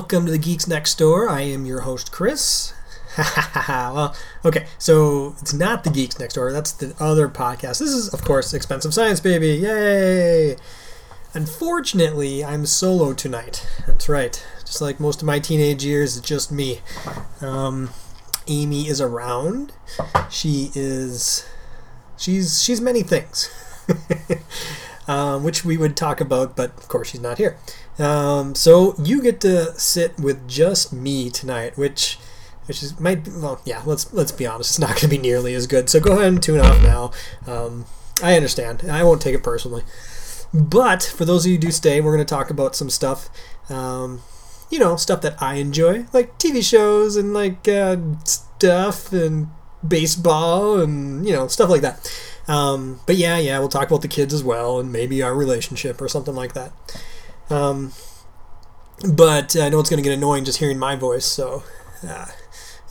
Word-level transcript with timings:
Welcome 0.00 0.24
to 0.24 0.32
the 0.32 0.38
Geeks 0.38 0.66
Next 0.66 0.96
Door. 0.96 1.28
I 1.28 1.42
am 1.42 1.66
your 1.66 1.80
host 1.80 2.10
Chris. 2.10 2.72
well, 3.68 4.16
okay, 4.46 4.64
so 4.78 5.34
it's 5.42 5.52
not 5.52 5.84
the 5.84 5.90
Geeks 5.90 6.18
Next 6.18 6.34
Door. 6.34 6.54
That's 6.54 6.72
the 6.72 6.96
other 6.98 7.28
podcast. 7.28 7.80
This 7.80 7.90
is, 7.90 8.08
of 8.08 8.24
course, 8.24 8.54
Expensive 8.54 8.94
Science, 8.94 9.20
baby. 9.20 9.48
Yay! 9.48 10.56
Unfortunately, 11.34 12.42
I'm 12.42 12.64
solo 12.64 13.12
tonight. 13.12 13.68
That's 13.86 14.08
right. 14.08 14.42
Just 14.60 14.80
like 14.80 15.00
most 15.00 15.20
of 15.20 15.26
my 15.26 15.38
teenage 15.38 15.84
years, 15.84 16.16
it's 16.16 16.26
just 16.26 16.50
me. 16.50 16.80
Um, 17.42 17.90
Amee 18.48 18.88
is 18.88 19.02
around. 19.02 19.74
She 20.30 20.70
is. 20.74 21.46
She's 22.16 22.62
she's 22.62 22.80
many 22.80 23.02
things, 23.02 23.50
um, 25.06 25.44
which 25.44 25.62
we 25.62 25.76
would 25.76 25.94
talk 25.94 26.22
about, 26.22 26.56
but 26.56 26.70
of 26.78 26.88
course 26.88 27.10
she's 27.10 27.20
not 27.20 27.36
here. 27.36 27.58
Um, 28.00 28.54
so 28.54 28.94
you 29.02 29.20
get 29.22 29.40
to 29.42 29.78
sit 29.78 30.18
with 30.18 30.48
just 30.48 30.92
me 30.92 31.30
tonight, 31.30 31.76
which 31.76 32.18
which 32.66 32.82
is 32.82 32.98
might 33.00 33.24
be, 33.24 33.30
well 33.32 33.60
yeah 33.64 33.82
let's 33.84 34.12
let's 34.12 34.30
be 34.30 34.46
honest 34.46 34.70
it's 34.70 34.78
not 34.78 34.90
going 34.90 35.00
to 35.00 35.08
be 35.08 35.18
nearly 35.18 35.54
as 35.54 35.66
good. 35.66 35.90
So 35.90 36.00
go 36.00 36.12
ahead 36.12 36.28
and 36.28 36.42
tune 36.42 36.60
off 36.60 36.82
now. 36.82 37.10
Um, 37.46 37.86
i 38.22 38.36
understand 38.36 38.84
i 38.90 39.02
won't 39.02 39.20
take 39.20 39.34
it 39.34 39.42
personally. 39.42 39.82
But 40.52 41.02
for 41.02 41.24
those 41.24 41.44
of 41.44 41.50
you 41.50 41.56
who 41.56 41.62
do 41.62 41.70
stay 41.70 42.00
we're 42.00 42.14
going 42.14 42.26
to 42.26 42.34
talk 42.34 42.50
about 42.50 42.74
some 42.76 42.90
stuff 42.90 43.28
um, 43.70 44.22
you 44.70 44.78
know 44.78 44.96
stuff 44.96 45.20
that 45.22 45.40
i 45.42 45.54
enjoy 45.54 46.06
like 46.12 46.38
tv 46.38 46.62
shows 46.62 47.16
and 47.16 47.34
like 47.34 47.66
uh, 47.68 47.96
stuff 48.24 49.12
and 49.12 49.48
baseball 49.86 50.80
and 50.80 51.26
you 51.26 51.32
know 51.32 51.48
stuff 51.48 51.70
like 51.70 51.82
that. 51.82 52.12
Um, 52.46 53.00
but 53.06 53.16
yeah 53.16 53.38
yeah 53.38 53.58
we'll 53.58 53.68
talk 53.68 53.88
about 53.88 54.02
the 54.02 54.08
kids 54.08 54.32
as 54.32 54.44
well 54.44 54.78
and 54.78 54.92
maybe 54.92 55.22
our 55.22 55.34
relationship 55.34 56.00
or 56.00 56.08
something 56.08 56.34
like 56.34 56.52
that 56.54 56.72
um, 57.50 57.92
but 59.14 59.56
i 59.56 59.68
know 59.68 59.80
it's 59.80 59.90
going 59.90 60.02
to 60.02 60.08
get 60.08 60.16
annoying 60.16 60.44
just 60.44 60.58
hearing 60.58 60.78
my 60.78 60.94
voice 60.96 61.24
so 61.24 61.62
uh, 62.06 62.26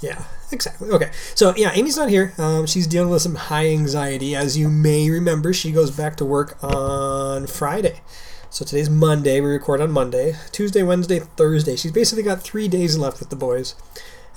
yeah, 0.02 0.24
exactly. 0.52 0.90
Okay, 0.90 1.10
so 1.36 1.54
yeah, 1.56 1.72
Amee's 1.72 1.98
not 1.98 2.10
here. 2.10 2.34
Um, 2.38 2.66
she's 2.66 2.88
dealing 2.88 3.10
with 3.10 3.22
some 3.22 3.36
high 3.36 3.68
anxiety. 3.68 4.36
As 4.36 4.58
you 4.58 4.70
may 4.70 5.10
remember, 5.10 5.54
she 5.54 5.72
goes 5.72 5.92
back 5.92 6.16
to 6.18 6.26
work 6.26 6.62
on 6.64 7.48
Friday. 7.48 8.02
So 8.50 8.66
today's 8.66 8.90
Monday. 8.90 9.42
We 9.42 9.48
record 9.48 9.82
on 9.82 9.92
Monday. 9.92 10.36
Tuesday, 10.52 10.84
Wednesday, 10.84 11.20
Thursday. 11.20 11.76
She's 11.76 11.92
basically 11.92 12.24
got 12.24 12.42
three 12.42 12.68
days 12.68 12.98
left 12.98 13.20
with 13.20 13.30
the 13.30 13.36
boys 13.36 13.76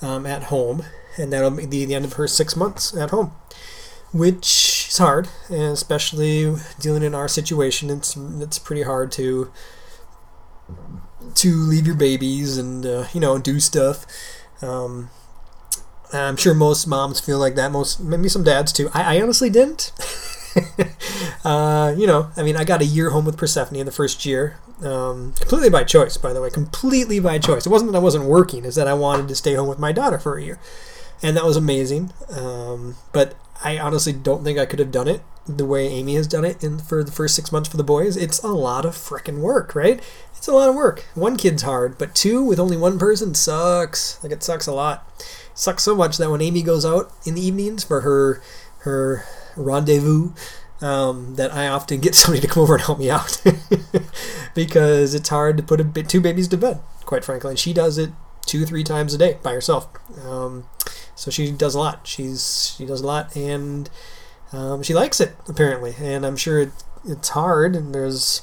um, 0.03 0.27
at 0.27 0.45
home, 0.45 0.85
and 1.17 1.33
that'll 1.33 1.51
be 1.51 1.67
the 1.67 1.95
end 1.95 2.05
of 2.05 2.15
her 2.15 2.27
six 2.27 2.57
months 2.57 2.97
at 2.97 3.11
home, 3.11 3.33
which 4.13 4.89
is 4.91 4.99
hard, 4.99 5.29
and 5.49 5.73
especially 5.73 6.57
dealing 6.81 7.03
in 7.05 7.15
our 7.15 7.29
situation. 7.29 7.89
It's 7.89 8.17
it's 8.17 8.59
pretty 8.59 8.83
hard 8.83 9.13
to 9.13 9.51
to 11.35 11.55
leave 11.55 11.87
your 11.87 11.97
babies 11.97 12.59
and 12.59 12.85
uh, 12.85 13.07
you 13.13 13.21
know 13.21 13.39
do 13.39 13.61
stuff. 13.61 14.07
Um, 14.63 15.11
I'm 16.13 16.37
sure 16.37 16.55
most 16.55 16.87
moms 16.87 17.21
feel 17.21 17.39
like 17.39 17.55
that. 17.55 17.73
Most 17.73 18.01
maybe 18.01 18.29
some 18.29 18.45
dads 18.45 18.73
too. 18.73 18.91
I, 18.93 19.17
I 19.17 19.23
honestly 19.23 19.51
didn't. 19.51 19.93
uh, 21.45 21.95
you 21.97 22.07
know, 22.07 22.31
I 22.37 22.43
mean, 22.43 22.57
I 22.57 22.65
got 22.65 22.83
a 22.83 22.85
year 22.85 23.11
home 23.11 23.25
with 23.25 23.39
Persephone 23.39 23.77
in 23.77 23.87
the 23.87 23.93
first 23.93 24.27
year, 24.27 24.59
um, 24.83 25.33
completely 25.39 25.71
by 25.71 25.85
choice. 25.85 26.17
By 26.17 26.33
the 26.33 26.43
way, 26.43 26.51
completely 26.51 27.19
by 27.21 27.39
choice. 27.39 27.67
It 27.67 27.71
wasn't 27.71 27.93
that 27.93 27.99
I 27.99 28.03
wasn't 28.03 28.25
working; 28.25 28.65
it's 28.65 28.77
that 28.77 28.89
I 28.89 28.95
wanted 28.95 29.29
to 29.29 29.35
stay 29.35 29.55
home 29.55 29.69
with 29.69 29.79
my 29.79 29.93
daughter 29.93 30.19
for 30.19 30.37
a 30.37 30.43
year, 30.43 30.59
and 31.23 31.37
that 31.37 31.45
was 31.45 31.57
amazing. 31.57 32.13
Um, 32.37 32.97
but 33.13 33.35
I 33.65 33.79
honestly 33.79 34.13
don't 34.13 34.45
think 34.45 34.59
I 34.59 34.67
could 34.67 34.79
have 34.81 34.91
done 34.91 35.09
it 35.09 35.23
the 35.47 35.65
way 35.65 35.89
Amee 35.89 36.15
has 36.15 36.27
done 36.27 36.45
it 36.45 36.63
in 36.63 36.79
for 36.79 37.03
the 37.03 37.11
first 37.11 37.35
six 37.35 37.51
months 37.51 37.69
for 37.69 37.77
the 37.77 37.85
boys. 37.85 38.17
It's 38.17 38.43
a 38.43 38.49
lot 38.49 38.85
of 38.85 38.95
freaking 38.95 39.39
work, 39.39 39.75
right? 39.75 40.01
It's 40.43 40.49
a 40.49 40.53
lot 40.53 40.69
of 40.69 40.75
work. 40.75 41.05
One 41.15 41.37
kid's 41.37 41.63
hard, 41.63 41.99
but 41.99 42.17
two 42.17 42.43
with 42.43 42.59
only 42.59 42.77
one 42.77 42.99
person 42.99 43.33
sucks. 43.33 44.23
Like 44.25 44.33
it 44.33 44.43
sucks 44.43 44.67
a 44.67 44.73
lot 44.73 45.09
sucks 45.55 45.83
so 45.83 45.95
much 45.95 46.17
that 46.19 46.31
when 46.31 46.43
Amee 46.43 46.63
goes 46.63 46.85
out 46.85 47.13
in 47.25 47.35
the 47.35 47.41
evenings 47.41 47.85
for 47.85 48.01
her 48.03 48.43
her 48.79 49.25
rendezvous, 49.57 50.33
um, 50.81 51.37
that 51.37 51.53
I 51.53 51.69
often 51.69 52.01
get 52.01 52.15
somebody 52.17 52.41
to 52.41 52.53
come 52.53 52.63
over 52.63 52.75
and 52.75 52.83
help 52.83 52.99
me 52.99 53.11
out 53.11 53.41
because 54.55 55.15
it's 55.15 55.29
hard 55.29 55.57
to 55.57 55.63
put 55.63 55.81
a 55.81 55.85
two 56.03 56.21
babies 56.21 56.49
to 56.49 56.57
bed, 56.57 56.81
quite 57.05 57.25
frankly. 57.25 57.51
And 57.51 57.59
she 57.59 57.73
does 57.73 57.99
it 57.99 58.11
two, 58.47 58.67
three 58.67 58.85
times 58.85 59.15
a 59.15 59.19
day 59.19 59.39
by 59.43 59.53
herself. 59.53 59.89
Um, 60.27 60.67
so 61.15 61.31
she 61.31 61.53
does 61.53 61.75
a 61.75 61.79
lot. 61.79 62.07
She's 62.07 62.75
she 62.77 62.87
does 62.87 63.01
a 63.01 63.07
lot, 63.07 63.35
and 63.37 63.89
um, 64.53 64.83
she 64.83 64.95
likes 64.95 65.21
it 65.21 65.37
apparently. 65.49 65.95
And 66.01 66.27
I'm 66.27 66.37
sure 66.37 66.61
it, 66.61 66.73
it's 67.05 67.31
hard, 67.31 67.77
and 67.77 67.95
there's, 67.95 68.43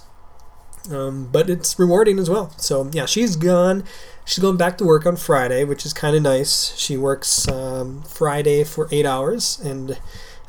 um, 0.91 1.29
but 1.31 1.49
it's 1.49 1.77
rewarding 1.77 2.19
as 2.19 2.29
well. 2.29 2.51
So 2.57 2.89
yeah, 2.93 3.05
she's 3.05 3.35
gone. 3.35 3.83
She's 4.25 4.39
going 4.39 4.57
back 4.57 4.77
to 4.77 4.85
work 4.85 5.05
on 5.05 5.15
Friday, 5.15 5.63
which 5.63 5.85
is 5.85 5.93
kind 5.93 6.15
of 6.15 6.21
nice. 6.21 6.77
She 6.77 6.97
works 6.97 7.47
um, 7.47 8.03
Friday 8.03 8.63
for 8.63 8.87
eight 8.91 9.05
hours, 9.05 9.59
and 9.59 9.91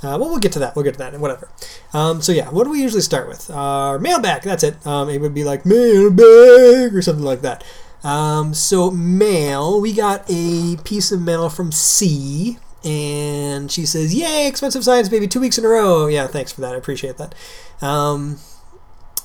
uh, 0.03 0.17
well, 0.19 0.29
we'll 0.31 0.39
get 0.39 0.53
to 0.53 0.59
that. 0.59 0.77
We'll 0.77 0.85
get 0.85 0.95
to 0.95 0.99
that. 0.99 1.13
And 1.13 1.23
whatever. 1.23 1.49
Um, 1.93 2.21
so 2.21 2.33
yeah, 2.33 2.51
what 2.51 2.65
do 2.65 2.71
we 2.71 2.83
usually 2.83 3.03
start 3.03 3.29
with? 3.29 3.51
Our 3.51 3.99
mailbag. 3.99 4.43
That's 4.43 4.63
it. 4.65 4.87
Um, 4.87 5.09
it 5.09 5.21
would 5.21 5.35
be 5.35 5.45
like 5.45 5.65
mailbag 5.65 6.95
or 6.95 7.03
something 7.03 7.25
like 7.25 7.43
that. 7.43 7.65
Um, 8.03 8.55
so 8.55 8.91
mail. 8.91 9.81
We 9.81 9.93
got 9.93 10.25
a 10.29 10.77
piece 10.85 11.13
of 11.13 11.21
mail 11.21 11.51
from 11.51 11.71
C, 11.73 12.59
and 12.85 13.71
she 13.71 13.85
says, 13.85 14.15
"Yay, 14.15 14.47
expensive 14.47 14.85
science, 14.85 15.09
baby! 15.09 15.29
Two 15.29 15.41
weeks 15.41 15.59
in 15.59 15.65
a 15.65 15.69
row." 15.69 16.07
Yeah, 16.07 16.27
thanks 16.27 16.53
for 16.53 16.63
that. 16.63 16.75
I 16.75 16.79
appreciate 16.79 17.19
that. 17.19 17.35
Um, 17.83 18.39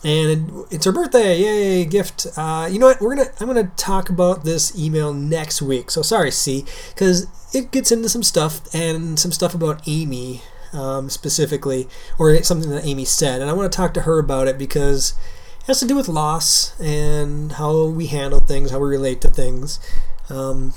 and 0.06 0.66
it's 0.70 0.86
her 0.86 0.92
birthday. 0.92 1.40
Yay 1.40 1.86
gift. 1.86 2.28
Uh, 2.38 2.70
you 2.72 2.78
know 2.78 2.86
what? 2.86 3.02
We're 3.02 3.16
gonna 3.16 3.30
i'm 3.40 3.48
gonna 3.48 3.72
talk 3.76 4.10
about 4.10 4.44
this 4.44 4.78
email 4.78 5.12
next 5.14 5.64
week. 5.64 5.90
So 5.90 6.04
sorry 6.04 6.30
c 6.30 6.64
because 6.90 7.28
it 7.56 7.72
gets 7.72 7.92
into 7.92 8.08
some 8.08 8.22
stuff 8.22 8.62
and 8.74 9.20
some 9.20 9.32
stuff 9.32 9.56
about 9.56 9.82
amee 9.88 10.42
um, 10.74 11.10
specifically 11.10 11.88
or 12.20 12.42
something 12.44 12.70
that 12.70 12.86
amee 12.86 13.06
said. 13.06 13.42
And 13.42 13.50
i 13.50 13.54
want 13.54 13.72
to 13.72 13.76
talk 13.76 13.96
to 13.96 14.02
her 14.02 14.20
about 14.20 14.48
it 14.48 14.60
because 14.60 15.14
it 15.62 15.66
has 15.68 15.80
to 15.80 15.88
do 15.88 15.96
with 15.96 16.08
loss 16.08 16.80
and 16.80 17.54
how 17.54 17.86
we 17.86 18.06
handle 18.06 18.40
things 18.40 18.70
how 18.70 18.80
we 18.80 18.88
relate 18.88 19.22
to 19.22 19.28
things. 19.28 19.80
Um, 20.30 20.76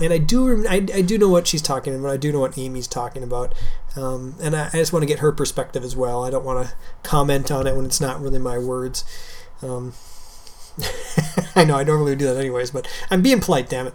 and 0.00 0.14
I 0.14 0.18
do 0.18 0.66
I, 0.66 0.76
I 0.76 1.02
do 1.02 1.18
know 1.18 1.28
what 1.28 1.46
she's 1.46 1.62
talking 1.62 1.94
about. 1.94 2.10
I 2.10 2.16
do 2.16 2.32
know 2.32 2.40
what 2.40 2.56
Amee's 2.56 2.88
talking 2.88 3.22
about, 3.22 3.54
um, 3.96 4.34
and 4.40 4.54
I, 4.54 4.68
I, 4.68 4.76
just 4.76 4.92
want 4.92 5.02
to 5.02 5.06
get 5.06 5.20
her 5.20 5.32
perspective 5.32 5.82
as 5.82 5.96
well. 5.96 6.24
I 6.24 6.30
don't 6.30 6.44
want 6.44 6.66
to 6.66 6.74
comment 7.02 7.50
on 7.50 7.66
it 7.66 7.74
when 7.74 7.86
it's 7.86 8.00
not 8.00 8.20
really 8.20 8.38
my 8.38 8.58
words. 8.58 9.04
Um, 9.62 9.94
I 11.56 11.64
know 11.64 11.76
I 11.76 11.84
normally 11.84 12.14
do 12.16 12.26
that 12.26 12.36
anyways, 12.36 12.70
but 12.70 12.86
I'm 13.10 13.22
being 13.22 13.40
polite. 13.40 13.68
Damn 13.68 13.88
it. 13.88 13.94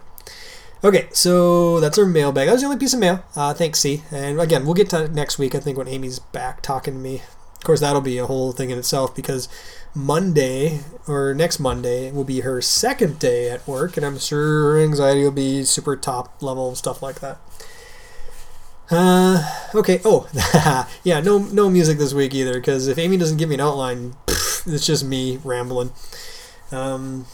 Okay, 0.84 1.08
so 1.12 1.78
that's 1.78 1.96
our 1.96 2.06
mailbag. 2.06 2.46
That 2.46 2.54
was 2.54 2.62
the 2.62 2.66
only 2.66 2.78
piece 2.78 2.94
of 2.94 2.98
mail. 2.98 3.24
Uh, 3.36 3.54
thanks, 3.54 3.78
C. 3.78 4.02
And 4.10 4.40
again, 4.40 4.64
we'll 4.64 4.74
get 4.74 4.90
to 4.90 5.06
next 5.08 5.38
week. 5.38 5.54
I 5.54 5.60
think 5.60 5.78
when 5.78 5.86
Amee's 5.86 6.18
back 6.18 6.60
talking 6.60 6.94
to 6.94 7.00
me. 7.00 7.22
Of 7.56 7.64
course, 7.64 7.78
that'll 7.78 8.00
be 8.00 8.18
a 8.18 8.26
whole 8.26 8.50
thing 8.50 8.70
in 8.70 8.78
itself 8.78 9.14
because 9.14 9.48
Monday 9.94 10.80
or 11.06 11.32
next 11.32 11.60
Monday 11.60 12.10
will 12.10 12.24
be 12.24 12.40
her 12.40 12.60
second 12.60 13.20
day 13.20 13.48
at 13.50 13.64
work, 13.68 13.96
and 13.96 14.04
I'm 14.04 14.18
sure 14.18 14.72
her 14.72 14.80
anxiety 14.80 15.22
will 15.22 15.30
be 15.30 15.62
super 15.62 15.94
top 15.94 16.42
level 16.42 16.74
stuff 16.74 17.00
like 17.00 17.20
that. 17.20 17.38
Uh, 18.92 19.42
okay. 19.74 20.00
Oh, 20.04 20.28
yeah. 21.04 21.20
No, 21.20 21.38
no 21.38 21.70
music 21.70 21.98
this 21.98 22.12
week 22.12 22.34
either, 22.34 22.54
because 22.54 22.88
if 22.88 22.98
Amee 22.98 23.16
doesn't 23.16 23.38
give 23.38 23.48
me 23.48 23.54
an 23.54 23.60
outline, 23.60 24.14
pff, 24.26 24.72
it's 24.72 24.86
just 24.86 25.04
me 25.04 25.38
rambling. 25.42 25.92
Um, 26.70 27.26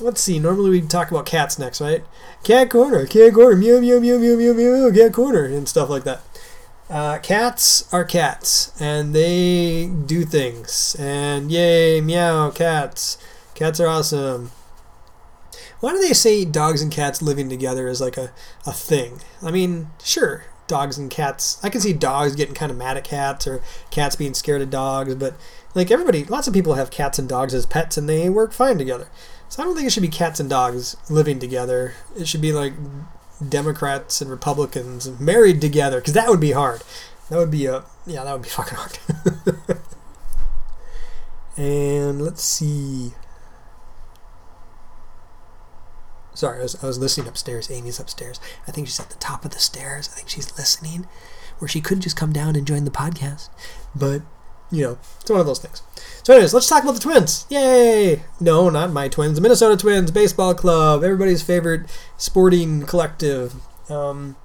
let's 0.00 0.20
see. 0.20 0.38
Normally 0.38 0.70
we 0.70 0.80
talk 0.82 1.10
about 1.10 1.26
cats 1.26 1.58
next, 1.58 1.80
right? 1.80 2.04
Cat 2.42 2.68
corner, 2.70 3.06
cat 3.06 3.32
corner, 3.32 3.56
meow 3.56 3.80
meow 3.80 4.00
meow 4.00 4.18
meow 4.18 4.36
meow 4.36 4.52
meow, 4.54 4.90
cat 4.90 5.12
corner, 5.12 5.44
and 5.44 5.68
stuff 5.68 5.88
like 5.88 6.04
that. 6.04 6.20
Uh, 6.90 7.18
cats 7.18 7.92
are 7.92 8.04
cats, 8.04 8.72
and 8.80 9.14
they 9.14 9.86
do 9.86 10.24
things. 10.24 10.94
And 10.98 11.50
yay, 11.50 12.00
meow, 12.00 12.50
cats. 12.50 13.18
Cats 13.54 13.80
are 13.80 13.86
awesome. 13.86 14.50
Why 15.80 15.92
do 15.92 16.00
they 16.00 16.12
say 16.12 16.44
dogs 16.44 16.82
and 16.82 16.90
cats 16.90 17.22
living 17.22 17.48
together 17.48 17.88
is 17.88 18.00
like 18.00 18.16
a, 18.16 18.32
a 18.66 18.72
thing? 18.72 19.20
I 19.42 19.50
mean, 19.50 19.88
sure, 20.02 20.44
dogs 20.66 20.98
and 20.98 21.10
cats. 21.10 21.58
I 21.62 21.68
can 21.68 21.80
see 21.80 21.92
dogs 21.92 22.34
getting 22.34 22.54
kind 22.54 22.70
of 22.70 22.78
mad 22.78 22.96
at 22.96 23.04
cats 23.04 23.46
or 23.46 23.62
cats 23.90 24.16
being 24.16 24.34
scared 24.34 24.62
of 24.62 24.70
dogs, 24.70 25.14
but 25.14 25.34
like 25.74 25.90
everybody, 25.90 26.24
lots 26.24 26.46
of 26.46 26.54
people 26.54 26.74
have 26.74 26.90
cats 26.90 27.18
and 27.18 27.28
dogs 27.28 27.54
as 27.54 27.66
pets 27.66 27.96
and 27.96 28.08
they 28.08 28.28
work 28.30 28.52
fine 28.52 28.78
together. 28.78 29.08
So 29.48 29.62
I 29.62 29.66
don't 29.66 29.74
think 29.74 29.86
it 29.86 29.90
should 29.90 30.02
be 30.02 30.08
cats 30.08 30.40
and 30.40 30.48
dogs 30.48 30.96
living 31.10 31.38
together. 31.38 31.94
It 32.16 32.26
should 32.26 32.40
be 32.40 32.52
like 32.52 32.72
Democrats 33.46 34.20
and 34.20 34.30
Republicans 34.30 35.08
married 35.20 35.60
together 35.60 36.00
because 36.00 36.14
that 36.14 36.28
would 36.28 36.40
be 36.40 36.52
hard. 36.52 36.82
That 37.28 37.38
would 37.38 37.50
be 37.50 37.66
a 37.66 37.84
yeah, 38.06 38.24
that 38.24 38.32
would 38.32 38.42
be 38.42 38.48
fucking 38.50 38.78
hard. 38.78 38.98
and 41.56 42.22
let's 42.22 42.42
see. 42.42 43.12
Sorry, 46.34 46.58
I 46.58 46.62
was, 46.62 46.82
I 46.82 46.86
was 46.86 46.98
listening 46.98 47.28
upstairs. 47.28 47.70
Amee's 47.70 48.00
upstairs. 48.00 48.40
I 48.66 48.72
think 48.72 48.86
she's 48.88 49.00
at 49.00 49.10
the 49.10 49.16
top 49.16 49.44
of 49.44 49.52
the 49.52 49.58
stairs. 49.58 50.10
I 50.12 50.16
think 50.16 50.28
she's 50.28 50.56
listening, 50.58 51.06
where 51.58 51.68
she 51.68 51.80
could 51.80 52.00
just 52.00 52.16
come 52.16 52.32
down 52.32 52.56
and 52.56 52.66
join 52.66 52.84
the 52.84 52.90
podcast. 52.90 53.48
But 53.94 54.22
you 54.70 54.82
know, 54.82 54.98
it's 55.20 55.30
one 55.30 55.40
of 55.40 55.46
those 55.46 55.60
things. 55.60 55.82
So, 56.24 56.32
anyways, 56.32 56.52
let's 56.52 56.68
talk 56.68 56.82
about 56.82 56.94
the 56.94 57.00
Twins. 57.00 57.46
Yay! 57.48 58.22
No, 58.40 58.68
not 58.70 58.92
my 58.92 59.08
Twins. 59.08 59.36
The 59.36 59.40
Minnesota 59.40 59.76
Twins 59.76 60.10
Baseball 60.10 60.54
Club, 60.54 61.04
everybody's 61.04 61.42
favorite 61.42 61.82
sporting 62.16 62.84
collective. 62.84 63.54
Um, 63.90 64.36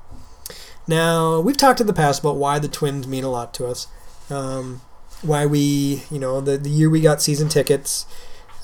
now, 0.88 1.40
we've 1.40 1.58
talked 1.58 1.82
in 1.82 1.88
the 1.88 1.94
past 1.94 2.20
about 2.20 2.36
why 2.36 2.60
the 2.60 2.68
Twins 2.68 3.08
mean 3.08 3.24
a 3.24 3.30
lot 3.30 3.54
to 3.56 3.68
us. 3.68 3.88
Um, 4.30 4.82
why 5.22 5.46
we, 5.46 6.04
you 6.12 6.20
know, 6.20 6.42
the, 6.42 6.58
the 6.58 6.70
year 6.70 6.90
we 6.90 7.02
got 7.02 7.22
season 7.22 7.50
tickets, 7.50 8.06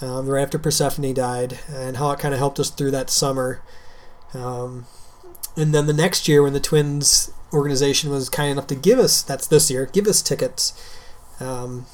um, 0.06 0.28
right 0.28 0.44
after 0.44 0.60
Persephone 0.60 1.14
died, 1.14 1.60
and 1.68 1.98
how 1.98 2.12
it 2.12 2.20
kind 2.20 2.34
of 2.34 2.40
helped 2.40 2.60
us 2.60 2.70
through 2.70 2.92
that 2.92 3.10
summer. 3.10 3.62
Um, 4.34 4.86
and 5.58 5.74
then 5.74 5.88
the 5.88 5.94
next 5.94 6.28
year, 6.28 6.44
when 6.44 6.54
the 6.54 6.60
Twins 6.60 7.32
organization 7.54 8.10
was 8.10 8.30
kind 8.30 8.52
enough 8.52 8.68
to 8.68 8.76
give 8.76 9.00
us, 9.00 9.22
that's 9.22 9.48
this 9.48 9.72
year, 9.72 9.86
give 9.86 10.08
us 10.08 10.22
tickets. 10.22 10.74
Um, 11.40 11.86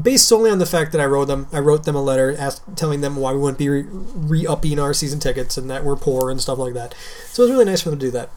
based 0.00 0.26
solely 0.26 0.50
on 0.50 0.58
the 0.58 0.66
fact 0.66 0.92
that 0.92 1.00
I 1.00 1.06
wrote 1.06 1.26
them, 1.26 1.46
I 1.52 1.60
wrote 1.60 1.84
them 1.84 1.94
a 1.94 2.02
letter 2.02 2.34
ask, 2.36 2.62
telling 2.76 3.00
them 3.00 3.16
why 3.16 3.32
we 3.32 3.40
wouldn't 3.40 3.58
be 3.58 3.68
re 3.68 4.46
upping 4.46 4.78
our 4.78 4.94
season 4.94 5.20
tickets 5.20 5.56
and 5.56 5.70
that 5.70 5.84
we're 5.84 5.96
poor 5.96 6.30
and 6.30 6.40
stuff 6.40 6.58
like 6.58 6.74
that. 6.74 6.94
So 7.26 7.42
it 7.42 7.46
was 7.46 7.52
really 7.52 7.64
nice 7.64 7.82
for 7.82 7.90
them 7.90 7.98
to 7.98 8.06
do 8.06 8.10
that. 8.12 8.30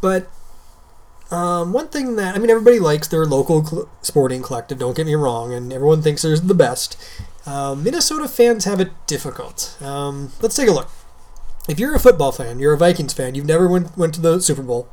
But 0.00 0.28
um, 1.30 1.72
one 1.72 1.88
thing 1.88 2.16
that 2.16 2.34
I 2.34 2.38
mean, 2.38 2.50
everybody 2.50 2.78
likes 2.78 3.08
their 3.08 3.26
local 3.26 3.64
cl- 3.64 3.88
sporting 4.02 4.42
collective. 4.42 4.78
Don't 4.78 4.96
get 4.96 5.06
me 5.06 5.14
wrong, 5.14 5.52
and 5.52 5.72
everyone 5.72 6.02
thinks 6.02 6.22
they're 6.22 6.38
the 6.38 6.54
best. 6.54 6.96
Um, 7.48 7.82
Minnesota 7.82 8.28
fans 8.28 8.66
have 8.66 8.78
it 8.78 8.90
difficult. 9.06 9.78
Um, 9.80 10.32
let's 10.42 10.54
take 10.54 10.68
a 10.68 10.72
look. 10.72 10.90
If 11.66 11.80
you're 11.80 11.94
a 11.94 11.98
football 11.98 12.30
fan, 12.30 12.58
you're 12.58 12.74
a 12.74 12.78
Vikings 12.78 13.14
fan, 13.14 13.34
you've 13.34 13.46
never 13.46 13.66
went 13.66 13.96
went 13.96 14.12
to 14.14 14.20
the 14.20 14.40
Super 14.40 14.62
Bowl. 14.62 14.86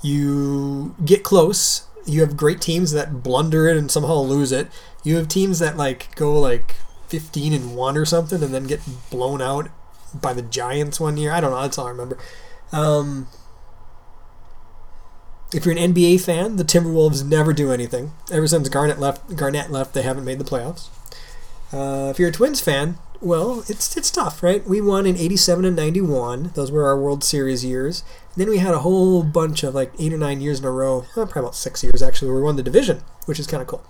You 0.00 0.94
get 1.04 1.24
close. 1.24 1.88
You 2.06 2.20
have 2.20 2.36
great 2.36 2.60
teams 2.60 2.92
that 2.92 3.24
blunder 3.24 3.66
it 3.66 3.76
and 3.76 3.90
somehow 3.90 4.14
lose 4.14 4.52
it. 4.52 4.68
You 5.02 5.16
have 5.16 5.26
teams 5.26 5.58
that 5.58 5.76
like 5.76 6.14
go 6.14 6.38
like 6.38 6.76
15 7.08 7.52
and 7.52 7.76
1 7.76 7.96
or 7.96 8.04
something 8.04 8.42
and 8.42 8.54
then 8.54 8.64
get 8.64 8.80
blown 9.10 9.42
out 9.42 9.68
by 10.14 10.32
the 10.32 10.42
Giants 10.42 11.00
one 11.00 11.16
year. 11.16 11.32
I 11.32 11.40
don't 11.40 11.50
know, 11.50 11.62
that's 11.62 11.78
all 11.78 11.86
I 11.86 11.90
remember. 11.90 12.16
Um, 12.70 13.26
if 15.52 15.64
you're 15.64 15.76
an 15.76 15.94
NBA 15.94 16.20
fan, 16.20 16.56
the 16.56 16.64
Timberwolves 16.64 17.24
never 17.24 17.52
do 17.52 17.72
anything. 17.72 18.12
Ever 18.30 18.46
since 18.46 18.68
Garnett 18.68 18.98
left, 18.98 19.36
Garnett 19.36 19.70
left, 19.70 19.94
they 19.94 20.02
haven't 20.02 20.24
made 20.24 20.38
the 20.38 20.44
playoffs. 20.44 20.88
Uh, 21.72 22.08
if 22.10 22.18
you're 22.18 22.28
a 22.28 22.32
Twins 22.32 22.60
fan, 22.60 22.98
well, 23.20 23.60
it's 23.68 23.96
it's 23.96 24.10
tough, 24.10 24.42
right? 24.42 24.66
We 24.66 24.80
won 24.80 25.06
in 25.06 25.16
'87 25.16 25.64
and 25.64 25.76
'91; 25.76 26.52
those 26.54 26.70
were 26.70 26.84
our 26.84 26.98
World 26.98 27.22
Series 27.22 27.64
years. 27.64 28.02
And 28.34 28.42
then 28.42 28.50
we 28.50 28.58
had 28.58 28.74
a 28.74 28.80
whole 28.80 29.22
bunch 29.22 29.62
of 29.62 29.74
like 29.74 29.92
eight 29.98 30.12
or 30.12 30.18
nine 30.18 30.40
years 30.40 30.58
in 30.58 30.64
a 30.64 30.70
row, 30.70 31.06
well, 31.16 31.26
probably 31.26 31.40
about 31.40 31.54
six 31.54 31.82
years 31.82 32.02
actually, 32.02 32.28
where 32.28 32.38
we 32.38 32.42
won 32.42 32.56
the 32.56 32.62
division, 32.62 33.02
which 33.26 33.38
is 33.38 33.46
kind 33.46 33.60
of 33.60 33.68
cool. 33.68 33.84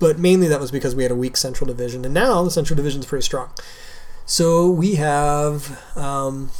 But 0.00 0.18
mainly 0.18 0.48
that 0.48 0.60
was 0.60 0.70
because 0.70 0.94
we 0.94 1.04
had 1.04 1.12
a 1.12 1.16
weak 1.16 1.36
Central 1.36 1.66
Division, 1.66 2.04
and 2.04 2.12
now 2.12 2.42
the 2.42 2.50
Central 2.50 2.76
Division 2.76 3.00
is 3.00 3.06
pretty 3.06 3.24
strong. 3.24 3.50
So 4.26 4.68
we 4.70 4.96
have 4.96 5.80
um, 5.96 6.50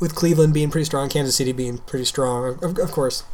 with 0.00 0.14
Cleveland 0.14 0.52
being 0.52 0.70
pretty 0.70 0.84
strong, 0.84 1.08
Kansas 1.08 1.36
City 1.36 1.52
being 1.52 1.78
pretty 1.78 2.04
strong. 2.04 2.58
Of, 2.62 2.78
of 2.78 2.92
course, 2.92 3.24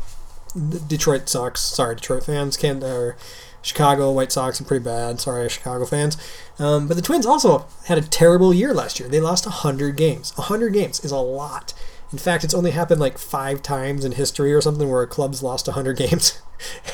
Detroit 0.87 1.29
sucks. 1.29 1.61
Sorry, 1.61 1.97
Detroit 1.97 2.25
fans. 2.25 2.57
Can 2.57 2.85
or 2.85 3.17
Chicago 3.63 4.13
White 4.13 4.33
Sox 4.33 4.61
are 4.61 4.65
pretty 4.65 4.85
bad. 4.85 5.21
Sorry, 5.21 5.49
Chicago 5.49 5.85
fans. 5.85 6.17
Um, 6.59 6.89
but 6.89 6.97
the 6.97 7.03
Twins 7.03 7.27
also 7.27 7.67
had 7.87 7.99
a 7.99 8.03
terrible 8.03 8.55
year 8.55 8.73
last 8.73 9.01
year. 9.01 9.09
They 9.09 9.21
lost 9.21 9.47
100 9.47 9.97
games. 9.97 10.37
100 10.37 10.73
games 10.73 11.01
is 11.01 11.11
a 11.11 11.19
lot. 11.19 11.75
In 12.13 12.19
fact, 12.19 12.45
it's 12.45 12.55
only 12.55 12.71
happened 12.71 13.01
like 13.01 13.19
five 13.19 13.63
times 13.63 14.05
in 14.05 14.13
history 14.13 14.53
or 14.55 14.61
something 14.61 14.89
where 14.89 15.03
a 15.03 15.07
club's 15.07 15.43
lost 15.43 15.67
100 15.67 15.97
games. 15.97 16.41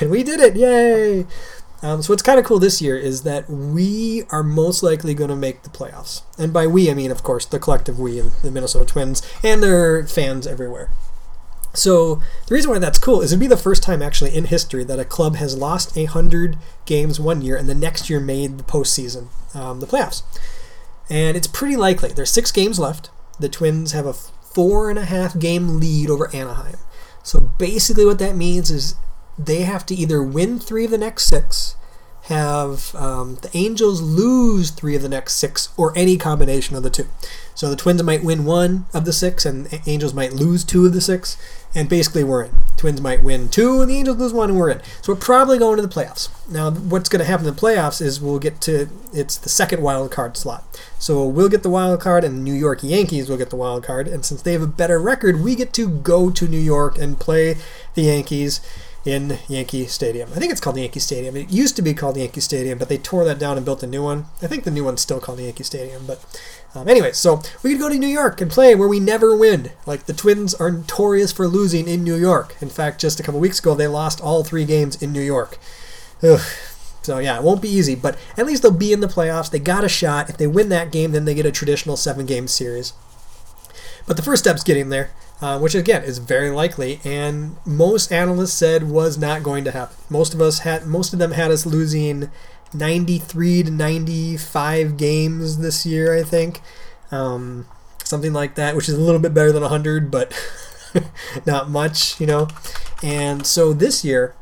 and 0.01 0.11
we 0.11 0.23
did 0.23 0.41
it! 0.41 0.57
Yay! 0.57 1.27
Um, 1.83 2.01
so 2.01 2.13
what's 2.13 2.23
kind 2.23 2.39
of 2.39 2.47
cool 2.47 2.59
this 2.59 2.81
year 2.81 2.97
is 2.97 3.25
that 3.25 3.49
we 3.49 4.23
are 4.31 4.43
most 4.43 4.83
likely 4.83 5.13
going 5.13 5.29
to 5.29 5.37
make 5.37 5.63
the 5.63 5.69
playoffs. 5.69 6.23
And 6.39 6.51
by 6.51 6.67
we, 6.67 6.91
I 6.91 6.95
mean, 6.95 7.11
of 7.11 7.23
course, 7.23 7.45
the 7.45 7.59
collective 7.59 8.01
we 8.01 8.21
the 8.21 8.51
Minnesota 8.51 8.87
Twins 8.87 9.21
and 9.43 9.63
their 9.63 10.07
fans 10.07 10.47
everywhere. 10.47 10.89
So 11.75 12.23
the 12.47 12.55
reason 12.55 12.71
why 12.71 12.79
that's 12.79 12.99
cool 12.99 13.21
is 13.21 13.33
it'd 13.33 13.41
be 13.41 13.47
the 13.47 13.57
first 13.57 13.83
time 13.83 14.01
actually 14.01 14.35
in 14.35 14.45
history 14.45 14.85
that 14.85 14.99
a 14.99 15.05
club 15.05 15.37
has 15.37 15.57
lost 15.59 15.99
hundred 15.99 16.57
games 16.87 17.19
one 17.19 17.43
year 17.43 17.57
and 17.57 17.69
the 17.69 17.75
next 17.75 18.09
year 18.09 18.21
made 18.21 18.59
the 18.59 18.65
postseason, 18.65 19.27
um, 19.55 19.81
the 19.81 19.87
playoffs. 19.87 20.23
And 21.11 21.37
it's 21.37 21.47
pretty 21.47 21.77
likely. 21.77 22.11
There's 22.11 22.31
six 22.31 22.51
games 22.53 22.79
left. 22.79 23.11
The 23.39 23.49
Twins 23.49 23.93
have 23.93 24.07
a 24.07 24.13
four 24.13 24.89
and 24.89 24.99
a 24.99 25.05
half 25.05 25.39
game 25.39 25.81
lead 25.81 26.09
over 26.09 26.35
Anaheim. 26.35 26.77
So 27.23 27.41
basically, 27.59 28.05
what 28.05 28.19
that 28.21 28.37
means 28.37 28.71
is 28.71 28.95
they 29.39 29.63
have 29.63 29.85
to 29.87 29.95
either 29.95 30.23
win 30.23 30.59
three 30.59 30.85
of 30.85 30.91
the 30.91 30.99
next 30.99 31.25
six, 31.25 31.75
have 32.25 32.95
um, 32.95 33.39
the 33.43 33.51
Angels 33.55 34.01
lose 34.01 34.71
three 34.71 34.95
of 34.95 35.03
the 35.03 35.09
next 35.09 35.35
six, 35.35 35.71
or 35.77 35.97
any 35.97 36.17
combination 36.17 36.77
of 36.77 36.83
the 36.83 36.91
two. 36.91 37.07
So 37.55 37.69
the 37.69 37.77
Twins 37.77 38.03
might 38.03 38.25
win 38.25 38.45
one 38.45 38.87
of 38.95 39.05
the 39.05 39.13
six, 39.13 39.45
and 39.45 39.69
Angels 39.87 40.15
might 40.15 40.33
lose 40.33 40.65
two 40.65 40.87
of 40.87 40.93
the 40.93 41.01
six, 41.01 41.37
and 41.75 41.89
basically 41.89 42.25
we're 42.25 42.45
in. 42.45 42.53
Twins 42.77 43.01
might 43.01 43.23
win 43.23 43.49
two, 43.49 43.81
and 43.81 43.91
the 43.91 43.97
Angels 43.97 44.19
lose 44.19 44.33
one, 44.33 44.51
and 44.51 44.59
we're 44.59 44.71
in. 44.71 44.81
So 45.01 45.13
we're 45.13 45.21
probably 45.21 45.59
going 45.59 45.77
to 45.77 45.83
the 45.83 45.89
playoffs. 45.89 46.29
Now, 46.51 46.71
what's 46.71 47.09
going 47.09 47.21
to 47.21 47.25
happen 47.25 47.47
in 47.47 47.55
the 47.55 47.61
playoffs 47.61 48.03
is 48.03 48.21
we'll 48.21 48.39
get 48.39 48.61
to 48.63 48.89
it's 49.13 49.37
the 49.37 49.49
second 49.49 49.81
wild 49.83 50.11
card 50.11 50.37
slot. 50.37 50.65
So 50.99 51.27
we'll 51.27 51.49
get 51.49 51.63
the 51.63 51.71
wild 51.71 52.01
card, 52.01 52.25
and 52.25 52.45
New 52.45 52.53
York 52.53 52.81
Yankees 52.83 53.29
will 53.29 53.37
get 53.37 53.51
the 53.51 53.57
wild 53.57 53.85
card. 53.85 54.09
And 54.09 54.25
since 54.25 54.43
they 54.43 54.53
have 54.53 54.63
a 54.63 54.67
better 54.67 55.01
record, 55.01 55.41
we 55.41 55.55
get 55.55 55.73
to 55.75 55.89
go 55.89 56.31
to 56.31 56.49
New 56.49 56.59
York 56.59 56.99
and 56.99 57.19
play 57.19 57.57
the 57.95 58.03
Yankees 58.03 58.61
in 59.05 59.39
Yankee 59.49 59.87
Stadium. 59.87 60.31
I 60.35 60.39
think 60.39 60.51
it's 60.51 60.61
called 60.61 60.79
Yankee 60.79 61.01
Stadium. 61.01 61.37
It 61.37 61.51
used 61.51 61.77
to 61.77 61.83
be 61.83 61.95
called 61.95 62.17
Yankee 62.17 62.41
Stadium, 62.41 62.79
but 62.79 62.89
they 62.89 62.99
tore 62.99 63.25
that 63.27 63.39
down 63.39 63.57
and 63.57 63.65
built 63.65 63.83
a 63.83 63.87
new 63.87 64.03
one. 64.03 64.27
I 64.43 64.47
think 64.47 64.65
the 64.65 64.71
new 64.71 64.85
one's 64.85 65.03
still 65.03 65.21
called 65.21 65.41
Yankee 65.41 65.65
Stadium. 65.65 66.07
But 66.07 66.25
um, 66.75 66.89
anyway, 66.89 67.13
so 67.13 67.41
we 67.63 67.71
could 67.71 67.81
go 67.81 67.89
to 67.89 67.99
New 67.99 68.09
York 68.09 68.41
and 68.41 68.51
play 68.51 68.75
where 68.75 68.89
we 68.89 69.01
never 69.01 69.37
win. 69.37 69.71
Like 69.87 70.05
the 70.05 70.13
Twins 70.13 70.55
are 70.55 70.71
notorious 70.71 71.33
for 71.33 71.47
losing 71.47 71.87
in 71.89 72.03
New 72.03 72.17
York. 72.17 72.57
In 72.61 72.69
fact, 72.69 73.01
just 73.01 73.21
a 73.21 73.23
couple 73.23 73.41
weeks 73.41 73.61
ago, 73.61 73.75
they 73.75 73.87
lost 73.87 74.21
all 74.21 74.43
three 74.43 74.65
games 74.65 75.01
in 75.01 75.13
New 75.13 75.23
York. 75.23 75.59
Ugh. 76.23 76.41
So 77.03 77.19
yeah, 77.19 77.37
it 77.37 77.45
won't 77.45 77.63
be 77.63 77.69
easy, 77.69 77.95
but 77.95 78.19
at 78.37 78.47
least 78.47 78.63
they'll 78.63 78.73
be 78.73 78.93
in 78.93 79.01
the 79.01 79.07
playoffs. 79.07 79.51
They 79.51 79.59
got 79.59 79.85
a 79.85 79.89
shot. 79.89 80.31
If 80.31 80.39
they 80.39 80.47
win 80.47 80.71
that 80.71 80.91
game, 80.91 81.13
then 81.13 81.27
they 81.27 81.35
get 81.35 81.45
a 81.47 81.53
traditional 81.53 81.97
seven-game 81.97 82.49
series. 82.49 82.95
But 84.07 84.17
the 84.17 84.23
first 84.23 84.45
step's 84.45 84.65
getting 84.65 84.89
there 84.89 85.11
uh, 85.41 85.59
which 85.59 85.75
again 85.75 86.03
is 86.03 86.19
very 86.19 86.51
likely, 86.51 87.01
and 87.05 87.57
most 87.67 88.13
analysts 88.13 88.55
said 88.55 88.89
was 88.89 89.19
not 89.19 89.43
going 89.43 89.65
to 89.65 89.73
happen. 89.73 89.97
Most 90.09 90.33
of 90.33 90.41
us 90.41 90.61
had, 90.61 90.87
most 90.87 91.13
of 91.13 91.19
them 91.19 91.33
had 91.33 91.51
us 91.51 91.67
losing 91.67 92.31
93 92.75 93.65
to 93.65 93.71
95 93.71 94.97
games 94.97 95.59
this 95.59 95.87
year, 95.87 96.15
I 96.15 96.23
think, 96.23 96.61
um, 97.11 97.67
something 98.03 98.33
like 98.33 98.55
that, 98.57 98.77
which 98.77 98.89
is 98.89 98.95
a 98.95 99.01
little 99.01 99.21
bit 99.21 99.35
better 99.35 99.53
than 99.53 99.63
100, 99.63 100.11
but 100.11 100.33
not 101.47 101.71
much, 101.71 102.21
you 102.21 102.27
know. 102.27 102.49
And 103.03 103.47
so 103.47 103.73
this 103.73 104.05
year, 104.05 104.35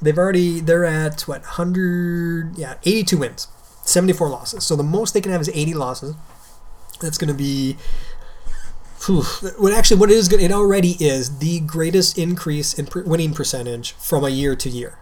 they've 0.00 0.16
already 0.16 0.60
they're 0.60 0.84
at 0.84 1.22
what 1.22 1.42
100, 1.42 2.56
yeah, 2.56 2.74
82 2.84 3.18
wins, 3.18 3.48
74 3.84 4.28
losses. 4.28 4.64
So 4.64 4.76
the 4.76 4.82
most 4.82 5.14
they 5.14 5.20
can 5.20 5.32
have 5.32 5.40
is 5.40 5.50
80 5.52 5.74
losses. 5.74 6.14
That's 7.00 7.18
going 7.18 7.28
to 7.28 7.34
be. 7.34 7.76
What 9.58 9.72
actually, 9.72 10.00
what 10.00 10.10
it 10.10 10.14
is, 10.14 10.32
it 10.32 10.50
already 10.50 10.96
is 10.98 11.38
the 11.38 11.60
greatest 11.60 12.18
increase 12.18 12.74
in 12.74 12.88
winning 13.04 13.34
percentage 13.34 13.92
from 13.92 14.24
a 14.24 14.30
year 14.30 14.56
to 14.56 14.68
year. 14.68 14.98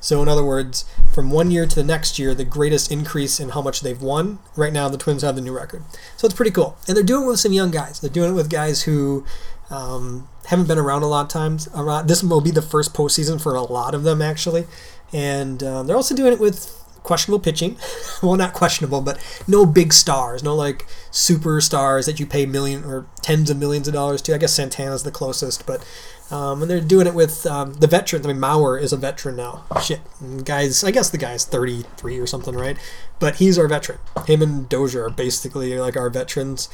So, 0.00 0.22
in 0.22 0.28
other 0.28 0.44
words, 0.44 0.84
from 1.12 1.30
one 1.30 1.50
year 1.50 1.66
to 1.66 1.74
the 1.74 1.84
next 1.84 2.18
year, 2.18 2.34
the 2.34 2.44
greatest 2.44 2.92
increase 2.92 3.40
in 3.40 3.50
how 3.50 3.62
much 3.62 3.80
they've 3.80 4.00
won. 4.00 4.38
Right 4.56 4.72
now, 4.72 4.88
the 4.88 4.98
Twins 4.98 5.22
have 5.22 5.34
the 5.34 5.40
new 5.40 5.56
record. 5.56 5.82
So, 6.16 6.26
it's 6.26 6.36
pretty 6.36 6.52
cool. 6.52 6.76
And 6.86 6.96
they're 6.96 7.04
doing 7.04 7.24
it 7.24 7.28
with 7.28 7.40
some 7.40 7.52
young 7.52 7.70
guys. 7.70 8.00
They're 8.00 8.10
doing 8.10 8.30
it 8.30 8.34
with 8.34 8.50
guys 8.50 8.82
who 8.82 9.24
um, 9.70 10.28
haven't 10.46 10.68
been 10.68 10.78
around 10.78 11.02
a 11.02 11.08
lot 11.08 11.22
of 11.22 11.28
times. 11.28 11.66
This 12.06 12.22
will 12.22 12.40
be 12.40 12.50
the 12.50 12.62
first 12.62 12.94
postseason 12.94 13.40
for 13.40 13.54
a 13.54 13.62
lot 13.62 13.94
of 13.94 14.02
them, 14.02 14.22
actually. 14.22 14.66
And 15.12 15.62
um, 15.62 15.86
they're 15.86 15.96
also 15.96 16.14
doing 16.14 16.32
it 16.32 16.40
with 16.40 16.74
questionable 17.02 17.40
pitching. 17.40 17.76
well, 18.22 18.36
not 18.36 18.52
questionable, 18.52 19.00
but 19.00 19.18
no 19.46 19.64
big 19.64 19.92
stars, 19.92 20.42
no 20.42 20.54
like 20.54 20.86
superstars 21.10 22.06
that 22.06 22.20
you 22.20 22.26
pay 22.26 22.46
million 22.46 22.84
or 22.84 23.06
tens 23.22 23.50
of 23.50 23.56
millions 23.56 23.88
of 23.88 23.94
dollars 23.94 24.20
to. 24.22 24.34
I 24.34 24.38
guess 24.38 24.54
Santana's 24.54 25.02
the 25.02 25.10
closest, 25.10 25.66
but 25.66 25.84
um, 26.30 26.62
and 26.62 26.70
they're 26.70 26.80
doing 26.80 27.06
it 27.06 27.14
with 27.14 27.46
um, 27.46 27.74
the 27.74 27.86
veterans. 27.86 28.26
I 28.26 28.32
mean, 28.32 28.40
Mauer 28.40 28.80
is 28.80 28.92
a 28.92 28.96
veteran 28.96 29.36
now. 29.36 29.64
Shit, 29.82 30.00
and 30.20 30.44
guys. 30.44 30.84
I 30.84 30.90
guess 30.90 31.10
the 31.10 31.18
guy's 31.18 31.44
33 31.44 32.18
or 32.18 32.26
something, 32.26 32.54
right? 32.54 32.76
But 33.18 33.36
he's 33.36 33.58
our 33.58 33.68
veteran. 33.68 33.98
Him 34.26 34.42
and 34.42 34.68
Dozier 34.68 35.04
are 35.04 35.10
basically 35.10 35.78
like 35.78 35.96
our 35.96 36.10
veterans, 36.10 36.68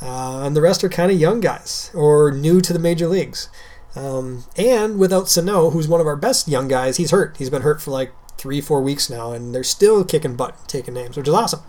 uh, 0.00 0.42
and 0.44 0.56
the 0.56 0.62
rest 0.62 0.84
are 0.84 0.88
kind 0.88 1.10
of 1.10 1.18
young 1.18 1.40
guys 1.40 1.90
or 1.94 2.30
new 2.32 2.60
to 2.60 2.72
the 2.72 2.78
major 2.78 3.06
leagues. 3.06 3.48
Um, 3.96 4.44
and 4.56 4.98
without 4.98 5.28
Sano, 5.28 5.70
who's 5.70 5.88
one 5.88 6.00
of 6.00 6.06
our 6.06 6.16
best 6.16 6.46
young 6.46 6.68
guys, 6.68 6.96
he's 6.96 7.10
hurt. 7.10 7.36
He's 7.36 7.50
been 7.50 7.62
hurt 7.62 7.82
for 7.82 7.90
like 7.90 8.12
three, 8.38 8.60
four 8.60 8.80
weeks 8.80 9.10
now, 9.10 9.32
and 9.32 9.54
they're 9.54 9.64
still 9.64 10.04
kicking 10.04 10.36
butt, 10.36 10.56
taking 10.68 10.94
names, 10.94 11.16
which 11.16 11.28
is 11.28 11.34
awesome. 11.34 11.60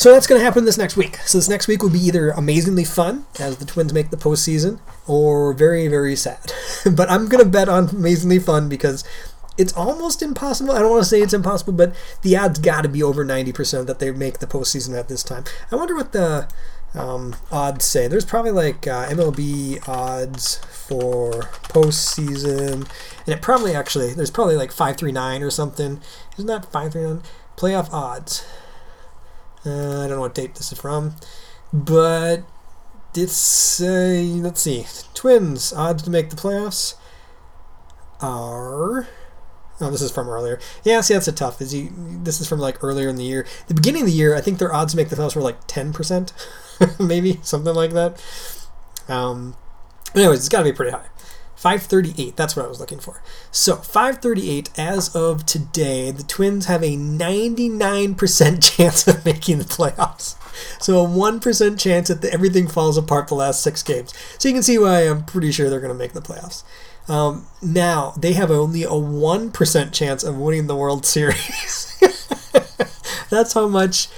So 0.00 0.14
that's 0.14 0.26
going 0.26 0.38
to 0.38 0.44
happen 0.46 0.64
this 0.64 0.78
next 0.78 0.96
week. 0.96 1.16
So 1.26 1.36
this 1.36 1.50
next 1.50 1.68
week 1.68 1.82
will 1.82 1.90
be 1.90 1.98
either 1.98 2.30
amazingly 2.30 2.84
fun 2.84 3.26
as 3.38 3.58
the 3.58 3.66
Twins 3.66 3.92
make 3.92 4.08
the 4.08 4.16
postseason, 4.16 4.80
or 5.06 5.52
very, 5.52 5.88
very 5.88 6.16
sad. 6.16 6.54
but 6.90 7.10
I'm 7.10 7.28
going 7.28 7.44
to 7.44 7.50
bet 7.50 7.68
on 7.68 7.90
amazingly 7.90 8.38
fun 8.38 8.70
because 8.70 9.04
it's 9.58 9.74
almost 9.74 10.22
impossible. 10.22 10.72
I 10.72 10.78
don't 10.78 10.90
want 10.90 11.02
to 11.02 11.08
say 11.08 11.20
it's 11.20 11.34
impossible, 11.34 11.74
but 11.74 11.94
the 12.22 12.34
odds 12.34 12.58
got 12.58 12.80
to 12.80 12.88
be 12.88 13.02
over 13.02 13.26
90% 13.26 13.86
that 13.88 13.98
they 13.98 14.10
make 14.10 14.38
the 14.38 14.46
postseason 14.46 14.98
at 14.98 15.08
this 15.08 15.22
time. 15.22 15.44
I 15.70 15.76
wonder 15.76 15.94
what 15.94 16.12
the 16.12 16.48
um, 16.94 17.36
odds 17.52 17.84
say. 17.84 18.08
There's 18.08 18.24
probably 18.24 18.52
like 18.52 18.86
uh, 18.86 19.06
MLB 19.10 19.86
odds 19.86 20.64
for 20.64 21.30
postseason, 21.68 22.88
and 23.26 23.28
it 23.28 23.42
probably 23.42 23.74
actually, 23.74 24.14
there's 24.14 24.30
probably 24.30 24.56
like 24.56 24.72
539 24.72 25.42
or 25.42 25.50
something. 25.50 26.00
Isn't 26.38 26.46
that 26.46 26.72
539? 26.72 27.22
Playoff 27.58 27.92
odds. 27.92 28.46
Uh, 29.64 30.04
I 30.04 30.06
don't 30.06 30.16
know 30.16 30.20
what 30.20 30.34
date 30.34 30.54
this 30.54 30.72
is 30.72 30.78
from, 30.78 31.16
but 31.72 32.44
it's, 33.14 33.80
uh, 33.80 34.22
let's 34.36 34.62
see, 34.62 34.86
Twins 35.14 35.72
odds 35.72 36.02
to 36.04 36.10
make 36.10 36.30
the 36.30 36.36
playoffs 36.36 36.94
are. 38.20 39.08
Oh, 39.82 39.90
this 39.90 40.02
is 40.02 40.10
from 40.10 40.28
earlier. 40.28 40.60
Yeah, 40.84 41.00
see, 41.00 41.14
that's 41.14 41.28
a 41.28 41.32
tough. 41.32 41.60
Is 41.62 41.70
he? 41.70 41.88
This 41.92 42.40
is 42.40 42.46
from 42.46 42.58
like 42.58 42.84
earlier 42.84 43.08
in 43.08 43.16
the 43.16 43.24
year. 43.24 43.46
The 43.66 43.74
beginning 43.74 44.02
of 44.02 44.08
the 44.08 44.14
year, 44.14 44.36
I 44.36 44.42
think 44.42 44.58
their 44.58 44.74
odds 44.74 44.92
to 44.92 44.96
make 44.96 45.08
the 45.08 45.16
playoffs 45.16 45.34
were 45.34 45.40
like 45.42 45.66
ten 45.66 45.92
percent, 45.94 46.34
maybe 47.00 47.40
something 47.42 47.74
like 47.74 47.92
that. 47.92 48.22
Um, 49.08 49.56
anyways, 50.14 50.40
it's 50.40 50.48
got 50.50 50.58
to 50.58 50.64
be 50.64 50.72
pretty 50.72 50.92
high. 50.92 51.06
538, 51.60 52.36
that's 52.36 52.56
what 52.56 52.64
I 52.64 52.68
was 52.68 52.80
looking 52.80 53.00
for. 53.00 53.22
So, 53.50 53.76
538, 53.76 54.70
as 54.78 55.14
of 55.14 55.44
today, 55.44 56.10
the 56.10 56.22
Twins 56.22 56.64
have 56.64 56.82
a 56.82 56.96
99% 56.96 58.76
chance 58.76 59.06
of 59.06 59.26
making 59.26 59.58
the 59.58 59.64
playoffs. 59.64 60.36
So, 60.82 61.04
a 61.04 61.06
1% 61.06 61.78
chance 61.78 62.08
that 62.08 62.24
everything 62.24 62.66
falls 62.66 62.96
apart 62.96 63.28
the 63.28 63.34
last 63.34 63.62
six 63.62 63.82
games. 63.82 64.14
So, 64.38 64.48
you 64.48 64.54
can 64.54 64.62
see 64.62 64.78
why 64.78 65.02
I'm 65.02 65.26
pretty 65.26 65.52
sure 65.52 65.68
they're 65.68 65.80
going 65.80 65.92
to 65.92 65.98
make 65.98 66.14
the 66.14 66.22
playoffs. 66.22 66.64
Um, 67.10 67.46
now, 67.60 68.14
they 68.18 68.32
have 68.32 68.50
only 68.50 68.84
a 68.84 68.88
1% 68.88 69.92
chance 69.92 70.24
of 70.24 70.38
winning 70.38 70.66
the 70.66 70.76
World 70.76 71.04
Series. 71.14 71.98
that's 73.28 73.52
how 73.52 73.68
much 73.68 74.08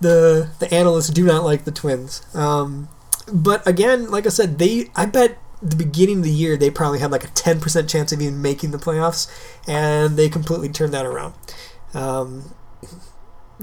the, 0.00 0.48
the 0.60 0.72
analysts 0.72 1.10
do 1.10 1.26
not 1.26 1.44
like 1.44 1.66
the 1.66 1.72
Twins. 1.72 2.22
Um, 2.34 2.88
but 3.30 3.66
again, 3.66 4.10
like 4.10 4.24
I 4.26 4.30
said, 4.30 4.58
they 4.58 4.90
I 4.94 5.06
bet 5.06 5.38
the 5.62 5.76
beginning 5.76 6.18
of 6.18 6.24
the 6.24 6.30
year, 6.30 6.56
they 6.56 6.70
probably 6.70 6.98
had 6.98 7.10
like 7.10 7.24
a 7.24 7.28
10% 7.28 7.88
chance 7.88 8.12
of 8.12 8.20
even 8.20 8.42
making 8.42 8.70
the 8.70 8.78
playoffs, 8.78 9.28
and 9.66 10.16
they 10.16 10.28
completely 10.28 10.68
turned 10.68 10.92
that 10.92 11.06
around. 11.06 11.34
Um, 11.94 12.54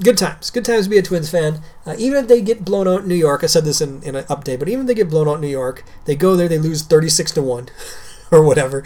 good 0.00 0.18
times. 0.18 0.50
Good 0.50 0.64
times 0.64 0.84
to 0.84 0.90
be 0.90 0.98
a 0.98 1.02
Twins 1.02 1.30
fan. 1.30 1.60
Uh, 1.86 1.94
even 1.98 2.18
if 2.18 2.28
they 2.28 2.40
get 2.40 2.64
blown 2.64 2.88
out 2.88 3.02
in 3.02 3.08
New 3.08 3.14
York, 3.14 3.44
I 3.44 3.46
said 3.46 3.64
this 3.64 3.80
in, 3.80 4.02
in 4.02 4.16
an 4.16 4.24
update, 4.24 4.58
but 4.58 4.68
even 4.68 4.82
if 4.82 4.86
they 4.88 4.94
get 4.94 5.10
blown 5.10 5.28
out 5.28 5.36
in 5.36 5.40
New 5.42 5.48
York, 5.48 5.84
they 6.04 6.16
go 6.16 6.36
there, 6.36 6.48
they 6.48 6.58
lose 6.58 6.82
36 6.82 7.32
to 7.32 7.42
1 7.42 7.68
or 8.30 8.42
whatever. 8.42 8.84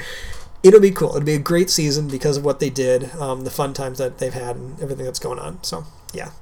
It'll 0.63 0.81
be 0.81 0.91
cool. 0.91 1.11
It'll 1.11 1.23
be 1.23 1.35
a 1.35 1.39
great 1.39 1.71
season 1.71 2.09
because 2.09 2.37
of 2.37 2.45
what 2.45 2.61
they 2.61 2.69
did, 2.69 3.15
um, 3.17 3.45
the 3.45 3.51
fun 3.51 3.73
times 3.73 3.99
that 3.99 4.19
they've 4.19 4.35
had, 4.35 4.57
and 4.57 4.81
everything 4.83 5.05
that's 5.05 5.21
going 5.21 5.39
on. 5.39 5.63
So, 5.63 5.85
yeah. 6.13 6.33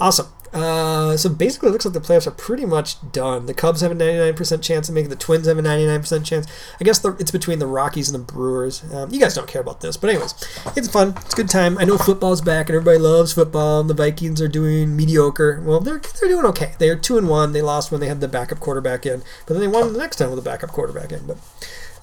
Awesome. 0.00 0.28
Uh, 0.54 1.16
so 1.16 1.28
basically, 1.28 1.68
it 1.68 1.72
looks 1.72 1.84
like 1.84 1.94
the 1.94 2.00
playoffs 2.00 2.28
are 2.28 2.30
pretty 2.30 2.64
much 2.64 2.96
done. 3.10 3.46
The 3.46 3.54
Cubs 3.54 3.80
have 3.80 3.90
a 3.90 3.94
99% 3.96 4.62
chance 4.62 4.88
of 4.88 4.94
making 4.94 5.10
the 5.10 5.16
Twins 5.16 5.48
have 5.48 5.58
a 5.58 5.62
99% 5.62 6.24
chance. 6.24 6.46
I 6.80 6.84
guess 6.84 7.00
the, 7.00 7.16
it's 7.18 7.32
between 7.32 7.58
the 7.58 7.66
Rockies 7.66 8.08
and 8.08 8.14
the 8.14 8.32
Brewers. 8.32 8.84
Um, 8.94 9.10
you 9.10 9.18
guys 9.18 9.34
don't 9.34 9.48
care 9.48 9.60
about 9.60 9.80
this, 9.80 9.96
but 9.96 10.10
anyways, 10.10 10.32
it's 10.76 10.88
fun. 10.88 11.14
It's 11.16 11.34
a 11.34 11.36
good 11.36 11.48
time. 11.48 11.76
I 11.78 11.84
know 11.84 11.98
football's 11.98 12.40
back 12.40 12.68
and 12.68 12.76
everybody 12.76 12.98
loves 12.98 13.32
football. 13.32 13.80
And 13.80 13.90
the 13.90 13.94
Vikings 13.94 14.40
are 14.40 14.46
doing 14.46 14.96
mediocre. 14.96 15.60
Well, 15.64 15.80
they're 15.80 15.98
they're 15.98 16.28
doing 16.28 16.46
okay. 16.46 16.74
They 16.78 16.88
are 16.88 16.96
two 16.96 17.18
and 17.18 17.28
one. 17.28 17.52
They 17.52 17.62
lost 17.62 17.90
when 17.90 18.00
they 18.00 18.06
had 18.06 18.20
the 18.20 18.28
backup 18.28 18.60
quarterback 18.60 19.04
in, 19.04 19.22
but 19.46 19.54
then 19.54 19.60
they 19.60 19.68
won 19.68 19.92
the 19.92 19.98
next 19.98 20.16
time 20.16 20.30
with 20.30 20.38
a 20.38 20.42
backup 20.42 20.70
quarterback 20.70 21.10
in. 21.10 21.26
But 21.26 21.38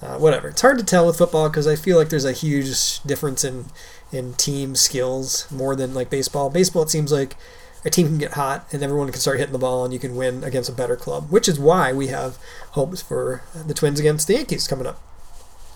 uh, 0.02 0.18
whatever. 0.18 0.48
It's 0.48 0.60
hard 0.60 0.78
to 0.78 0.84
tell 0.84 1.06
with 1.06 1.16
football 1.16 1.48
because 1.48 1.66
I 1.66 1.76
feel 1.76 1.96
like 1.96 2.10
there's 2.10 2.24
a 2.24 2.32
huge 2.32 3.00
difference 3.04 3.44
in 3.44 3.66
in 4.10 4.34
team 4.34 4.74
skills 4.74 5.50
more 5.50 5.74
than 5.74 5.94
like 5.94 6.10
baseball. 6.10 6.50
Baseball, 6.50 6.82
it 6.82 6.90
seems 6.90 7.10
like 7.10 7.36
a 7.84 7.90
team 7.90 8.06
can 8.06 8.18
get 8.18 8.32
hot 8.32 8.66
and 8.72 8.82
everyone 8.82 9.10
can 9.10 9.20
start 9.20 9.38
hitting 9.38 9.52
the 9.52 9.58
ball 9.58 9.84
and 9.84 9.92
you 9.92 9.98
can 9.98 10.16
win 10.16 10.44
against 10.44 10.68
a 10.68 10.72
better 10.72 10.96
club, 10.96 11.30
which 11.30 11.48
is 11.48 11.58
why 11.58 11.92
we 11.92 12.08
have 12.08 12.38
hopes 12.72 13.02
for 13.02 13.42
the 13.66 13.74
Twins 13.74 13.98
against 13.98 14.26
the 14.26 14.34
Yankees 14.34 14.68
coming 14.68 14.86
up. 14.86 15.00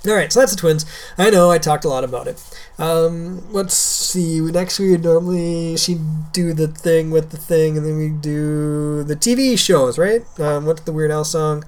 All 0.07 0.15
right, 0.15 0.33
so 0.33 0.39
that's 0.39 0.53
the 0.53 0.59
Twins. 0.59 0.87
I 1.19 1.31
know 1.31 1.51
I 1.51 1.59
talked 1.59 1.85
a 1.85 1.89
lot 1.89 2.05
about 2.05 2.29
it. 2.29 2.41
Um, 2.79 3.51
let's 3.53 3.75
see. 3.75 4.41
Next, 4.41 4.79
we 4.79 4.93
would 4.93 5.03
normally 5.03 5.77
she 5.77 5.99
do 6.33 6.53
the 6.53 6.69
thing 6.69 7.11
with 7.11 7.31
the 7.31 7.37
thing, 7.37 7.77
and 7.77 7.85
then 7.85 7.97
we 7.97 8.11
do 8.11 9.03
the 9.03 9.17
TV 9.17 9.59
shows, 9.59 9.99
right? 9.99 10.23
Um, 10.39 10.65
what's 10.65 10.83
the 10.83 10.93
Weird 10.93 11.11
Al 11.11 11.25
song? 11.25 11.65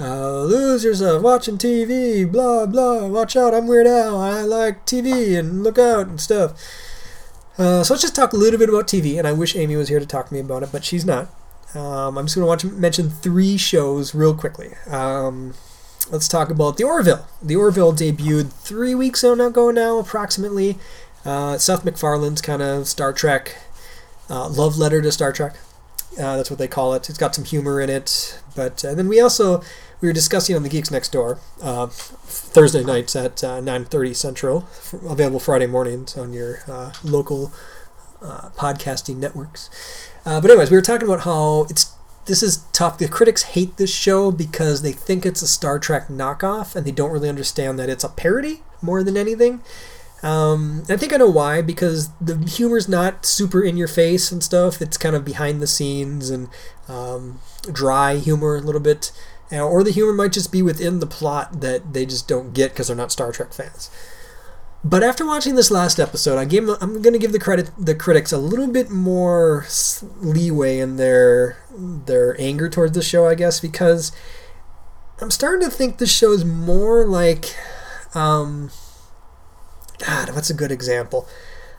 Uh, 0.00 0.42
lose 0.42 0.84
yourself 0.84 1.22
watching 1.22 1.58
TV, 1.58 2.30
blah 2.30 2.66
blah. 2.66 3.06
Watch 3.06 3.36
out, 3.36 3.54
I'm 3.54 3.66
Weird 3.68 3.86
Al. 3.86 4.20
I 4.20 4.42
like 4.42 4.84
TV 4.84 5.38
and 5.38 5.62
look 5.62 5.78
out 5.78 6.08
and 6.08 6.20
stuff. 6.20 6.60
Uh, 7.58 7.82
so 7.82 7.94
let's 7.94 8.02
just 8.02 8.14
talk 8.14 8.32
a 8.32 8.36
little 8.36 8.58
bit 8.58 8.68
about 8.68 8.86
TV, 8.86 9.18
and 9.18 9.26
I 9.26 9.32
wish 9.32 9.56
Amee 9.56 9.76
was 9.76 9.88
here 9.88 10.00
to 10.00 10.06
talk 10.06 10.28
to 10.28 10.34
me 10.34 10.40
about 10.40 10.62
it, 10.62 10.70
but 10.72 10.84
she's 10.84 11.04
not. 11.04 11.28
Um, 11.74 12.18
I'm 12.18 12.26
just 12.26 12.36
going 12.36 12.58
to 12.58 12.66
mention 12.68 13.10
three 13.10 13.56
shows 13.56 14.14
real 14.14 14.34
quickly. 14.34 14.74
Um, 14.88 15.54
let's 16.10 16.28
talk 16.28 16.50
about 16.50 16.76
The 16.76 16.84
Orville. 16.84 17.26
The 17.42 17.56
Orville 17.56 17.92
debuted 17.92 18.52
three 18.52 18.94
weeks 18.94 19.24
ago 19.24 19.70
now, 19.70 19.98
approximately. 19.98 20.78
Uh, 21.24 21.58
Seth 21.58 21.84
MacFarlane's 21.84 22.40
kind 22.40 22.62
of 22.62 22.86
Star 22.86 23.12
Trek 23.12 23.56
uh, 24.28 24.48
love 24.48 24.76
letter 24.76 25.00
to 25.02 25.12
Star 25.12 25.32
Trek. 25.32 25.54
Uh, 26.14 26.36
that's 26.36 26.50
what 26.50 26.58
they 26.58 26.68
call 26.68 26.94
it. 26.94 27.08
It's 27.08 27.18
got 27.18 27.34
some 27.34 27.44
humor 27.44 27.80
in 27.80 27.90
it, 27.90 28.40
but 28.54 28.84
uh, 28.84 28.94
then 28.94 29.08
we 29.08 29.20
also 29.20 29.62
we 30.00 30.08
were 30.08 30.14
discussing 30.14 30.56
on 30.56 30.62
the 30.62 30.68
Geeks 30.68 30.90
Next 30.90 31.10
Door 31.12 31.38
uh, 31.62 31.86
Thursday 31.86 32.84
nights 32.84 33.14
at 33.16 33.42
uh, 33.44 33.60
9:30 33.60 34.14
Central, 34.16 34.68
available 35.08 35.40
Friday 35.40 35.66
mornings 35.66 36.16
on 36.16 36.32
your 36.32 36.60
uh, 36.68 36.92
local 37.04 37.52
uh, 38.22 38.50
podcasting 38.56 39.16
networks. 39.16 39.70
Uh, 40.24 40.40
but 40.40 40.50
anyways, 40.50 40.70
we 40.70 40.76
were 40.76 40.82
talking 40.82 41.06
about 41.06 41.20
how 41.20 41.66
it's 41.70 41.92
this 42.26 42.42
is 42.42 42.64
tough. 42.72 42.98
The 42.98 43.08
critics 43.08 43.42
hate 43.42 43.76
this 43.76 43.94
show 43.94 44.30
because 44.30 44.82
they 44.82 44.92
think 44.92 45.24
it's 45.24 45.42
a 45.42 45.48
Star 45.48 45.78
Trek 45.78 46.08
knockoff, 46.08 46.74
and 46.74 46.84
they 46.86 46.90
don't 46.90 47.10
really 47.12 47.28
understand 47.28 47.78
that 47.78 47.88
it's 47.88 48.04
a 48.04 48.08
parody 48.08 48.62
more 48.82 49.02
than 49.02 49.16
anything. 49.16 49.62
Um, 50.22 50.84
I 50.88 50.96
think 50.96 51.12
I 51.12 51.18
know 51.18 51.28
why 51.28 51.62
because 51.62 52.10
the 52.20 52.36
humor's 52.48 52.88
not 52.88 53.26
super 53.26 53.62
in 53.62 53.76
your 53.76 53.88
face 53.88 54.32
and 54.32 54.42
stuff. 54.42 54.80
It's 54.80 54.96
kind 54.96 55.14
of 55.14 55.24
behind 55.24 55.60
the 55.60 55.66
scenes 55.66 56.30
and 56.30 56.48
um, 56.88 57.40
dry 57.72 58.16
humor 58.16 58.56
a 58.56 58.60
little 58.60 58.80
bit. 58.80 59.12
Uh, 59.52 59.60
or 59.60 59.84
the 59.84 59.92
humor 59.92 60.12
might 60.12 60.32
just 60.32 60.50
be 60.50 60.62
within 60.62 60.98
the 60.98 61.06
plot 61.06 61.60
that 61.60 61.92
they 61.92 62.04
just 62.04 62.26
don't 62.26 62.52
get 62.52 62.72
because 62.72 62.88
they're 62.88 62.96
not 62.96 63.12
Star 63.12 63.30
Trek 63.30 63.52
fans. 63.52 63.90
But 64.82 65.02
after 65.02 65.26
watching 65.26 65.56
this 65.56 65.70
last 65.70 65.98
episode, 65.98 66.38
I 66.38 66.44
gave 66.44 66.68
I'm 66.68 67.02
going 67.02 67.12
to 67.12 67.18
give 67.18 67.32
the 67.32 67.40
credit 67.40 67.70
the 67.76 67.94
critics 67.94 68.30
a 68.30 68.38
little 68.38 68.68
bit 68.68 68.88
more 68.88 69.66
leeway 70.20 70.78
in 70.78 70.96
their 70.96 71.58
their 71.76 72.40
anger 72.40 72.68
towards 72.68 72.92
the 72.92 73.02
show, 73.02 73.26
I 73.26 73.34
guess, 73.34 73.58
because 73.58 74.12
I'm 75.20 75.30
starting 75.30 75.68
to 75.68 75.74
think 75.74 75.98
the 75.98 76.06
show 76.06 76.30
is 76.32 76.44
more 76.44 77.04
like, 77.04 77.56
um, 78.14 78.70
God, 79.98 80.34
what's 80.34 80.50
a 80.50 80.54
good 80.54 80.72
example? 80.72 81.28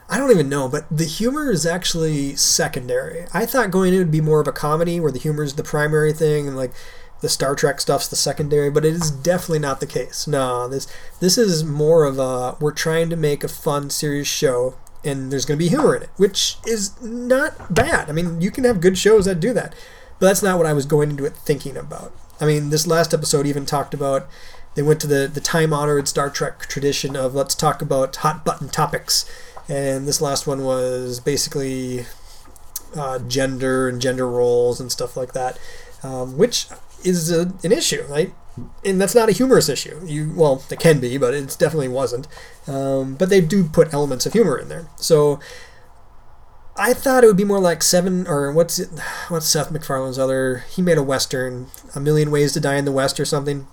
I 0.08 0.16
don't 0.16 0.30
even 0.30 0.48
know, 0.48 0.68
but 0.68 0.86
the 0.90 1.04
humor 1.04 1.50
is 1.50 1.66
actually 1.66 2.34
secondary. 2.36 3.26
I 3.34 3.44
thought 3.44 3.70
going 3.70 3.92
in 3.92 3.98
would 3.98 4.10
be 4.10 4.22
more 4.22 4.40
of 4.40 4.48
a 4.48 4.52
comedy 4.52 5.00
where 5.00 5.12
the 5.12 5.18
humor 5.18 5.42
is 5.42 5.54
the 5.54 5.62
primary 5.62 6.12
thing 6.14 6.48
and 6.48 6.56
like 6.56 6.72
the 7.20 7.28
Star 7.28 7.54
Trek 7.54 7.80
stuff's 7.80 8.08
the 8.08 8.16
secondary, 8.16 8.70
but 8.70 8.84
it 8.84 8.94
is 8.94 9.10
definitely 9.10 9.58
not 9.58 9.80
the 9.80 9.86
case. 9.86 10.26
No, 10.26 10.68
this 10.68 10.86
this 11.20 11.36
is 11.36 11.64
more 11.64 12.04
of 12.04 12.18
a 12.18 12.56
we're 12.60 12.72
trying 12.72 13.10
to 13.10 13.16
make 13.16 13.44
a 13.44 13.48
fun, 13.48 13.90
serious 13.90 14.28
show, 14.28 14.76
and 15.04 15.30
there's 15.30 15.44
going 15.44 15.58
to 15.58 15.64
be 15.64 15.68
humor 15.68 15.96
in 15.96 16.04
it, 16.04 16.10
which 16.16 16.56
is 16.66 17.00
not 17.02 17.74
bad. 17.74 18.08
I 18.08 18.12
mean, 18.12 18.40
you 18.40 18.50
can 18.50 18.64
have 18.64 18.80
good 18.80 18.96
shows 18.96 19.26
that 19.26 19.40
do 19.40 19.52
that, 19.52 19.74
but 20.18 20.26
that's 20.26 20.42
not 20.42 20.58
what 20.58 20.66
I 20.66 20.72
was 20.72 20.86
going 20.86 21.10
into 21.10 21.26
it 21.26 21.36
thinking 21.36 21.76
about. 21.76 22.14
I 22.40 22.46
mean, 22.46 22.70
this 22.70 22.86
last 22.86 23.12
episode 23.12 23.46
even 23.46 23.66
talked 23.66 23.94
about 23.94 24.28
they 24.78 24.82
went 24.82 25.00
to 25.00 25.08
the 25.08 25.26
the 25.26 25.40
time 25.40 25.72
honored 25.72 26.06
Star 26.06 26.30
Trek 26.30 26.60
tradition 26.68 27.16
of 27.16 27.34
let's 27.34 27.56
talk 27.56 27.82
about 27.82 28.14
hot 28.14 28.44
button 28.44 28.68
topics, 28.68 29.28
and 29.68 30.06
this 30.06 30.20
last 30.20 30.46
one 30.46 30.62
was 30.62 31.18
basically 31.18 32.06
uh, 32.94 33.18
gender 33.18 33.88
and 33.88 34.00
gender 34.00 34.30
roles 34.30 34.80
and 34.80 34.92
stuff 34.92 35.16
like 35.16 35.32
that, 35.32 35.58
um, 36.04 36.38
which 36.38 36.66
is 37.02 37.28
a, 37.32 37.52
an 37.64 37.72
issue, 37.72 38.04
right? 38.08 38.32
And 38.84 39.00
that's 39.00 39.16
not 39.16 39.28
a 39.28 39.32
humorous 39.32 39.68
issue. 39.68 40.00
You 40.06 40.32
well, 40.36 40.62
it 40.70 40.78
can 40.78 41.00
be, 41.00 41.18
but 41.18 41.34
it 41.34 41.56
definitely 41.58 41.88
wasn't. 41.88 42.28
Um, 42.68 43.16
but 43.16 43.30
they 43.30 43.40
do 43.40 43.64
put 43.64 43.92
elements 43.92 44.26
of 44.26 44.32
humor 44.32 44.56
in 44.56 44.68
there. 44.68 44.86
So 44.94 45.40
I 46.76 46.94
thought 46.94 47.24
it 47.24 47.26
would 47.26 47.36
be 47.36 47.42
more 47.42 47.58
like 47.58 47.82
seven 47.82 48.28
or 48.28 48.52
what's 48.52 48.78
it? 48.78 48.90
What's 49.28 49.48
Seth 49.48 49.72
MacFarlane's 49.72 50.20
other? 50.20 50.58
He 50.70 50.82
made 50.82 50.98
a 50.98 51.02
western, 51.02 51.66
A 51.96 52.00
Million 52.00 52.30
Ways 52.30 52.52
to 52.52 52.60
Die 52.60 52.76
in 52.76 52.84
the 52.84 52.92
West, 52.92 53.18
or 53.18 53.24
something. 53.24 53.66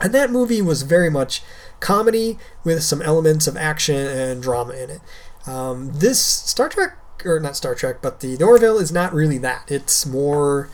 And 0.00 0.12
that 0.12 0.30
movie 0.30 0.60
was 0.62 0.82
very 0.82 1.10
much 1.10 1.42
comedy 1.80 2.38
with 2.64 2.82
some 2.82 3.02
elements 3.02 3.46
of 3.46 3.56
action 3.56 3.96
and 3.96 4.42
drama 4.42 4.72
in 4.74 4.90
it. 4.90 5.00
Um, 5.46 5.92
this 5.94 6.20
Star 6.20 6.68
Trek, 6.68 6.96
or 7.24 7.38
not 7.40 7.56
Star 7.56 7.74
Trek, 7.74 7.96
but 8.02 8.20
the 8.20 8.42
Orville 8.42 8.78
is 8.78 8.90
not 8.92 9.14
really 9.14 9.38
that. 9.38 9.70
It's 9.70 10.04
more 10.04 10.68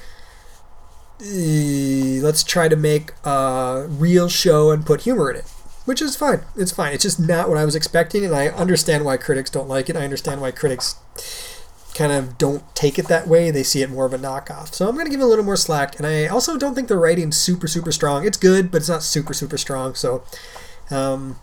let's 1.20 2.42
try 2.42 2.66
to 2.68 2.74
make 2.74 3.12
a 3.24 3.86
real 3.88 4.28
show 4.28 4.70
and 4.72 4.84
put 4.84 5.02
humor 5.02 5.30
in 5.30 5.36
it. 5.36 5.44
which 5.84 6.00
is 6.02 6.16
fine. 6.16 6.42
It's 6.56 6.72
fine. 6.72 6.92
It's 6.92 7.02
just 7.02 7.18
not 7.20 7.48
what 7.48 7.58
I 7.58 7.64
was 7.64 7.74
expecting, 7.74 8.24
and 8.24 8.34
I 8.34 8.48
understand 8.48 9.04
why 9.04 9.16
critics 9.16 9.50
don't 9.50 9.68
like 9.68 9.88
it. 9.90 9.96
I 9.96 10.04
understand 10.04 10.40
why 10.40 10.50
critics 10.52 10.96
kind 11.94 12.12
of 12.12 12.38
don't 12.38 12.62
take 12.74 12.98
it 12.98 13.08
that 13.08 13.28
way. 13.28 13.50
They 13.50 13.62
see 13.62 13.82
it 13.82 13.90
more 13.90 14.06
of 14.06 14.12
a 14.12 14.18
knockoff. 14.18 14.74
So 14.74 14.88
I'm 14.88 14.94
going 14.94 15.06
to 15.06 15.10
give 15.10 15.20
it 15.20 15.24
a 15.24 15.26
little 15.26 15.44
more 15.44 15.56
slack. 15.56 15.96
And 15.98 16.06
I 16.06 16.26
also 16.26 16.58
don't 16.58 16.74
think 16.74 16.88
the 16.88 16.96
writing's 16.96 17.36
super, 17.36 17.68
super 17.68 17.92
strong. 17.92 18.26
It's 18.26 18.38
good, 18.38 18.70
but 18.70 18.78
it's 18.78 18.88
not 18.88 19.02
super, 19.02 19.34
super 19.34 19.58
strong. 19.58 19.94
So 19.94 20.24
um, 20.90 21.38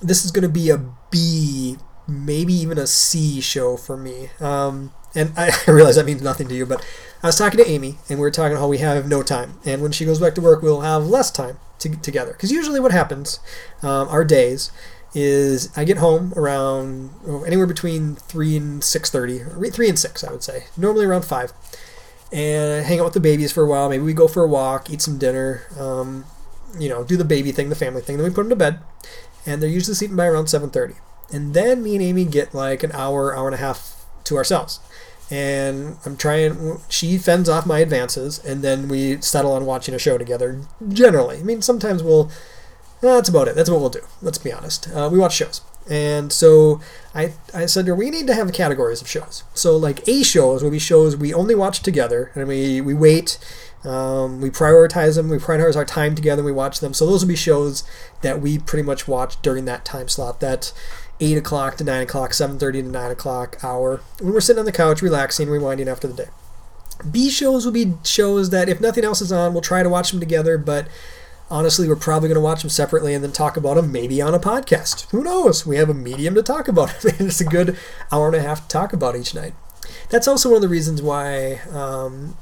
this 0.00 0.24
is 0.24 0.30
going 0.30 0.42
to 0.42 0.48
be 0.48 0.70
a 0.70 0.78
B, 1.10 1.76
maybe 2.06 2.52
even 2.54 2.78
a 2.78 2.86
C 2.86 3.40
show 3.40 3.76
for 3.76 3.96
me. 3.96 4.30
Um, 4.40 4.92
and 5.14 5.32
I 5.36 5.50
realize 5.66 5.96
that 5.96 6.06
means 6.06 6.22
nothing 6.22 6.48
to 6.48 6.54
you, 6.54 6.66
but 6.66 6.84
I 7.22 7.28
was 7.28 7.36
talking 7.36 7.58
to 7.58 7.68
Amee, 7.68 7.96
and 8.08 8.18
we 8.18 8.22
were 8.22 8.30
talking 8.30 8.56
how 8.56 8.68
we 8.68 8.78
have 8.78 9.08
no 9.08 9.22
time. 9.22 9.58
And 9.64 9.80
when 9.80 9.92
she 9.92 10.04
goes 10.04 10.20
back 10.20 10.34
to 10.34 10.40
work, 10.40 10.62
we'll 10.62 10.82
have 10.82 11.06
less 11.06 11.30
time 11.30 11.58
to, 11.78 11.96
together. 11.96 12.32
Because 12.32 12.52
usually 12.52 12.80
what 12.80 12.92
happens, 12.92 13.40
um, 13.82 14.08
our 14.08 14.24
days, 14.24 14.70
is 15.14 15.70
I 15.76 15.84
get 15.84 15.98
home 15.98 16.32
around 16.36 17.10
oh, 17.26 17.44
anywhere 17.44 17.66
between 17.66 18.16
three 18.16 18.56
and 18.56 18.82
six 18.82 19.10
thirty, 19.10 19.38
three 19.70 19.88
and 19.88 19.98
six, 19.98 20.24
I 20.24 20.32
would 20.32 20.42
say. 20.42 20.64
Normally 20.76 21.06
around 21.06 21.24
five, 21.24 21.52
and 22.32 22.80
I 22.80 22.86
hang 22.86 22.98
out 23.00 23.04
with 23.04 23.14
the 23.14 23.20
babies 23.20 23.52
for 23.52 23.62
a 23.62 23.68
while. 23.68 23.88
Maybe 23.88 24.02
we 24.02 24.12
go 24.12 24.28
for 24.28 24.42
a 24.42 24.48
walk, 24.48 24.90
eat 24.90 25.00
some 25.00 25.18
dinner, 25.18 25.62
um, 25.78 26.24
you 26.78 26.88
know, 26.88 27.04
do 27.04 27.16
the 27.16 27.24
baby 27.24 27.52
thing, 27.52 27.68
the 27.68 27.76
family 27.76 28.02
thing. 28.02 28.16
Then 28.16 28.24
we 28.24 28.34
put 28.34 28.42
them 28.42 28.50
to 28.50 28.56
bed, 28.56 28.80
and 29.46 29.62
they're 29.62 29.70
usually 29.70 29.94
sleeping 29.94 30.16
by 30.16 30.26
around 30.26 30.48
seven 30.48 30.70
thirty. 30.70 30.94
And 31.32 31.54
then 31.54 31.82
me 31.82 31.96
and 31.96 32.04
Amee 32.04 32.24
get 32.24 32.54
like 32.54 32.82
an 32.82 32.92
hour, 32.92 33.36
hour 33.36 33.46
and 33.46 33.54
a 33.54 33.58
half 33.58 34.04
to 34.24 34.36
ourselves. 34.36 34.80
And 35.30 35.96
I'm 36.04 36.18
trying. 36.18 36.80
She 36.90 37.16
fends 37.16 37.48
off 37.48 37.64
my 37.64 37.78
advances, 37.78 38.38
and 38.44 38.62
then 38.62 38.88
we 38.88 39.20
settle 39.22 39.52
on 39.52 39.64
watching 39.64 39.94
a 39.94 39.98
show 39.98 40.18
together. 40.18 40.60
Generally, 40.86 41.38
I 41.38 41.42
mean, 41.42 41.62
sometimes 41.62 42.02
we'll 42.02 42.30
that's 43.00 43.28
about 43.28 43.48
it. 43.48 43.54
That's 43.54 43.70
what 43.70 43.80
we'll 43.80 43.90
do. 43.90 44.00
Let's 44.22 44.38
be 44.38 44.52
honest. 44.52 44.88
Uh, 44.88 45.08
we 45.12 45.18
watch 45.18 45.34
shows. 45.34 45.60
And 45.88 46.32
so 46.32 46.80
I, 47.14 47.34
I 47.52 47.66
said 47.66 47.86
we 47.88 48.10
need 48.10 48.26
to 48.28 48.34
have 48.34 48.52
categories 48.52 49.02
of 49.02 49.08
shows. 49.08 49.44
So, 49.54 49.76
like 49.76 50.06
A 50.08 50.22
shows 50.22 50.62
will 50.62 50.70
be 50.70 50.78
shows 50.78 51.16
we 51.16 51.34
only 51.34 51.54
watch 51.54 51.80
together, 51.80 52.32
and 52.34 52.48
we, 52.48 52.80
we 52.80 52.94
wait, 52.94 53.38
um, 53.84 54.40
we 54.40 54.48
prioritize 54.48 55.16
them, 55.16 55.28
we 55.28 55.36
prioritize 55.36 55.76
our 55.76 55.84
time 55.84 56.14
together, 56.14 56.40
and 56.40 56.46
we 56.46 56.52
watch 56.52 56.80
them. 56.80 56.94
So, 56.94 57.06
those 57.06 57.22
will 57.22 57.28
be 57.28 57.36
shows 57.36 57.84
that 58.22 58.40
we 58.40 58.58
pretty 58.58 58.82
much 58.82 59.06
watch 59.06 59.40
during 59.42 59.66
that 59.66 59.84
time 59.84 60.08
slot, 60.08 60.40
that 60.40 60.72
8 61.20 61.36
o'clock 61.36 61.76
to 61.76 61.84
9 61.84 62.02
o'clock, 62.02 62.30
7.30 62.30 62.72
to 62.72 62.82
9 62.82 63.10
o'clock 63.10 63.62
hour, 63.62 64.00
when 64.20 64.32
we're 64.32 64.40
sitting 64.40 64.58
on 64.60 64.66
the 64.66 64.72
couch, 64.72 65.02
relaxing, 65.02 65.48
rewinding 65.48 65.86
after 65.86 66.08
the 66.08 66.14
day. 66.14 66.28
B 67.10 67.28
shows 67.28 67.64
will 67.64 67.72
be 67.72 67.94
shows 68.04 68.50
that, 68.50 68.68
if 68.68 68.80
nothing 68.80 69.04
else 69.04 69.20
is 69.20 69.30
on, 69.30 69.52
we'll 69.52 69.62
try 69.62 69.82
to 69.82 69.88
watch 69.88 70.10
them 70.10 70.20
together, 70.20 70.56
but 70.56 70.88
honestly, 71.50 71.88
we're 71.88 71.96
probably 71.96 72.28
going 72.28 72.36
to 72.36 72.40
watch 72.40 72.62
them 72.62 72.70
separately 72.70 73.14
and 73.14 73.22
then 73.22 73.32
talk 73.32 73.56
about 73.56 73.74
them 73.74 73.92
maybe 73.92 74.20
on 74.20 74.34
a 74.34 74.38
podcast. 74.38 75.08
Who 75.10 75.22
knows? 75.22 75.66
We 75.66 75.76
have 75.76 75.88
a 75.88 75.94
medium 75.94 76.34
to 76.34 76.42
talk 76.42 76.68
about 76.68 76.90
it. 77.04 77.20
it's 77.20 77.40
a 77.40 77.44
good 77.44 77.76
hour 78.10 78.26
and 78.26 78.36
a 78.36 78.42
half 78.42 78.62
to 78.62 78.68
talk 78.68 78.92
about 78.92 79.16
each 79.16 79.34
night. 79.34 79.54
That's 80.10 80.28
also 80.28 80.50
one 80.50 80.56
of 80.56 80.62
the 80.62 80.68
reasons 80.68 81.02
why 81.02 81.60
um, 81.70 82.36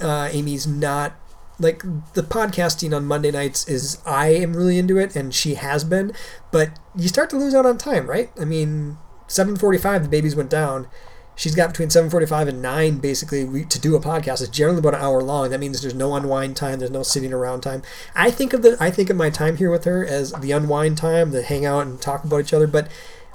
uh, 0.00 0.28
Amee's 0.32 0.66
not 0.66 1.14
like 1.58 1.82
the 2.14 2.22
podcasting 2.22 2.94
on 2.94 3.04
Monday 3.04 3.30
nights 3.30 3.68
is 3.68 3.98
I 4.04 4.28
am 4.28 4.54
really 4.54 4.78
into 4.78 4.98
it 4.98 5.14
and 5.14 5.34
she 5.34 5.54
has 5.54 5.84
been, 5.84 6.12
but 6.50 6.78
you 6.96 7.08
start 7.08 7.30
to 7.30 7.36
lose 7.36 7.54
out 7.54 7.66
on 7.66 7.78
time, 7.78 8.08
right? 8.08 8.30
I 8.40 8.44
mean, 8.44 8.98
7:45 9.28 10.02
the 10.02 10.08
babies 10.08 10.36
went 10.36 10.50
down 10.50 10.88
she's 11.36 11.54
got 11.54 11.70
between 11.70 11.88
7.45 11.88 12.48
and 12.48 12.62
9 12.62 12.98
basically 12.98 13.64
to 13.64 13.80
do 13.80 13.96
a 13.96 14.00
podcast. 14.00 14.40
It's 14.40 14.48
generally 14.48 14.78
about 14.78 14.94
an 14.94 15.00
hour 15.00 15.22
long. 15.22 15.50
That 15.50 15.60
means 15.60 15.80
there's 15.80 15.94
no 15.94 16.14
unwind 16.14 16.56
time. 16.56 16.78
There's 16.78 16.90
no 16.90 17.02
sitting 17.02 17.32
around 17.32 17.62
time. 17.62 17.82
I 18.14 18.30
think 18.30 18.52
of 18.52 18.62
the 18.62 18.76
i 18.80 18.90
think 18.90 19.10
of 19.10 19.16
my 19.16 19.30
time 19.30 19.56
here 19.56 19.70
with 19.70 19.84
her 19.84 20.04
as 20.04 20.32
the 20.32 20.52
unwind 20.52 20.98
time 20.98 21.30
the 21.30 21.42
hang 21.42 21.64
out 21.64 21.86
and 21.86 22.00
talk 22.00 22.24
about 22.24 22.40
each 22.40 22.54
other. 22.54 22.66
But 22.66 22.88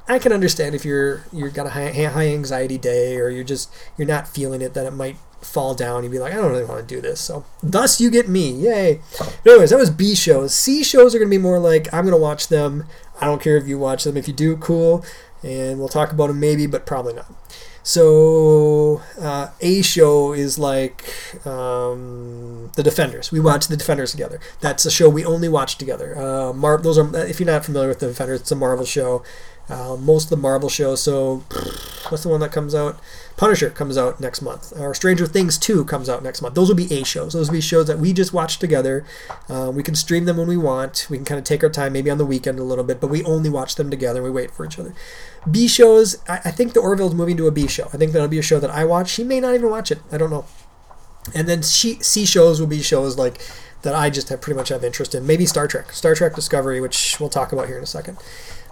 i 0.07 0.19
can 0.19 0.31
understand 0.31 0.73
if 0.75 0.85
you're 0.85 1.23
you've 1.31 1.53
got 1.53 1.67
a 1.67 1.71
high, 1.71 1.91
high 1.91 2.27
anxiety 2.27 2.77
day 2.77 3.17
or 3.17 3.29
you're 3.29 3.43
just 3.43 3.71
you're 3.97 4.07
not 4.07 4.27
feeling 4.27 4.61
it 4.61 4.73
that 4.73 4.85
it 4.85 4.91
might 4.91 5.17
fall 5.41 5.73
down. 5.73 6.03
You'd 6.03 6.11
be 6.11 6.19
like 6.19 6.33
i 6.33 6.37
don't 6.37 6.51
really 6.51 6.65
want 6.65 6.87
to 6.87 6.95
do 6.95 7.01
this. 7.01 7.19
So 7.19 7.45
thus 7.61 7.99
you 7.99 8.09
get 8.09 8.27
me. 8.27 8.51
Yay. 8.51 9.01
But 9.17 9.51
anyways 9.51 9.69
that 9.71 9.79
was 9.79 9.89
b 9.89 10.15
shows. 10.15 10.53
C 10.53 10.83
shows 10.83 11.15
are 11.15 11.19
going 11.19 11.29
to 11.29 11.37
be 11.37 11.41
more 11.41 11.59
like 11.59 11.93
i'm 11.93 12.05
going 12.05 12.15
to 12.15 12.21
watch 12.21 12.47
them. 12.47 12.85
I 13.21 13.25
don't 13.25 13.41
care 13.41 13.57
if 13.57 13.67
you 13.67 13.77
watch 13.77 14.05
them. 14.05 14.15
If 14.15 14.27
you 14.27 14.33
do 14.33 14.57
cool. 14.57 15.03
And 15.41 15.79
we'll 15.79 15.87
talk 15.87 16.11
about 16.11 16.27
them 16.27 16.39
maybe 16.41 16.67
but 16.67 16.85
probably 16.85 17.13
not 17.13 17.31
so 17.89 19.01
uh, 19.19 19.47
a 19.61 19.81
show 19.81 20.31
is 20.31 20.59
like 20.59 21.11
um, 21.43 22.69
the 22.75 22.83
Defenders. 22.83 23.31
We 23.31 23.39
watch 23.39 23.67
the 23.67 23.75
Defenders 23.75 24.11
together. 24.11 24.39
That's 24.61 24.85
a 24.85 24.91
show 24.91 25.09
we 25.09 25.25
only 25.25 25.49
watch 25.49 25.79
together. 25.79 26.15
Uh, 26.15 26.53
Mar- 26.53 26.77
those 26.77 26.99
are 26.99 27.17
if 27.25 27.39
you're 27.39 27.47
not 27.47 27.65
familiar 27.65 27.87
with 27.89 27.97
the 27.97 28.09
Defenders, 28.09 28.41
it's 28.41 28.51
a 28.51 28.55
Marvel 28.55 28.85
show. 28.85 29.23
Uh, 29.67 29.95
most 29.95 30.25
of 30.25 30.29
the 30.29 30.37
Marvel 30.37 30.69
shows. 30.69 31.01
So, 31.01 31.37
what's 32.09 32.21
the 32.21 32.29
one 32.29 32.41
that 32.41 32.51
comes 32.51 32.75
out? 32.75 32.99
Punisher 33.39 33.69
comes 33.69 33.97
out 33.97 34.19
next 34.19 34.41
month, 34.41 34.73
or 34.77 34.93
Stranger 34.93 35.25
Things 35.25 35.57
2 35.57 35.85
comes 35.85 36.09
out 36.09 36.21
next 36.21 36.41
month. 36.41 36.55
Those 36.55 36.67
will 36.67 36.75
be 36.75 36.93
A 36.93 37.05
shows. 37.05 37.31
Those 37.31 37.47
will 37.47 37.53
be 37.53 37.61
shows 37.61 37.87
that 37.87 37.97
we 37.97 38.11
just 38.11 38.33
watch 38.33 38.59
together. 38.59 39.05
Uh, 39.47 39.71
we 39.73 39.81
can 39.81 39.95
stream 39.95 40.25
them 40.25 40.35
when 40.35 40.47
we 40.49 40.57
want. 40.57 41.07
We 41.09 41.15
can 41.15 41.23
kind 41.23 41.37
of 41.37 41.45
take 41.45 41.63
our 41.63 41.69
time, 41.69 41.93
maybe 41.93 42.09
on 42.09 42.17
the 42.17 42.25
weekend 42.25 42.59
a 42.59 42.65
little 42.65 42.83
bit, 42.83 42.99
but 42.99 43.07
we 43.07 43.23
only 43.23 43.49
watch 43.49 43.75
them 43.75 43.89
together. 43.89 44.21
We 44.21 44.29
wait 44.29 44.51
for 44.51 44.65
each 44.65 44.77
other. 44.77 44.93
B 45.49 45.69
shows, 45.69 46.17
I, 46.27 46.41
I 46.43 46.51
think 46.51 46.73
the 46.73 46.81
Orville's 46.81 47.15
moving 47.15 47.37
to 47.37 47.47
a 47.47 47.51
B 47.51 47.65
show. 47.65 47.87
I 47.93 47.97
think 47.97 48.11
that'll 48.11 48.27
be 48.27 48.39
a 48.39 48.41
show 48.41 48.59
that 48.59 48.71
I 48.71 48.83
watch. 48.83 49.09
She 49.09 49.23
may 49.23 49.39
not 49.39 49.55
even 49.55 49.69
watch 49.69 49.89
it. 49.89 49.99
I 50.11 50.17
don't 50.17 50.29
know. 50.29 50.43
And 51.33 51.47
then 51.47 51.63
C 51.63 52.25
shows 52.25 52.59
will 52.59 52.67
be 52.67 52.81
shows 52.81 53.17
like 53.17 53.39
that 53.81 53.95
I 53.95 54.09
just 54.09 54.29
have 54.29 54.41
pretty 54.41 54.57
much 54.57 54.69
have 54.69 54.83
interest 54.83 55.15
in. 55.15 55.25
Maybe 55.25 55.45
Star 55.45 55.67
Trek, 55.67 55.91
Star 55.91 56.15
Trek 56.15 56.35
Discovery, 56.35 56.81
which 56.81 57.19
we'll 57.19 57.29
talk 57.29 57.51
about 57.51 57.67
here 57.67 57.77
in 57.77 57.83
a 57.83 57.87
second. 57.87 58.17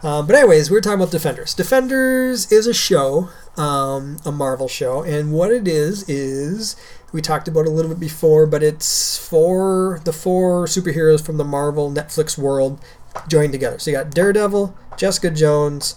Um, 0.04 0.28
but 0.28 0.36
anyways, 0.36 0.70
we 0.70 0.78
are 0.78 0.82
talking 0.82 1.00
about 1.00 1.12
Defenders. 1.12 1.54
Defenders 1.54 2.52
is 2.52 2.68
a 2.68 2.74
show, 2.74 3.30
um, 3.56 4.18
a 4.26 4.32
Marvel 4.32 4.68
show, 4.68 5.02
and 5.02 5.32
what 5.34 5.52
it 5.52 5.68
is 5.68 6.08
is 6.08 6.76
we 7.12 7.22
talked 7.22 7.48
about 7.48 7.66
a 7.66 7.70
little 7.70 7.90
bit 7.90 8.00
before, 8.00 8.46
but 8.46 8.62
it's 8.62 9.18
for 9.18 10.00
the 10.04 10.14
four 10.14 10.66
superheroes 10.66 11.26
from 11.26 11.38
the 11.38 11.44
Marvel 11.44 11.92
Netflix 11.92 12.38
world 12.38 12.80
joined 13.28 13.54
together. 13.54 13.80
So 13.80 13.90
you 13.90 13.98
got 13.98 14.12
Daredevil, 14.12 14.76
Jessica 14.98 15.32
Jones, 15.32 15.96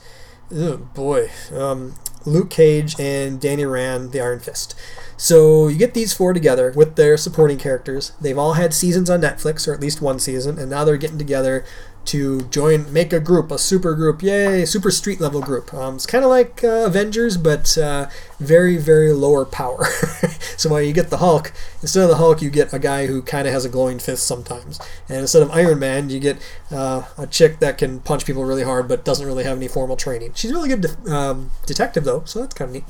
oh 0.55 0.79
boy, 0.79 1.31
um, 1.53 1.95
Luke 2.25 2.51
Cage, 2.51 2.99
and 2.99 3.41
Danny 3.41 3.67
Rand, 3.67 4.13
the 4.13 4.21
Iron 4.21 4.41
Fist. 4.41 4.75
So 5.21 5.69
you 5.69 5.77
get 5.77 5.93
these 5.93 6.15
four 6.15 6.33
together 6.33 6.73
with 6.75 6.97
their 6.97 7.19
supporting 7.19 7.59
characters. 7.59 8.13
They've 8.23 8.39
all 8.39 8.55
had 8.55 8.73
seasons 8.73 9.11
on 9.11 9.21
Netflix, 9.21 9.69
or 9.69 9.75
at 9.75 9.81
least 9.81 10.01
one 10.01 10.19
season, 10.19 10.59
and 10.59 10.71
now 10.71 10.83
they're 10.83 10.97
getting 10.97 11.19
together 11.19 11.63
to 12.07 12.41
join, 12.45 12.91
make 12.91 13.13
a 13.13 13.21
group, 13.21 13.51
a 13.51 13.59
super 13.59 13.95
group, 13.95 14.23
yay, 14.23 14.65
super 14.65 14.91
street 14.91 15.21
level 15.21 15.43
group. 15.43 15.75
Um, 15.75 15.97
it's 15.97 16.07
kind 16.07 16.25
of 16.25 16.31
like 16.31 16.65
uh, 16.65 16.87
Avengers, 16.87 17.37
but 17.37 17.77
uh, 17.77 18.09
very, 18.39 18.79
very 18.79 19.13
lower 19.13 19.45
power. 19.45 19.85
so 20.57 20.71
while 20.71 20.81
you 20.81 20.95
get 20.95 21.11
the 21.11 21.19
Hulk, 21.19 21.53
instead 21.83 22.05
of 22.05 22.09
the 22.09 22.17
Hulk, 22.17 22.41
you 22.41 22.49
get 22.49 22.73
a 22.73 22.79
guy 22.79 23.07
who 23.07 23.21
kind 23.21 23.47
of 23.47 23.53
has 23.53 23.67
a 23.67 23.69
glowing 23.69 23.99
fist 23.99 24.27
sometimes. 24.27 24.81
And 25.07 25.19
instead 25.19 25.43
of 25.43 25.51
Iron 25.51 25.81
Man, 25.81 26.09
you 26.09 26.19
get 26.19 26.39
uh, 26.71 27.03
a 27.19 27.27
chick 27.27 27.59
that 27.59 27.77
can 27.77 28.01
punch 28.01 28.25
people 28.25 28.47
really 28.47 28.65
hard 28.65 28.89
but 28.89 29.05
doesn't 29.05 29.27
really 29.27 29.45
have 29.45 29.59
any 29.59 29.69
formal 29.69 29.97
training. 29.99 30.33
She's 30.35 30.51
a 30.51 30.55
really 30.55 30.71
good 30.71 30.81
de- 30.81 31.15
um, 31.15 31.51
detective, 31.67 32.05
though, 32.05 32.23
so 32.25 32.41
that's 32.41 32.55
kind 32.55 32.71
of 32.71 32.75
neat. 32.75 32.85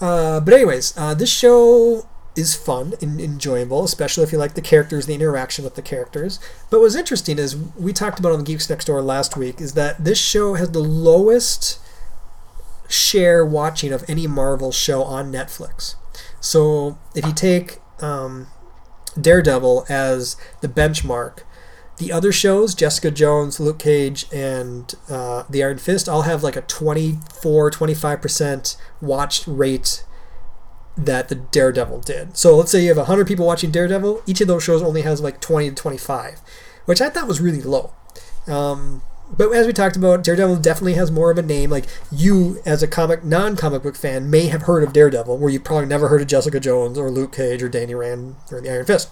Uh, 0.00 0.40
but, 0.40 0.54
anyways, 0.54 0.94
uh, 0.96 1.14
this 1.14 1.30
show 1.30 2.06
is 2.36 2.54
fun 2.54 2.94
and 3.02 3.20
enjoyable, 3.20 3.82
especially 3.82 4.22
if 4.22 4.30
you 4.30 4.38
like 4.38 4.54
the 4.54 4.60
characters, 4.62 5.06
the 5.06 5.14
interaction 5.14 5.64
with 5.64 5.74
the 5.74 5.82
characters. 5.82 6.38
But 6.70 6.80
what's 6.80 6.94
interesting 6.94 7.36
is 7.38 7.56
we 7.56 7.92
talked 7.92 8.20
about 8.20 8.30
on 8.30 8.38
the 8.38 8.44
Geeks 8.44 8.70
Next 8.70 8.84
Door 8.84 9.02
last 9.02 9.36
week 9.36 9.60
is 9.60 9.74
that 9.74 10.04
this 10.04 10.18
show 10.18 10.54
has 10.54 10.70
the 10.70 10.78
lowest 10.78 11.80
share 12.88 13.44
watching 13.44 13.92
of 13.92 14.04
any 14.08 14.28
Marvel 14.28 14.70
show 14.70 15.02
on 15.02 15.32
Netflix. 15.32 15.96
So 16.40 16.96
if 17.14 17.26
you 17.26 17.32
take 17.32 17.80
um, 18.00 18.46
Daredevil 19.20 19.86
as 19.88 20.36
the 20.60 20.68
benchmark, 20.68 21.40
the 21.98 22.12
other 22.12 22.32
shows, 22.32 22.74
Jessica 22.74 23.10
Jones, 23.10 23.60
Luke 23.60 23.78
Cage, 23.78 24.26
and 24.32 24.94
uh, 25.08 25.44
The 25.50 25.62
Iron 25.62 25.78
Fist, 25.78 26.08
all 26.08 26.22
have 26.22 26.42
like 26.42 26.56
a 26.56 26.62
24, 26.62 27.70
25% 27.70 28.76
watch 29.00 29.46
rate 29.46 30.04
that 30.96 31.28
the 31.28 31.34
Daredevil 31.34 32.00
did. 32.00 32.36
So 32.36 32.56
let's 32.56 32.72
say 32.72 32.82
you 32.82 32.88
have 32.88 32.96
100 32.96 33.26
people 33.26 33.46
watching 33.46 33.70
Daredevil, 33.70 34.22
each 34.26 34.40
of 34.40 34.48
those 34.48 34.64
shows 34.64 34.82
only 34.82 35.02
has 35.02 35.20
like 35.20 35.40
20 35.40 35.70
to 35.70 35.74
25, 35.74 36.40
which 36.86 37.00
I 37.00 37.08
thought 37.08 37.28
was 37.28 37.40
really 37.40 37.62
low. 37.62 37.92
Um, 38.46 39.02
but 39.36 39.52
as 39.52 39.66
we 39.66 39.72
talked 39.72 39.96
about, 39.96 40.24
Daredevil 40.24 40.56
definitely 40.56 40.94
has 40.94 41.10
more 41.10 41.30
of 41.30 41.38
a 41.38 41.42
name. 41.42 41.70
Like 41.70 41.84
you, 42.10 42.60
as 42.64 42.82
a 42.82 42.88
comic 42.88 43.24
non-comic 43.24 43.82
book 43.82 43.96
fan, 43.96 44.30
may 44.30 44.46
have 44.46 44.62
heard 44.62 44.82
of 44.82 44.92
Daredevil, 44.92 45.36
where 45.36 45.50
you 45.50 45.60
probably 45.60 45.86
never 45.86 46.08
heard 46.08 46.22
of 46.22 46.28
Jessica 46.28 46.58
Jones 46.58 46.98
or 46.98 47.10
Luke 47.10 47.32
Cage 47.32 47.62
or 47.62 47.68
Danny 47.68 47.94
Rand 47.94 48.36
or 48.50 48.60
the 48.60 48.70
Iron 48.70 48.86
Fist. 48.86 49.10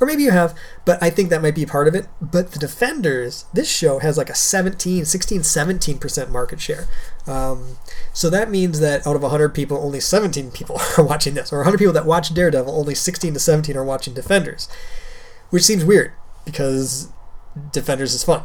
Or 0.00 0.06
maybe 0.06 0.22
you 0.22 0.30
have, 0.30 0.56
but 0.84 1.02
I 1.02 1.10
think 1.10 1.28
that 1.30 1.42
might 1.42 1.54
be 1.54 1.66
part 1.66 1.88
of 1.88 1.94
it. 1.94 2.06
But 2.20 2.52
the 2.52 2.58
Defenders, 2.58 3.46
this 3.52 3.68
show 3.68 3.98
has 3.98 4.16
like 4.16 4.30
a 4.30 4.34
17, 4.34 5.04
16, 5.04 5.40
17% 5.40 6.30
market 6.30 6.60
share. 6.60 6.86
Um, 7.26 7.78
so 8.12 8.30
that 8.30 8.50
means 8.50 8.80
that 8.80 9.06
out 9.06 9.16
of 9.16 9.22
100 9.22 9.50
people, 9.50 9.76
only 9.78 10.00
17 10.00 10.52
people 10.52 10.80
are 10.98 11.04
watching 11.04 11.34
this. 11.34 11.52
Or 11.52 11.58
100 11.58 11.78
people 11.78 11.94
that 11.94 12.06
watch 12.06 12.32
Daredevil, 12.32 12.72
only 12.72 12.94
16 12.94 13.34
to 13.34 13.40
17 13.40 13.76
are 13.76 13.84
watching 13.84 14.14
Defenders. 14.14 14.68
Which 15.50 15.64
seems 15.64 15.84
weird 15.84 16.12
because 16.44 17.08
Defenders 17.72 18.14
is 18.14 18.22
fun. 18.22 18.42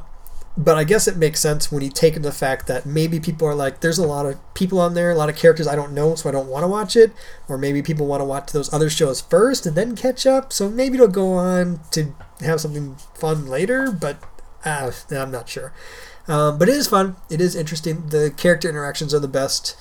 But 0.55 0.77
I 0.77 0.83
guess 0.83 1.07
it 1.07 1.17
makes 1.17 1.39
sense 1.39 1.71
when 1.71 1.81
you 1.81 1.89
take 1.89 2.15
into 2.15 2.29
the 2.29 2.35
fact 2.35 2.67
that 2.67 2.85
maybe 2.85 3.19
people 3.19 3.47
are 3.47 3.55
like, 3.55 3.79
there's 3.79 3.97
a 3.97 4.05
lot 4.05 4.27
of 4.27 4.37
people 4.53 4.79
on 4.79 4.93
there, 4.93 5.09
a 5.09 5.15
lot 5.15 5.29
of 5.29 5.35
characters 5.35 5.67
I 5.67 5.75
don't 5.75 5.93
know, 5.93 6.13
so 6.13 6.29
I 6.29 6.31
don't 6.31 6.47
want 6.47 6.63
to 6.63 6.67
watch 6.67 6.95
it. 6.95 7.11
Or 7.47 7.57
maybe 7.57 7.81
people 7.81 8.05
want 8.05 8.21
to 8.21 8.25
watch 8.25 8.51
those 8.51 8.71
other 8.71 8.89
shows 8.89 9.19
first 9.19 9.65
and 9.65 9.75
then 9.75 9.95
catch 9.95 10.27
up. 10.27 10.53
So 10.53 10.69
maybe 10.69 10.95
it'll 10.95 11.07
go 11.07 11.33
on 11.33 11.79
to 11.91 12.13
have 12.41 12.61
something 12.61 12.95
fun 13.15 13.47
later, 13.47 13.91
but 13.91 14.23
uh, 14.63 14.91
I'm 15.09 15.31
not 15.31 15.49
sure. 15.49 15.73
Um, 16.27 16.57
but 16.57 16.69
it 16.69 16.75
is 16.75 16.87
fun. 16.87 17.15
It 17.29 17.41
is 17.41 17.55
interesting. 17.55 18.09
The 18.09 18.31
character 18.35 18.69
interactions 18.69 19.13
are 19.13 19.19
the 19.19 19.27
best. 19.27 19.75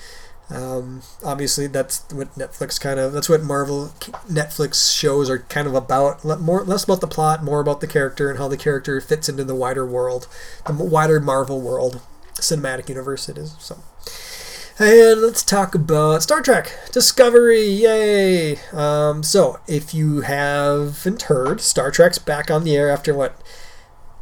Um, 0.52 1.02
obviously, 1.24 1.66
that's 1.66 2.04
what 2.12 2.34
Netflix 2.34 2.80
kind 2.80 3.00
of 3.00 3.12
that's 3.12 3.28
what 3.28 3.42
Marvel 3.42 3.92
Netflix 4.28 4.94
shows 4.94 5.30
are 5.30 5.38
kind 5.38 5.66
of 5.66 5.74
about. 5.74 6.24
More 6.24 6.64
less 6.64 6.84
about 6.84 7.00
the 7.00 7.06
plot, 7.06 7.42
more 7.42 7.60
about 7.60 7.80
the 7.80 7.86
character 7.86 8.28
and 8.28 8.38
how 8.38 8.48
the 8.48 8.56
character 8.56 9.00
fits 9.00 9.28
into 9.28 9.44
the 9.44 9.54
wider 9.54 9.86
world, 9.86 10.28
the 10.66 10.72
wider 10.74 11.20
Marvel 11.20 11.60
world, 11.60 12.00
cinematic 12.34 12.88
universe. 12.88 13.28
It 13.28 13.38
is 13.38 13.56
so. 13.58 13.78
And 14.78 15.20
let's 15.20 15.42
talk 15.42 15.74
about 15.74 16.22
Star 16.22 16.40
Trek 16.40 16.72
Discovery. 16.92 17.66
Yay! 17.66 18.56
Um, 18.72 19.22
so, 19.22 19.60
if 19.68 19.94
you 19.94 20.22
haven't 20.22 21.22
heard, 21.22 21.60
Star 21.60 21.90
Trek's 21.90 22.18
back 22.18 22.50
on 22.50 22.64
the 22.64 22.74
air 22.74 22.90
after 22.90 23.14
what, 23.14 23.40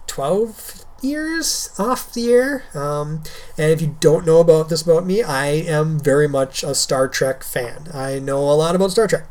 12 0.06 0.79
years 1.02 1.70
off 1.78 2.12
the 2.12 2.32
air. 2.32 2.64
Um, 2.74 3.22
and 3.58 3.70
if 3.70 3.80
you 3.80 3.96
don't 4.00 4.26
know 4.26 4.38
about 4.38 4.68
this 4.68 4.82
about 4.82 5.06
me, 5.06 5.22
I 5.22 5.46
am 5.46 5.98
very 5.98 6.28
much 6.28 6.62
a 6.62 6.74
Star 6.74 7.08
Trek 7.08 7.42
fan. 7.42 7.88
I 7.92 8.18
know 8.18 8.38
a 8.40 8.54
lot 8.54 8.74
about 8.74 8.92
Star 8.92 9.06
Trek. 9.06 9.26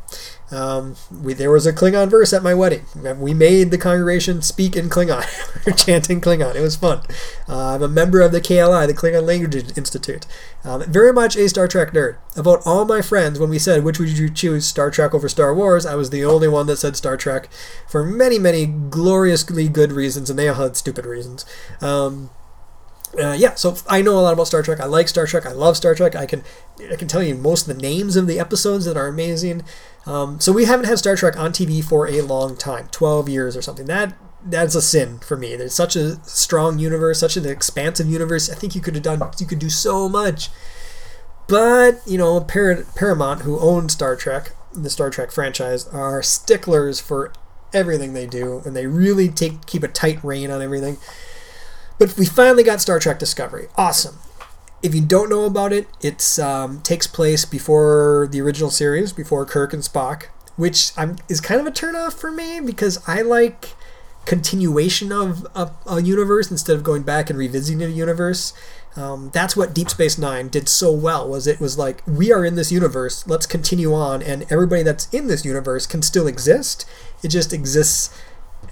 Um, 0.50 0.96
we, 1.22 1.32
there 1.32 1.50
was 1.50 1.66
a 1.66 1.72
Klingon 1.72 2.10
verse 2.10 2.32
at 2.32 2.42
my 2.42 2.54
wedding. 2.54 2.84
We 3.18 3.34
made 3.34 3.70
the 3.70 3.78
congregation 3.78 4.42
speak 4.42 4.76
in 4.76 4.88
Klingon. 4.90 5.24
chanting 5.84 6.20
Klingon. 6.20 6.54
It 6.56 6.60
was 6.60 6.76
fun. 6.76 7.02
Uh, 7.48 7.74
I'm 7.74 7.82
a 7.82 7.88
member 7.88 8.20
of 8.20 8.32
the 8.32 8.40
KLI, 8.40 8.86
the 8.86 8.94
Klingon 8.94 9.26
Language 9.26 9.76
Institute. 9.76 10.26
Um, 10.64 10.82
very 10.90 11.12
much 11.12 11.36
a 11.36 11.48
Star 11.48 11.68
Trek 11.68 11.92
nerd. 11.92 12.16
About 12.36 12.62
all 12.64 12.84
my 12.84 13.00
friends, 13.00 13.38
when 13.38 13.50
we 13.50 13.58
said 13.58 13.84
which 13.84 13.98
would 13.98 14.18
you 14.18 14.28
choose, 14.28 14.66
Star 14.66 14.90
Trek 14.90 15.14
over 15.14 15.28
Star 15.28 15.54
Wars, 15.54 15.86
I 15.86 15.94
was 15.94 16.10
the 16.10 16.24
only 16.24 16.48
one 16.48 16.66
that 16.66 16.76
said 16.78 16.96
Star 16.96 17.16
Trek 17.16 17.48
for 17.88 18.04
many, 18.04 18.38
many 18.38 18.66
gloriously 18.66 19.68
good 19.68 19.92
reasons, 19.92 20.30
and 20.30 20.38
they 20.38 20.48
all 20.48 20.54
had 20.56 20.76
stupid 20.76 21.06
reasons. 21.06 21.44
Um, 21.80 22.30
uh, 23.18 23.32
yeah, 23.32 23.54
so 23.54 23.76
I 23.88 24.02
know 24.02 24.18
a 24.18 24.20
lot 24.20 24.32
about 24.32 24.46
Star 24.46 24.62
Trek. 24.62 24.80
I 24.80 24.84
like 24.84 25.08
Star 25.08 25.26
Trek. 25.26 25.44
I 25.44 25.52
love 25.52 25.76
Star 25.76 25.94
Trek. 25.94 26.14
I 26.14 26.26
can 26.26 26.44
I 26.92 26.96
can 26.96 27.08
tell 27.08 27.22
you 27.22 27.34
most 27.34 27.66
of 27.66 27.76
the 27.76 27.82
names 27.82 28.14
of 28.16 28.26
the 28.26 28.38
episodes 28.38 28.84
that 28.84 28.96
are 28.96 29.08
amazing. 29.08 29.62
Um, 30.06 30.40
so 30.40 30.52
we 30.52 30.64
haven't 30.64 30.86
had 30.86 30.98
Star 30.98 31.16
Trek 31.16 31.36
on 31.36 31.52
TV 31.52 31.84
for 31.84 32.08
a 32.08 32.22
long 32.22 32.56
time, 32.56 32.88
12 32.90 33.28
years 33.28 33.56
or 33.56 33.62
something. 33.62 33.86
That 33.86 34.14
that's 34.44 34.74
a 34.74 34.82
sin 34.82 35.18
for 35.18 35.36
me. 35.36 35.54
There's 35.54 35.74
such 35.74 35.96
a 35.96 36.16
strong 36.24 36.78
universe, 36.78 37.20
such 37.20 37.36
an 37.36 37.46
expansive 37.46 38.08
universe. 38.08 38.50
I 38.50 38.54
think 38.54 38.74
you 38.74 38.80
could 38.80 38.94
have 38.94 39.04
done 39.04 39.20
you 39.38 39.46
could 39.46 39.58
do 39.58 39.70
so 39.70 40.08
much. 40.08 40.48
But, 41.46 42.00
you 42.06 42.16
know, 42.16 42.40
Par- 42.40 42.86
Paramount 42.94 43.42
who 43.42 43.58
owns 43.58 43.92
Star 43.92 44.16
Trek, 44.16 44.52
the 44.72 44.88
Star 44.88 45.10
Trek 45.10 45.30
franchise, 45.30 45.86
are 45.88 46.22
sticklers 46.22 47.00
for 47.00 47.32
everything 47.72 48.14
they 48.14 48.26
do 48.26 48.62
and 48.64 48.74
they 48.74 48.86
really 48.86 49.28
take 49.28 49.66
keep 49.66 49.82
a 49.82 49.88
tight 49.88 50.22
rein 50.24 50.50
on 50.50 50.62
everything. 50.62 50.96
But 51.98 52.16
we 52.16 52.24
finally 52.24 52.62
got 52.62 52.80
Star 52.80 52.98
Trek 52.98 53.18
Discovery. 53.18 53.68
Awesome. 53.76 54.18
If 54.82 54.94
you 54.94 55.02
don't 55.02 55.28
know 55.28 55.44
about 55.44 55.72
it, 55.72 55.88
it 56.00 56.38
um, 56.38 56.80
takes 56.80 57.06
place 57.06 57.44
before 57.44 58.28
the 58.30 58.40
original 58.40 58.70
series, 58.70 59.12
before 59.12 59.44
Kirk 59.44 59.72
and 59.72 59.82
Spock, 59.82 60.26
which 60.56 60.92
I'm, 60.96 61.16
is 61.28 61.40
kind 61.40 61.60
of 61.60 61.66
a 61.66 61.70
turnoff 61.70 62.14
for 62.14 62.30
me 62.32 62.60
because 62.60 63.06
I 63.06 63.22
like 63.22 63.74
continuation 64.24 65.12
of 65.12 65.46
a, 65.54 65.72
a 65.86 66.00
universe 66.00 66.50
instead 66.50 66.76
of 66.76 66.84
going 66.84 67.02
back 67.02 67.30
and 67.30 67.38
revisiting 67.38 67.82
a 67.82 67.88
universe. 67.88 68.52
Um, 68.96 69.30
that's 69.32 69.56
what 69.56 69.74
Deep 69.74 69.90
Space 69.90 70.18
Nine 70.18 70.48
did 70.48 70.68
so 70.68 70.92
well. 70.92 71.28
Was 71.28 71.46
it 71.46 71.60
was 71.60 71.78
like 71.78 72.02
we 72.06 72.32
are 72.32 72.44
in 72.44 72.54
this 72.54 72.72
universe, 72.72 73.26
let's 73.26 73.46
continue 73.46 73.94
on, 73.94 74.22
and 74.22 74.44
everybody 74.50 74.82
that's 74.82 75.12
in 75.12 75.26
this 75.26 75.44
universe 75.44 75.86
can 75.86 76.02
still 76.02 76.26
exist. 76.26 76.88
It 77.22 77.28
just 77.28 77.52
exists 77.52 78.16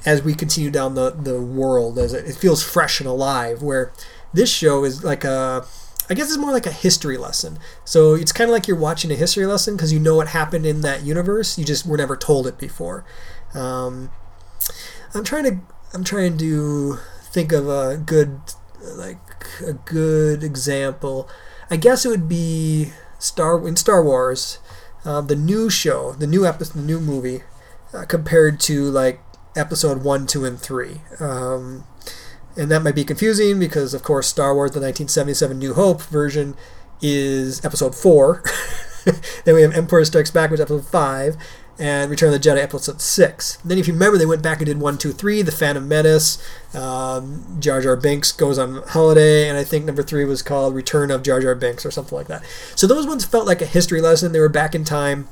as 0.05 0.23
we 0.23 0.35
continue 0.35 0.71
down 0.71 0.95
the, 0.95 1.11
the 1.11 1.41
world 1.41 1.99
as 1.99 2.13
it, 2.13 2.27
it 2.27 2.35
feels 2.35 2.63
fresh 2.63 3.01
and 3.01 3.09
alive 3.09 3.63
where 3.63 3.93
this 4.33 4.51
show 4.51 4.85
is 4.85 5.03
like 5.03 5.25
a 5.25 5.65
I 6.11 6.15
guess 6.15 6.29
it's 6.29 6.39
more 6.39 6.53
like 6.53 6.67
a 6.67 6.73
history 6.73 7.17
lesson. 7.17 7.59
So 7.85 8.15
it's 8.15 8.33
kind 8.33 8.49
of 8.49 8.53
like 8.53 8.67
you're 8.67 8.79
watching 8.79 9.11
a 9.11 9.15
history 9.15 9.47
lesson 9.47 9.77
because 9.77 9.93
you 9.93 10.01
know 10.01 10.17
what 10.17 10.29
happened 10.29 10.65
in 10.65 10.81
that 10.81 11.03
universe. 11.03 11.59
You 11.59 11.65
just 11.65 11.87
were 11.87 11.99
never 11.99 12.17
told 12.17 12.47
it 12.47 12.59
before. 12.59 13.05
Um, 13.55 14.11
I'm 15.15 15.25
trying 15.25 15.45
to 15.45 15.59
I'm 15.95 16.05
trying 16.05 16.39
to 16.39 16.99
think 17.25 17.53
of 17.53 17.69
a 17.69 17.97
good 17.97 18.41
like 18.83 19.19
a 19.67 19.75
good 19.75 20.43
example. 20.43 21.29
I 21.71 21.77
guess 21.77 22.05
it 22.05 22.09
would 22.09 22.29
be 22.29 22.93
Star 23.19 23.67
in 23.67 23.77
Star 23.77 24.03
Wars, 24.03 24.59
uh, 25.05 25.21
the 25.21 25.37
new 25.37 25.69
show, 25.69 26.13
the 26.13 26.27
new 26.27 26.47
episode, 26.47 26.75
the 26.75 26.87
new 26.87 27.01
movie, 27.01 27.43
uh, 27.93 28.05
compared 28.05 28.61
to 28.61 28.85
like 28.85 29.21
episode 29.57 30.03
one, 30.03 30.27
two, 30.27 30.45
and 30.45 30.59
three. 30.59 31.03
Um, 31.21 31.85
and 32.59 32.71
that 32.71 32.83
might 32.83 32.95
be 32.95 33.05
confusing 33.05 33.59
because, 33.59 33.95
of 33.95 34.03
course, 34.03 34.27
Star 34.27 34.55
Wars, 34.55 34.73
the 34.73 34.81
1977 34.81 35.59
New 35.59 35.75
Hope 35.75 36.03
version, 36.03 36.55
is 37.01 37.65
episode 37.65 37.95
four. 37.95 38.43
then 39.45 39.55
we 39.55 39.63
have 39.63 39.73
Empire 39.73 40.05
Strikes 40.05 40.33
Back, 40.33 40.51
which 40.51 40.59
is 40.59 40.63
episode 40.63 40.85
five, 40.85 41.37
and 41.79 42.11
Return 42.11 42.35
of 42.35 42.43
the 42.43 42.49
Jedi, 42.49 42.61
episode 42.61 43.01
six. 43.01 43.61
And 43.63 43.71
then, 43.71 43.79
if 43.79 43.87
you 43.87 43.95
remember, 43.95 44.19
they 44.19 44.27
went 44.27 44.43
back 44.43 44.59
and 44.59 44.67
did 44.67 44.81
one, 44.81 44.99
two, 44.99 45.13
three, 45.13 45.41
The 45.43 45.53
Phantom 45.53 45.87
Menace, 45.87 46.45
um, 46.75 47.57
Jar 47.61 47.81
Jar 47.81 47.95
Binks 47.95 48.33
goes 48.33 48.59
on 48.59 48.83
holiday, 48.89 49.49
and 49.49 49.57
I 49.57 49.63
think 49.63 49.85
number 49.85 50.03
three 50.03 50.25
was 50.25 50.43
called 50.43 50.75
Return 50.75 51.13
of 51.13 51.23
Jar 51.23 51.41
Jar 51.41 51.55
Binks 51.55 51.87
or 51.87 51.93
something 51.93 52.19
like 52.19 52.27
that. 52.27 52.43
So 52.75 52.89
those 52.89 53.07
ones 53.07 53.25
felt 53.25 53.47
like 53.47 53.63
a 53.63 53.67
history 53.67 54.01
lesson. 54.01 54.33
They 54.33 54.41
were 54.41 54.49
back 54.49 54.75
in 54.75 54.83
time 54.83 55.29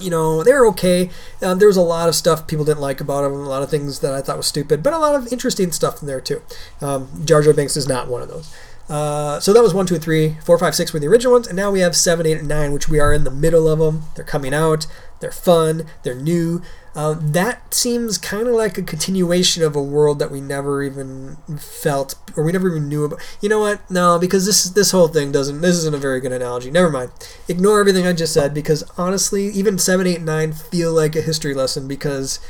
you 0.00 0.10
know, 0.10 0.42
they're 0.42 0.66
okay. 0.68 1.10
Um, 1.42 1.58
there 1.58 1.68
was 1.68 1.76
a 1.76 1.82
lot 1.82 2.08
of 2.08 2.14
stuff 2.14 2.46
people 2.46 2.64
didn't 2.64 2.80
like 2.80 3.00
about 3.00 3.22
them, 3.22 3.32
a 3.32 3.48
lot 3.48 3.62
of 3.62 3.70
things 3.70 4.00
that 4.00 4.12
I 4.12 4.20
thought 4.20 4.36
was 4.36 4.46
stupid, 4.46 4.82
but 4.82 4.92
a 4.92 4.98
lot 4.98 5.14
of 5.14 5.32
interesting 5.32 5.72
stuff 5.72 6.00
in 6.00 6.06
there 6.06 6.20
too. 6.20 6.42
Um, 6.80 7.22
Jar 7.24 7.42
Jar 7.42 7.52
Binks 7.52 7.76
is 7.76 7.88
not 7.88 8.08
one 8.08 8.22
of 8.22 8.28
those. 8.28 8.54
Uh, 8.88 9.38
so 9.38 9.52
that 9.52 9.62
was 9.62 9.72
one, 9.72 9.86
two, 9.86 9.98
three, 9.98 10.36
four, 10.44 10.58
five, 10.58 10.74
six 10.74 10.92
were 10.92 10.98
the 10.98 11.06
original 11.06 11.32
ones, 11.32 11.46
and 11.46 11.56
now 11.56 11.70
we 11.70 11.78
have 11.78 11.94
seven, 11.94 12.26
eight, 12.26 12.38
and 12.38 12.48
nine, 12.48 12.72
which 12.72 12.88
we 12.88 12.98
are 12.98 13.12
in 13.12 13.22
the 13.22 13.30
middle 13.30 13.68
of 13.68 13.78
them. 13.78 14.02
They're 14.16 14.24
coming 14.24 14.52
out. 14.52 14.88
They're 15.20 15.30
fun. 15.30 15.86
They're 16.02 16.14
new. 16.16 16.60
Uh, 16.94 17.14
that 17.18 17.72
seems 17.72 18.18
kind 18.18 18.48
of 18.48 18.54
like 18.54 18.76
a 18.76 18.82
continuation 18.82 19.62
of 19.62 19.76
a 19.76 19.82
world 19.82 20.18
that 20.18 20.30
we 20.30 20.40
never 20.40 20.82
even 20.82 21.36
felt 21.56 22.16
or 22.36 22.42
we 22.44 22.52
never 22.52 22.68
even 22.68 22.88
knew 22.88 23.04
about. 23.04 23.20
You 23.40 23.48
know 23.48 23.60
what? 23.60 23.88
No, 23.88 24.18
because 24.18 24.44
this 24.44 24.64
this 24.64 24.90
whole 24.90 25.08
thing 25.08 25.30
doesn't. 25.30 25.60
This 25.60 25.76
isn't 25.76 25.94
a 25.94 25.98
very 25.98 26.20
good 26.20 26.32
analogy. 26.32 26.70
Never 26.70 26.90
mind. 26.90 27.12
Ignore 27.48 27.80
everything 27.80 28.06
I 28.06 28.12
just 28.12 28.32
said 28.32 28.52
because 28.52 28.82
honestly, 28.98 29.46
even 29.46 29.78
seven, 29.78 30.06
eight, 30.06 30.20
nine 30.20 30.52
feel 30.52 30.92
like 30.92 31.14
a 31.14 31.20
history 31.20 31.54
lesson 31.54 31.86
because 31.86 32.40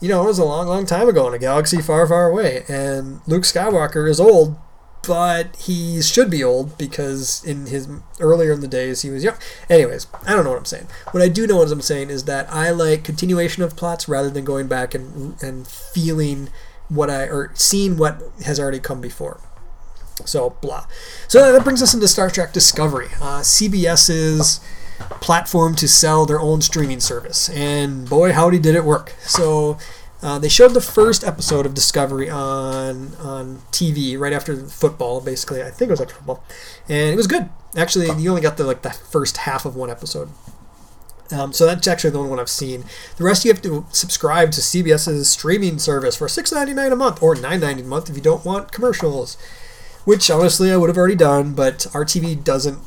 you 0.00 0.08
know 0.08 0.22
it 0.22 0.26
was 0.26 0.38
a 0.38 0.44
long, 0.44 0.66
long 0.66 0.86
time 0.86 1.08
ago 1.08 1.28
in 1.28 1.34
a 1.34 1.38
galaxy 1.38 1.82
far, 1.82 2.06
far 2.06 2.30
away, 2.30 2.64
and 2.68 3.20
Luke 3.26 3.44
Skywalker 3.44 4.08
is 4.08 4.18
old, 4.18 4.56
but 5.06 5.56
he 5.56 6.00
should 6.02 6.30
be 6.30 6.42
old 6.42 6.76
because 6.78 7.44
in 7.44 7.66
his 7.66 7.88
earlier 8.20 8.52
in 8.52 8.60
the 8.60 8.68
days 8.68 9.02
he 9.02 9.10
was 9.10 9.24
young. 9.24 9.36
Anyways, 9.68 10.06
I 10.26 10.34
don't 10.34 10.44
know 10.44 10.50
what 10.50 10.58
I'm 10.58 10.64
saying. 10.64 10.88
What 11.12 11.22
I 11.22 11.28
do 11.28 11.46
know 11.46 11.56
what 11.56 11.70
I'm 11.70 11.80
saying 11.80 12.10
is 12.10 12.24
that 12.24 12.50
I 12.52 12.70
like 12.70 13.04
continuation 13.04 13.62
of 13.62 13.76
plots 13.76 14.08
rather 14.08 14.30
than 14.30 14.44
going 14.44 14.68
back 14.68 14.94
and 14.94 15.40
and 15.42 15.66
feeling 15.66 16.48
what 16.88 17.10
I 17.10 17.24
or 17.24 17.50
seeing 17.54 17.96
what 17.96 18.22
has 18.44 18.60
already 18.60 18.80
come 18.80 19.00
before. 19.00 19.40
So 20.24 20.50
blah. 20.60 20.86
So 21.28 21.52
that 21.52 21.64
brings 21.64 21.82
us 21.82 21.94
into 21.94 22.08
Star 22.08 22.30
Trek 22.30 22.52
Discovery, 22.52 23.08
uh, 23.20 23.40
CBS's 23.40 24.60
platform 25.20 25.74
to 25.76 25.88
sell 25.88 26.24
their 26.24 26.40
own 26.40 26.60
streaming 26.60 27.00
service, 27.00 27.48
and 27.50 28.08
boy 28.08 28.32
howdy 28.32 28.58
did 28.58 28.74
it 28.74 28.84
work. 28.84 29.14
So 29.22 29.78
uh, 30.24 30.38
they 30.38 30.48
showed 30.48 30.72
the 30.72 30.80
first 30.80 31.22
episode 31.22 31.66
of 31.66 31.74
Discovery 31.74 32.30
on 32.30 33.14
on 33.16 33.58
TV 33.70 34.18
right 34.18 34.32
after 34.32 34.56
football, 34.56 35.20
basically. 35.20 35.62
I 35.62 35.70
think 35.70 35.90
it 35.90 35.92
was 35.92 36.00
after 36.00 36.14
football, 36.14 36.42
and 36.88 37.12
it 37.12 37.16
was 37.16 37.26
good. 37.26 37.50
Actually, 37.76 38.06
you 38.20 38.30
only 38.30 38.40
got 38.40 38.56
the 38.56 38.64
like 38.64 38.80
the 38.80 38.90
first 38.90 39.36
half 39.36 39.66
of 39.66 39.76
one 39.76 39.90
episode. 39.90 40.30
Um, 41.30 41.52
so 41.52 41.66
that's 41.66 41.86
actually 41.86 42.10
the 42.10 42.18
only 42.18 42.30
one 42.30 42.40
I've 42.40 42.48
seen. 42.48 42.84
The 43.16 43.24
rest 43.24 43.44
you 43.44 43.52
have 43.52 43.60
to 43.62 43.84
subscribe 43.90 44.52
to 44.52 44.62
CBS's 44.62 45.28
streaming 45.28 45.78
service 45.78 46.16
for 46.16 46.26
$6.99 46.26 46.92
a 46.92 46.96
month 46.96 47.22
or 47.22 47.34
$9.99 47.34 47.80
a 47.80 47.84
month 47.84 48.10
if 48.10 48.16
you 48.16 48.22
don't 48.22 48.44
want 48.44 48.72
commercials. 48.72 49.36
Which 50.04 50.30
honestly 50.30 50.70
I 50.70 50.76
would 50.76 50.90
have 50.90 50.98
already 50.98 51.14
done, 51.14 51.54
but 51.54 51.86
our 51.94 52.04
TV 52.04 52.42
doesn't 52.42 52.78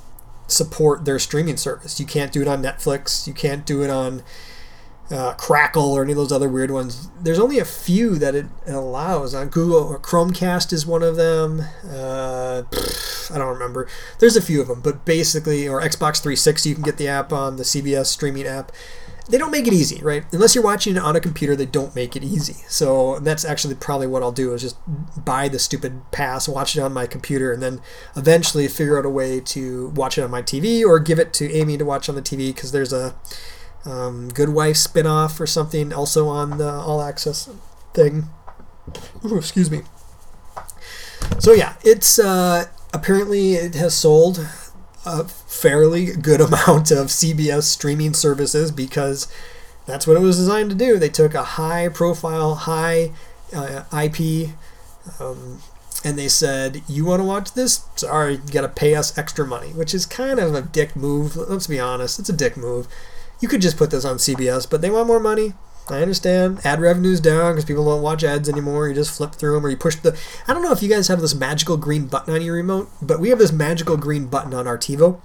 support 0.47 1.05
their 1.05 1.17
streaming 1.17 1.57
service. 1.57 1.99
You 1.99 2.05
can't 2.05 2.31
do 2.31 2.41
it 2.41 2.47
on 2.47 2.61
Netflix. 2.61 3.27
You 3.27 3.33
can't 3.33 3.65
do 3.65 3.81
it 3.81 3.89
on 3.89 4.21
uh, 5.09 5.33
Crackle 5.35 5.93
or 5.93 6.03
any 6.03 6.11
of 6.11 6.17
those 6.17 6.31
other 6.31 6.49
weird 6.49 6.71
ones. 6.71 7.09
There's 7.21 7.39
only 7.39 7.59
a 7.59 7.65
few 7.65 8.15
that 8.15 8.35
it, 8.35 8.45
allows 8.65 9.33
on 9.33 9.49
Google. 9.49 9.83
Or 9.87 9.99
Chromecast 9.99 10.73
is 10.73 10.85
one 10.85 11.03
of 11.03 11.15
them. 11.15 11.61
Uh, 11.89 12.63
I 13.33 13.37
don't 13.37 13.47
remember. 13.47 13.87
There's 14.19 14.35
a 14.35 14.41
few 14.41 14.61
of 14.61 14.67
them, 14.67 14.81
but 14.81 15.05
basically, 15.05 15.67
or 15.67 15.81
Xbox 15.81 16.21
360, 16.21 16.69
you 16.69 16.75
can 16.75 16.83
get 16.83 16.97
the 16.97 17.07
app 17.07 17.31
on 17.31 17.57
the 17.57 17.63
CBS 17.63 18.07
streaming 18.07 18.45
app. 18.45 18.71
they 19.29 19.37
don't 19.37 19.51
make 19.51 19.67
it 19.67 19.73
easy, 19.73 20.01
right? 20.01 20.23
Unless 20.31 20.55
you're 20.55 20.63
watching 20.63 20.95
it 20.95 21.01
on 21.01 21.15
a 21.15 21.21
computer, 21.21 21.55
they 21.55 21.65
don't 21.65 21.95
make 21.95 22.15
it 22.15 22.23
easy. 22.23 22.65
So 22.67 23.19
that's 23.19 23.45
actually 23.45 23.75
probably 23.75 24.07
what 24.07 24.23
I'll 24.23 24.31
do 24.31 24.53
is 24.53 24.61
just 24.61 24.77
buy 25.23 25.47
the 25.47 25.59
stupid 25.59 26.11
pass, 26.11 26.47
watch 26.49 26.75
it 26.75 26.81
on 26.81 26.93
my 26.93 27.07
computer, 27.07 27.51
and 27.51 27.61
then 27.61 27.81
eventually 28.15 28.67
figure 28.67 28.97
out 28.97 29.05
a 29.05 29.09
way 29.09 29.39
to 29.39 29.89
watch 29.89 30.17
it 30.17 30.21
on 30.21 30.31
my 30.31 30.41
TV 30.41 30.85
or 30.85 30.99
give 30.99 31.19
it 31.19 31.33
to 31.33 31.51
Amee 31.53 31.77
to 31.77 31.85
watch 31.85 32.09
on 32.09 32.15
the 32.15 32.21
TV 32.21 32.53
because 32.53 32.71
there's 32.71 32.93
a 32.93 33.15
um, 33.87 34.29
Good 34.29 34.49
Wife 34.49 34.75
spinoff 34.75 35.39
or 35.39 35.47
something 35.47 35.93
also 35.93 36.27
on 36.27 36.57
the 36.57 36.69
All 36.69 37.01
Access 37.01 37.49
thing. 37.93 38.25
Ooh, 39.25 39.37
excuse 39.37 39.71
me. 39.71 39.81
So 41.39 41.53
yeah, 41.53 41.75
it's 41.83 42.19
uh, 42.19 42.65
apparently 42.93 43.53
it 43.53 43.75
has 43.75 43.95
sold 43.95 44.47
a 45.05 45.23
fairly 45.25 46.07
good 46.07 46.41
amount 46.47 46.91
of 46.91 47.07
CBS 47.07 47.63
streaming 47.63 48.13
services 48.13 48.71
because 48.71 49.27
that's 49.85 50.05
what 50.05 50.17
it 50.17 50.21
was 50.21 50.37
designed 50.37 50.69
to 50.69 50.75
do. 50.75 50.99
They 50.99 51.09
took 51.09 51.33
a 51.33 51.43
high 51.43 51.89
profile, 51.89 52.55
high 52.55 53.11
uh, 53.53 53.83
IP, 53.91 54.49
um, 55.19 55.61
and 56.03 56.19
they 56.19 56.27
said, 56.27 56.81
"You 56.87 57.05
want 57.05 57.21
to 57.21 57.25
watch 57.25 57.53
this? 57.53 57.85
Sorry, 57.95 58.33
you 58.33 58.51
got 58.51 58.61
to 58.61 58.67
pay 58.67 58.95
us 58.95 59.17
extra 59.17 59.45
money," 59.47 59.69
which 59.69 59.93
is 59.93 60.05
kind 60.05 60.39
of 60.39 60.53
a 60.53 60.61
dick 60.61 60.95
move. 60.95 61.37
Let's 61.37 61.67
be 61.67 61.79
honest, 61.79 62.19
it's 62.19 62.29
a 62.29 62.33
dick 62.33 62.57
move. 62.57 62.87
You 63.39 63.47
could 63.47 63.61
just 63.61 63.77
put 63.77 63.91
this 63.91 64.05
on 64.05 64.17
CBS, 64.17 64.69
but 64.69 64.81
they 64.81 64.89
want 64.89 65.07
more 65.07 65.19
money. 65.19 65.53
I 65.89 66.01
understand. 66.01 66.59
Ad 66.65 66.81
revenue's 66.81 67.21
down 67.21 67.53
because 67.53 67.63
people 67.65 67.85
don't 67.85 68.01
watch 68.01 68.23
ads 68.23 68.49
anymore. 68.49 68.87
You 68.89 68.93
just 68.93 69.15
flip 69.15 69.33
through 69.33 69.55
them 69.55 69.65
or 69.65 69.69
you 69.69 69.77
push 69.77 69.95
the. 69.95 70.19
I 70.47 70.53
don't 70.53 70.63
know 70.63 70.73
if 70.73 70.83
you 70.83 70.89
guys 70.89 71.07
have 71.07 71.21
this 71.21 71.33
magical 71.33 71.77
green 71.77 72.07
button 72.07 72.33
on 72.33 72.41
your 72.41 72.55
remote, 72.55 72.89
but 73.01 73.19
we 73.19 73.29
have 73.29 73.39
this 73.39 73.53
magical 73.53 73.95
green 73.95 74.27
button 74.27 74.53
on 74.53 74.67
our 74.67 74.77
TiVo 74.77 75.21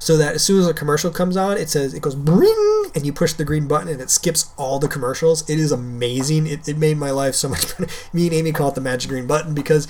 so 0.00 0.16
that 0.16 0.34
as 0.34 0.42
soon 0.42 0.58
as 0.58 0.66
a 0.66 0.74
commercial 0.74 1.10
comes 1.10 1.36
on, 1.36 1.56
it 1.58 1.68
says, 1.68 1.94
it 1.94 2.02
goes 2.02 2.14
bring, 2.14 2.90
and 2.94 3.06
you 3.06 3.12
push 3.12 3.34
the 3.34 3.44
green 3.44 3.68
button 3.68 3.88
and 3.88 4.00
it 4.00 4.10
skips 4.10 4.52
all 4.56 4.78
the 4.78 4.88
commercials. 4.88 5.48
It 5.48 5.60
is 5.60 5.70
amazing. 5.70 6.46
It, 6.46 6.66
it 6.66 6.78
made 6.78 6.96
my 6.96 7.10
life 7.10 7.34
so 7.34 7.48
much 7.48 7.76
better. 7.78 7.92
Me 8.12 8.26
and 8.26 8.34
Amee 8.34 8.52
call 8.52 8.70
it 8.70 8.74
the 8.74 8.80
magic 8.80 9.10
green 9.10 9.26
button 9.26 9.54
because 9.54 9.86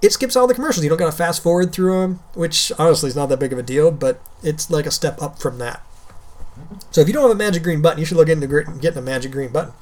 it 0.00 0.12
skips 0.12 0.36
all 0.36 0.46
the 0.46 0.54
commercials. 0.54 0.84
You 0.84 0.90
don't 0.90 0.98
got 0.98 1.10
to 1.10 1.16
fast 1.16 1.42
forward 1.42 1.72
through 1.72 2.00
them, 2.00 2.20
which 2.34 2.70
honestly 2.78 3.08
is 3.08 3.16
not 3.16 3.30
that 3.30 3.40
big 3.40 3.52
of 3.52 3.58
a 3.58 3.62
deal, 3.62 3.90
but 3.90 4.20
it's 4.42 4.70
like 4.70 4.86
a 4.86 4.90
step 4.90 5.20
up 5.20 5.40
from 5.40 5.58
that. 5.58 5.82
So 6.90 7.00
if 7.00 7.08
you 7.08 7.12
don't 7.12 7.22
have 7.22 7.30
a 7.30 7.34
magic 7.34 7.62
green 7.62 7.82
button, 7.82 7.98
you 7.98 8.04
should 8.04 8.16
look 8.16 8.28
into 8.28 8.46
getting 8.46 8.98
a 8.98 9.02
magic 9.02 9.32
green 9.32 9.52
button. 9.52 9.72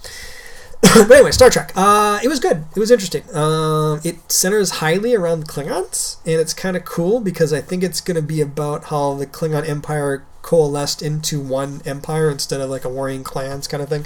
but 0.95 1.11
anyway, 1.11 1.31
Star 1.31 1.51
Trek. 1.51 1.73
Uh, 1.75 2.21
it 2.23 2.29
was 2.29 2.41
good. 2.41 2.65
It 2.75 2.79
was 2.81 2.91
interesting. 2.91 3.23
Uh, 3.35 4.01
it 4.05 4.31
centers 4.31 4.71
highly 4.71 5.15
around 5.15 5.41
the 5.41 5.47
Klingons, 5.47 6.17
and 6.27 6.41
it's 6.41 6.53
kind 6.53 6.77
of 6.77 6.85
cool 6.85 7.21
because 7.21 7.53
I 7.53 7.61
think 7.61 7.83
it's 7.83 8.01
going 8.01 8.17
to 8.17 8.23
be 8.23 8.41
about 8.41 8.85
how 8.85 9.15
the 9.15 9.27
Klingon 9.27 9.69
Empire 9.69 10.25
coalesced 10.43 11.01
into 11.01 11.41
one 11.41 11.81
empire 11.87 12.31
instead 12.31 12.61
of 12.61 12.69
like 12.69 12.85
a 12.85 12.89
warring 12.89 13.25
clans 13.25 13.67
kind 13.67 13.83
of 13.83 13.89
thing, 13.89 14.05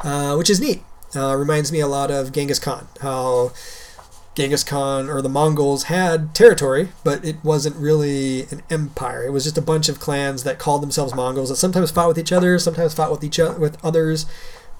uh, 0.00 0.34
which 0.34 0.50
is 0.50 0.60
neat. 0.60 0.82
Uh, 1.14 1.34
reminds 1.36 1.72
me 1.72 1.80
a 1.80 1.86
lot 1.86 2.10
of 2.10 2.32
Genghis 2.32 2.58
Khan. 2.58 2.88
How 3.00 3.52
Genghis 4.38 4.62
Khan 4.62 5.10
or 5.10 5.20
the 5.20 5.28
Mongols 5.28 5.84
had 5.84 6.32
territory, 6.32 6.90
but 7.02 7.24
it 7.24 7.42
wasn't 7.42 7.74
really 7.74 8.42
an 8.52 8.62
empire. 8.70 9.26
It 9.26 9.32
was 9.32 9.42
just 9.42 9.58
a 9.58 9.62
bunch 9.62 9.88
of 9.88 9.98
clans 9.98 10.44
that 10.44 10.60
called 10.60 10.80
themselves 10.80 11.12
Mongols 11.12 11.48
that 11.48 11.56
sometimes 11.56 11.90
fought 11.90 12.06
with 12.06 12.18
each 12.18 12.30
other, 12.30 12.56
sometimes 12.60 12.94
fought 12.94 13.10
with 13.10 13.24
each 13.24 13.40
other, 13.40 13.58
with 13.58 13.84
others. 13.84 14.26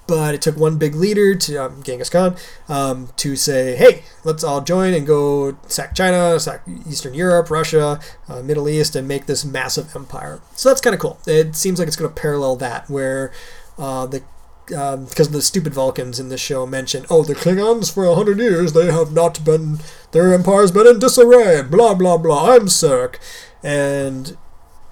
But 0.07 0.33
it 0.33 0.41
took 0.41 0.55
one 0.55 0.77
big 0.77 0.95
leader 0.95 1.35
to 1.35 1.57
um, 1.57 1.83
Genghis 1.83 2.09
Khan 2.09 2.37
um, 2.69 3.09
to 3.17 3.35
say, 3.35 3.75
"Hey, 3.75 4.03
let's 4.23 4.45
all 4.45 4.61
join 4.61 4.93
and 4.93 5.05
go 5.05 5.57
sack 5.67 5.93
China, 5.93 6.39
sack 6.39 6.61
Eastern 6.89 7.13
Europe, 7.13 7.51
Russia, 7.51 7.99
uh, 8.29 8.41
Middle 8.41 8.69
East, 8.69 8.95
and 8.95 9.09
make 9.09 9.25
this 9.25 9.43
massive 9.43 9.93
empire." 9.93 10.39
So 10.55 10.69
that's 10.69 10.79
kind 10.79 10.93
of 10.93 11.01
cool. 11.01 11.19
It 11.27 11.57
seems 11.57 11.79
like 11.79 11.89
it's 11.89 11.97
going 11.97 12.09
to 12.09 12.21
parallel 12.21 12.55
that, 12.55 12.89
where 12.89 13.33
uh, 13.77 14.05
the 14.05 14.23
because 14.69 15.27
um, 15.27 15.33
the 15.33 15.41
stupid 15.41 15.73
Vulcans 15.73 16.19
in 16.19 16.29
this 16.29 16.41
show 16.41 16.65
mention, 16.65 17.05
oh, 17.09 17.23
the 17.23 17.35
Klingons 17.35 17.93
for 17.93 18.05
a 18.05 18.15
hundred 18.15 18.39
years 18.39 18.73
they 18.73 18.91
have 18.91 19.11
not 19.11 19.43
been, 19.43 19.79
their 20.11 20.33
empire's 20.33 20.71
been 20.71 20.87
in 20.87 20.99
disarray, 20.99 21.61
blah 21.63 21.93
blah 21.93 22.17
blah. 22.17 22.53
I'm 22.53 22.67
Sarek, 22.67 23.15
and 23.63 24.37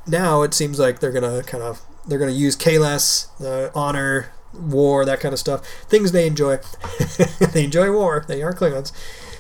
now 0.08 0.42
it 0.42 0.54
seems 0.54 0.80
like 0.80 1.00
they're 1.00 1.12
gonna 1.12 1.44
kind 1.44 1.64
of 1.64 1.82
they're 2.08 2.20
gonna 2.20 2.32
use 2.32 2.56
Kahless, 2.56 3.28
the 3.38 3.72
honor, 3.76 4.32
war, 4.54 5.06
that 5.06 5.20
kind 5.20 5.34
of 5.34 5.40
stuff, 5.40 5.66
things 5.88 6.12
they 6.12 6.26
enjoy. 6.26 6.58
they 7.54 7.66
enjoy 7.66 7.92
war. 7.92 8.26
They 8.28 8.42
are 8.42 8.54
Klingons 8.54 8.92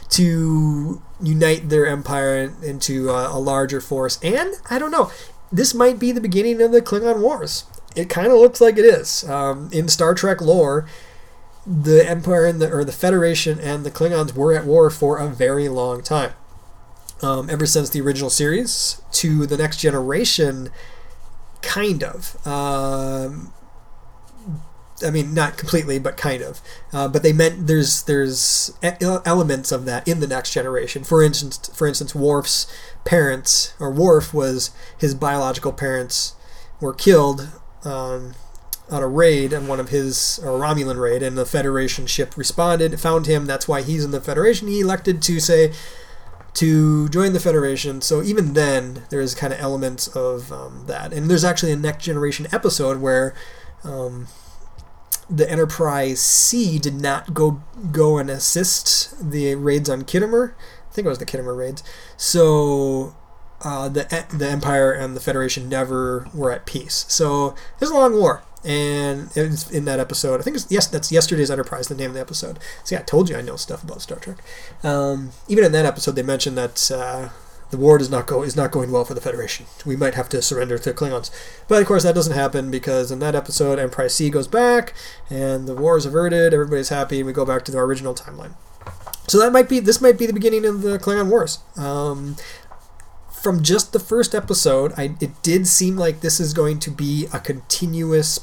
to 0.09 1.01
unite 1.21 1.67
their 1.67 1.85
empire 1.85 2.53
into 2.63 3.09
a 3.09 3.37
larger 3.37 3.81
force. 3.81 4.19
And 4.23 4.53
I 4.69 4.79
don't 4.79 4.91
know, 4.91 5.11
this 5.51 5.73
might 5.73 5.99
be 5.99 6.13
the 6.13 6.21
beginning 6.21 6.61
of 6.61 6.71
the 6.71 6.81
Klingon 6.81 7.19
Wars 7.19 7.65
it 7.97 8.09
kind 8.09 8.27
of 8.27 8.37
looks 8.37 8.61
like 8.61 8.77
it 8.77 8.85
is. 8.85 9.27
Um, 9.27 9.69
in 9.73 9.87
Star 9.87 10.13
Trek 10.13 10.39
lore, 10.39 10.87
the 11.65 12.07
Empire 12.07 12.45
and 12.45 12.61
the 12.61 12.71
or 12.71 12.85
the 12.85 12.91
Federation 12.91 13.59
and 13.59 13.83
the 13.83 13.91
Klingons 13.91 14.33
were 14.33 14.53
at 14.53 14.65
war 14.65 14.89
for 14.89 15.17
a 15.17 15.27
very 15.27 15.67
long 15.67 16.01
time. 16.03 16.33
Um, 17.21 17.49
ever 17.49 17.65
since 17.65 17.89
the 17.89 17.99
original 17.99 18.29
series 18.29 19.01
to 19.13 19.47
the 19.47 19.57
next 19.57 19.77
generation, 19.77 20.69
kind 21.63 22.03
of. 22.03 22.45
Um, 22.45 23.51
I 25.05 25.09
mean, 25.09 25.33
not 25.33 25.57
completely, 25.57 25.97
but 25.97 26.17
kind 26.17 26.43
of. 26.43 26.61
Uh, 26.93 27.07
but 27.07 27.23
they 27.23 27.33
meant 27.33 27.65
there's 27.65 28.03
there's 28.03 28.71
elements 29.01 29.71
of 29.71 29.85
that 29.85 30.07
in 30.07 30.19
the 30.19 30.27
next 30.27 30.53
generation. 30.53 31.03
For 31.03 31.23
instance, 31.23 31.69
for 31.73 31.87
instance, 31.87 32.13
Worf's 32.13 32.71
parents 33.03 33.73
or 33.79 33.91
Worf 33.91 34.33
was 34.33 34.69
his 34.97 35.15
biological 35.15 35.73
parents 35.73 36.35
were 36.79 36.93
killed 36.93 37.49
um, 37.87 38.35
on 38.89 39.03
a 39.03 39.07
raid 39.07 39.53
on 39.53 39.67
one 39.67 39.79
of 39.79 39.89
his 39.89 40.39
or 40.43 40.59
Romulan 40.59 40.99
raid, 40.99 41.23
and 41.23 41.37
the 41.37 41.45
Federation 41.45 42.07
ship 42.07 42.37
responded, 42.37 42.99
found 42.99 43.25
him. 43.25 43.45
That's 43.45 43.67
why 43.67 43.81
he's 43.81 44.03
in 44.03 44.11
the 44.11 44.21
Federation. 44.21 44.67
He 44.67 44.81
elected 44.81 45.21
to 45.23 45.39
say 45.39 45.73
to 46.53 47.07
join 47.09 47.33
the 47.33 47.39
Federation. 47.39 48.01
So 48.01 48.23
even 48.23 48.53
then, 48.53 49.03
there's 49.09 49.35
kind 49.35 49.53
of 49.53 49.59
elements 49.59 50.07
of 50.07 50.51
um, 50.51 50.85
that. 50.87 51.13
And 51.13 51.29
there's 51.29 51.43
actually 51.43 51.71
a 51.71 51.77
Next 51.77 52.03
Generation 52.03 52.47
episode 52.51 52.99
where 52.99 53.33
um, 53.83 54.27
the 55.29 55.49
Enterprise 55.49 56.19
C 56.19 56.79
did 56.79 56.99
not 57.01 57.33
go 57.33 57.61
go 57.91 58.17
and 58.17 58.29
assist 58.29 59.31
the 59.31 59.55
raids 59.55 59.89
on 59.89 60.03
Khitomer. 60.03 60.53
I 60.89 60.93
think 60.93 61.05
it 61.05 61.09
was 61.09 61.19
the 61.19 61.25
Khitomer 61.25 61.55
raids. 61.55 61.83
So 62.15 63.15
uh, 63.67 63.89
the 63.89 64.25
the 64.33 64.47
Empire 64.47 64.93
and 64.93 65.13
the 65.13 65.19
Federation 65.19 65.67
never 65.67 66.29
were 66.33 66.53
at 66.53 66.65
peace. 66.65 67.05
So 67.09 67.53
there's 67.77 67.91
a 67.91 67.95
long 67.95 68.13
war, 68.13 68.41
and 68.63 69.29
it's 69.35 69.69
in 69.69 69.83
that 69.85 69.99
episode. 69.99 70.39
I 70.39 70.43
think 70.43 70.55
it's 70.55 70.71
yes, 70.71 70.87
that's 70.87 71.11
yesterday's 71.11 71.51
Enterprise, 71.51 71.89
the 71.89 71.95
name 71.95 72.11
of 72.11 72.13
the 72.13 72.21
episode. 72.21 72.59
See, 72.85 72.95
I 72.95 72.99
told 72.99 73.29
you 73.29 73.35
I 73.35 73.41
know 73.41 73.57
stuff 73.57 73.83
about 73.83 74.01
Star 74.01 74.19
Trek. 74.19 74.37
Um, 74.83 75.31
even 75.49 75.65
in 75.65 75.73
that 75.73 75.85
episode, 75.85 76.13
they 76.13 76.23
mentioned 76.23 76.57
that. 76.57 76.89
Uh, 76.89 77.29
the 77.69 77.75
war 77.77 77.97
does 77.97 78.09
not 78.09 78.27
go 78.27 78.43
is 78.43 78.55
not 78.55 78.71
going 78.71 78.93
well 78.93 79.03
for 79.03 79.13
the 79.13 79.19
Federation. 79.19 79.65
We 79.85 79.97
might 79.97 80.13
have 80.13 80.29
to 80.29 80.41
surrender 80.41 80.77
to 80.77 80.93
Klingons, 80.93 81.29
but 81.67 81.81
of 81.81 81.87
course 81.89 82.03
that 82.03 82.15
doesn't 82.15 82.31
happen 82.31 82.71
because 82.71 83.11
in 83.11 83.19
that 83.19 83.35
episode, 83.35 83.77
Enterprise 83.77 84.15
C 84.15 84.29
goes 84.29 84.47
back, 84.47 84.93
and 85.29 85.67
the 85.67 85.75
war 85.75 85.97
is 85.97 86.05
averted. 86.05 86.53
Everybody's 86.53 86.87
happy, 86.87 87.17
and 87.17 87.27
we 87.27 87.33
go 87.33 87.43
back 87.43 87.65
to 87.65 87.73
the 87.73 87.79
original 87.79 88.15
timeline. 88.15 88.53
So 89.27 89.37
that 89.39 89.51
might 89.51 89.67
be 89.67 89.81
this 89.81 89.99
might 89.99 90.17
be 90.17 90.25
the 90.25 90.31
beginning 90.31 90.63
of 90.63 90.81
the 90.81 90.97
Klingon 90.97 91.29
Wars. 91.29 91.59
Um, 91.75 92.37
from 93.41 93.63
just 93.63 93.93
the 93.93 93.99
first 93.99 94.33
episode, 94.33 94.93
I, 94.97 95.15
it 95.21 95.41
did 95.41 95.67
seem 95.67 95.95
like 95.95 96.21
this 96.21 96.39
is 96.39 96.53
going 96.53 96.79
to 96.79 96.91
be 96.91 97.27
a 97.31 97.39
continuous 97.39 98.39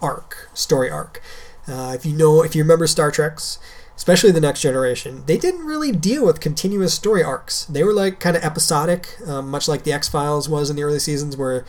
arc, 0.00 0.48
story 0.54 0.90
arc. 0.90 1.22
Uh, 1.68 1.92
if 1.94 2.04
you 2.06 2.16
know, 2.16 2.42
if 2.42 2.54
you 2.54 2.62
remember 2.62 2.86
Star 2.86 3.10
Trek's, 3.10 3.58
especially 3.96 4.32
the 4.32 4.40
Next 4.40 4.62
Generation, 4.62 5.24
they 5.26 5.36
didn't 5.36 5.66
really 5.66 5.92
deal 5.92 6.24
with 6.24 6.40
continuous 6.40 6.94
story 6.94 7.22
arcs. 7.22 7.64
They 7.66 7.84
were 7.84 7.92
like 7.92 8.18
kind 8.18 8.36
of 8.36 8.42
episodic, 8.42 9.16
um, 9.26 9.50
much 9.50 9.68
like 9.68 9.84
the 9.84 9.92
X 9.92 10.08
Files 10.08 10.48
was 10.48 10.70
in 10.70 10.76
the 10.76 10.82
early 10.82 10.98
seasons, 10.98 11.36
where 11.36 11.64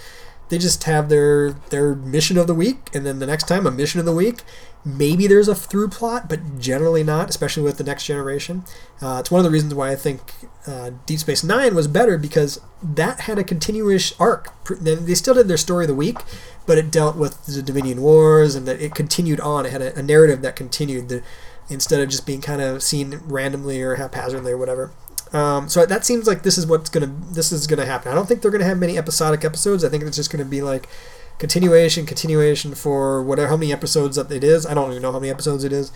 they 0.50 0.58
just 0.58 0.86
have 0.86 1.10
their 1.10 1.52
their 1.70 1.94
mission 1.94 2.38
of 2.38 2.48
the 2.48 2.56
week, 2.56 2.90
and 2.94 3.06
then 3.06 3.20
the 3.20 3.26
next 3.28 3.48
time 3.48 3.68
a 3.68 3.72
mission 3.72 4.00
of 4.00 4.06
the 4.06 4.16
week. 4.16 4.42
Maybe 4.84 5.28
there's 5.28 5.48
a 5.48 5.54
through 5.54 5.90
plot, 5.90 6.28
but 6.28 6.60
generally 6.60 7.04
not, 7.04 7.30
especially 7.30 7.62
with 7.64 7.78
the 7.78 7.84
Next 7.84 8.06
Generation. 8.06 8.64
Uh, 9.02 9.18
it's 9.20 9.30
one 9.30 9.40
of 9.40 9.44
the 9.44 9.52
reasons 9.52 9.76
why 9.76 9.92
I 9.92 9.96
think 9.96 10.22
uh, 10.66 10.92
Deep 11.06 11.20
Space 11.20 11.44
Nine 11.44 11.76
was 11.76 11.88
better 11.88 12.18
because 12.18 12.60
that 12.82 13.22
had 13.22 13.38
a 13.38 13.44
continuous 13.44 14.20
arc. 14.20 14.52
They 14.70 15.14
still 15.14 15.36
did 15.36 15.48
their 15.48 15.58
story 15.58 15.86
of 15.86 15.90
the 15.90 15.96
week, 15.96 16.18
but 16.66 16.80
it 16.80 16.92
dealt 16.92 17.16
with 17.16 17.46
the 17.46 17.62
Dominion 17.62 18.02
Wars 18.02 18.56
and 18.56 18.68
that 18.68 18.82
it 18.82 18.96
continued 18.96 19.40
on. 19.40 19.68
It 19.68 19.72
had 19.72 19.82
a, 19.82 20.00
a 20.00 20.02
narrative 20.02 20.42
that 20.42 20.56
continued 20.56 21.10
the, 21.10 21.24
instead 21.70 22.02
of 22.02 22.10
just 22.10 22.26
being 22.26 22.42
kind 22.42 22.62
of 22.62 22.82
seen 22.82 23.22
randomly 23.26 23.82
or 23.82 23.96
haphazardly 23.96 24.52
or 24.52 24.58
whatever. 24.58 24.92
Um, 25.34 25.70
so 25.70 25.86
that 25.86 26.06
seems 26.06 26.28
like 26.28 26.44
this 26.44 26.58
is 26.58 26.66
what's 26.66 26.90
gonna 26.90 27.14
this 27.32 27.52
is 27.52 27.68
gonna 27.68 27.86
happen. 27.86 28.12
I 28.12 28.16
don't 28.16 28.28
think 28.28 28.42
they're 28.42 28.52
gonna 28.52 28.66
have 28.66 28.78
many 28.78 28.98
episodic 28.98 29.46
episodes. 29.46 29.84
I 29.84 29.90
think 29.90 30.04
it's 30.04 30.18
just 30.18 30.32
gonna 30.32 30.44
be 30.44 30.62
like 30.62 30.90
continuation, 31.42 32.06
continuation 32.06 32.76
for 32.76 33.24
whatever 33.24 33.50
how 33.50 33.58
many 33.58 33.74
episodes 33.74 34.16
that 34.16 34.32
it 34.32 34.44
is. 34.44 34.64
I 34.64 34.76
don't 34.76 34.92
even 34.92 35.02
know 35.02 35.12
how 35.12 35.20
many 35.20 35.32
episodes 35.32 35.64
it 35.64 35.74
is, 35.74 35.92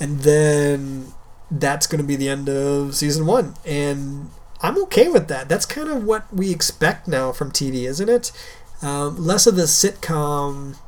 and 0.00 0.20
then 0.20 1.12
that's 1.50 1.86
going 1.86 2.00
to 2.00 2.06
be 2.06 2.16
the 2.16 2.30
end 2.30 2.48
of 2.48 2.96
season 2.96 3.26
one. 3.26 3.54
And 3.66 4.30
I'm 4.62 4.82
okay 4.84 5.08
with 5.08 5.28
that. 5.28 5.46
That's 5.46 5.66
kind 5.66 5.90
of 5.90 6.04
what 6.04 6.32
we 6.34 6.50
expect 6.50 7.06
now 7.06 7.32
from 7.32 7.52
TV, 7.52 7.86
isn't 7.86 8.08
it? 8.08 8.32
Um, 8.80 9.22
less 9.22 9.46
of 9.46 9.56
the 9.56 9.64
sitcom 9.64 10.78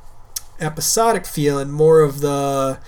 episodic 0.59 1.27
feel 1.27 1.59
and 1.59 1.71
more 1.71 2.01
of 2.01 2.21
the 2.21 2.79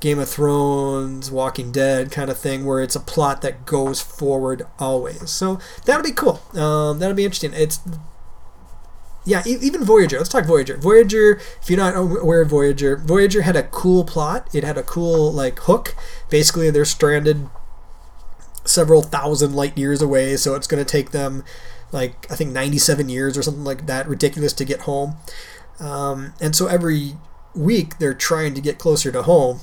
Game 0.00 0.18
of 0.18 0.28
Thrones, 0.28 1.30
Walking 1.30 1.70
Dead 1.70 2.10
kind 2.10 2.28
of 2.28 2.38
thing, 2.38 2.66
where 2.66 2.82
it's 2.82 2.96
a 2.96 3.00
plot 3.00 3.40
that 3.42 3.66
goes 3.66 4.02
forward 4.02 4.66
always. 4.80 5.30
So 5.30 5.60
that'll 5.84 6.02
be 6.02 6.10
cool. 6.10 6.42
Um, 6.60 6.98
that'll 6.98 7.14
be 7.14 7.24
interesting. 7.24 7.52
It's 7.54 7.78
yeah, 9.26 9.42
even 9.44 9.84
Voyager. 9.84 10.18
Let's 10.18 10.30
talk 10.30 10.46
Voyager. 10.46 10.76
Voyager. 10.76 11.40
If 11.60 11.68
you're 11.68 11.78
not 11.78 11.96
aware 11.96 12.42
of 12.42 12.48
Voyager, 12.48 12.96
Voyager 12.96 13.42
had 13.42 13.56
a 13.56 13.64
cool 13.64 14.04
plot. 14.04 14.48
It 14.54 14.62
had 14.62 14.78
a 14.78 14.84
cool 14.84 15.32
like 15.32 15.58
hook. 15.58 15.96
Basically, 16.30 16.70
they're 16.70 16.84
stranded 16.84 17.48
several 18.64 19.02
thousand 19.02 19.54
light 19.54 19.76
years 19.76 20.00
away, 20.00 20.36
so 20.36 20.54
it's 20.54 20.68
going 20.68 20.82
to 20.82 20.90
take 20.90 21.10
them 21.10 21.44
like 21.90 22.30
I 22.30 22.36
think 22.36 22.52
97 22.52 23.08
years 23.08 23.36
or 23.36 23.42
something 23.42 23.64
like 23.64 23.86
that, 23.86 24.08
ridiculous 24.08 24.52
to 24.54 24.64
get 24.64 24.82
home. 24.82 25.16
Um, 25.80 26.34
and 26.40 26.54
so 26.54 26.68
every 26.68 27.14
week 27.54 27.98
they're 27.98 28.14
trying 28.14 28.54
to 28.54 28.60
get 28.60 28.78
closer 28.78 29.10
to 29.10 29.22
home, 29.22 29.60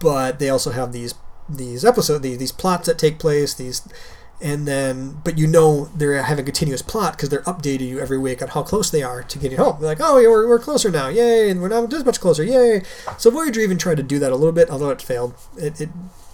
but 0.00 0.38
they 0.38 0.50
also 0.50 0.70
have 0.70 0.92
these 0.92 1.14
these 1.48 1.82
episodes, 1.82 2.20
these, 2.20 2.36
these 2.36 2.52
plots 2.52 2.86
that 2.86 2.98
take 2.98 3.18
place, 3.18 3.54
these 3.54 3.88
and 4.40 4.66
then 4.66 5.18
but 5.24 5.36
you 5.36 5.46
know 5.46 5.86
they're 5.94 6.16
a 6.18 6.42
continuous 6.42 6.82
plot 6.82 7.16
because 7.16 7.28
they're 7.28 7.42
updating 7.42 7.88
you 7.88 7.98
every 8.00 8.18
week 8.18 8.40
on 8.42 8.48
how 8.48 8.62
close 8.62 8.90
they 8.90 9.02
are 9.02 9.22
to 9.22 9.38
getting 9.38 9.58
home. 9.58 9.78
They're 9.80 9.90
like, 9.90 10.00
oh, 10.00 10.18
yeah, 10.18 10.28
we're, 10.28 10.48
we're 10.48 10.58
closer 10.58 10.90
now, 10.90 11.08
yay, 11.08 11.50
and 11.50 11.60
we're 11.60 11.68
not 11.68 11.90
this 11.90 12.04
much 12.04 12.20
closer, 12.20 12.44
yay. 12.44 12.82
So 13.18 13.30
Voyager 13.30 13.60
even 13.60 13.78
tried 13.78 13.96
to 13.96 14.02
do 14.02 14.18
that 14.20 14.32
a 14.32 14.36
little 14.36 14.52
bit, 14.52 14.70
although 14.70 14.90
it 14.90 15.02
failed. 15.02 15.34
It, 15.56 15.80
it 15.80 15.88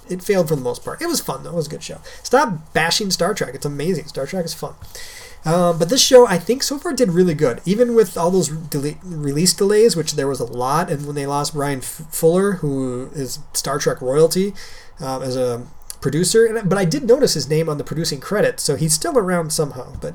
it 0.08 0.22
failed 0.22 0.48
for 0.48 0.56
the 0.56 0.60
most 0.62 0.84
part. 0.84 1.00
It 1.00 1.06
was 1.06 1.20
fun 1.20 1.42
though. 1.44 1.50
It 1.52 1.56
was 1.56 1.66
a 1.66 1.70
good 1.70 1.82
show. 1.82 1.98
Stop 2.22 2.74
bashing 2.74 3.10
Star 3.10 3.32
Trek. 3.32 3.54
It's 3.54 3.64
amazing. 3.64 4.06
Star 4.06 4.26
Trek 4.26 4.44
is 4.44 4.52
fun. 4.52 4.74
Um, 5.46 5.78
but 5.78 5.90
this 5.90 6.02
show, 6.02 6.26
I 6.26 6.38
think, 6.38 6.62
so 6.62 6.78
far 6.78 6.92
did 6.94 7.10
really 7.10 7.34
good. 7.34 7.60
Even 7.66 7.94
with 7.94 8.16
all 8.16 8.30
those 8.30 8.48
del- 8.48 8.94
release 9.02 9.52
delays, 9.52 9.94
which 9.94 10.12
there 10.12 10.28
was 10.28 10.40
a 10.40 10.44
lot, 10.44 10.90
and 10.90 11.06
when 11.06 11.14
they 11.14 11.26
lost 11.26 11.52
Bryan 11.52 11.78
F- 11.80 12.02
Fuller, 12.10 12.52
who 12.52 13.10
is 13.14 13.38
Star 13.52 13.78
Trek 13.78 14.00
royalty, 14.00 14.54
um, 15.00 15.22
as 15.22 15.36
a 15.36 15.66
producer. 16.04 16.62
But 16.64 16.78
I 16.78 16.84
did 16.84 17.04
notice 17.04 17.34
his 17.34 17.48
name 17.48 17.68
on 17.68 17.78
the 17.78 17.84
producing 17.84 18.20
credits, 18.20 18.62
so 18.62 18.76
he's 18.76 18.92
still 18.92 19.18
around 19.18 19.50
somehow. 19.52 19.94
But, 20.00 20.14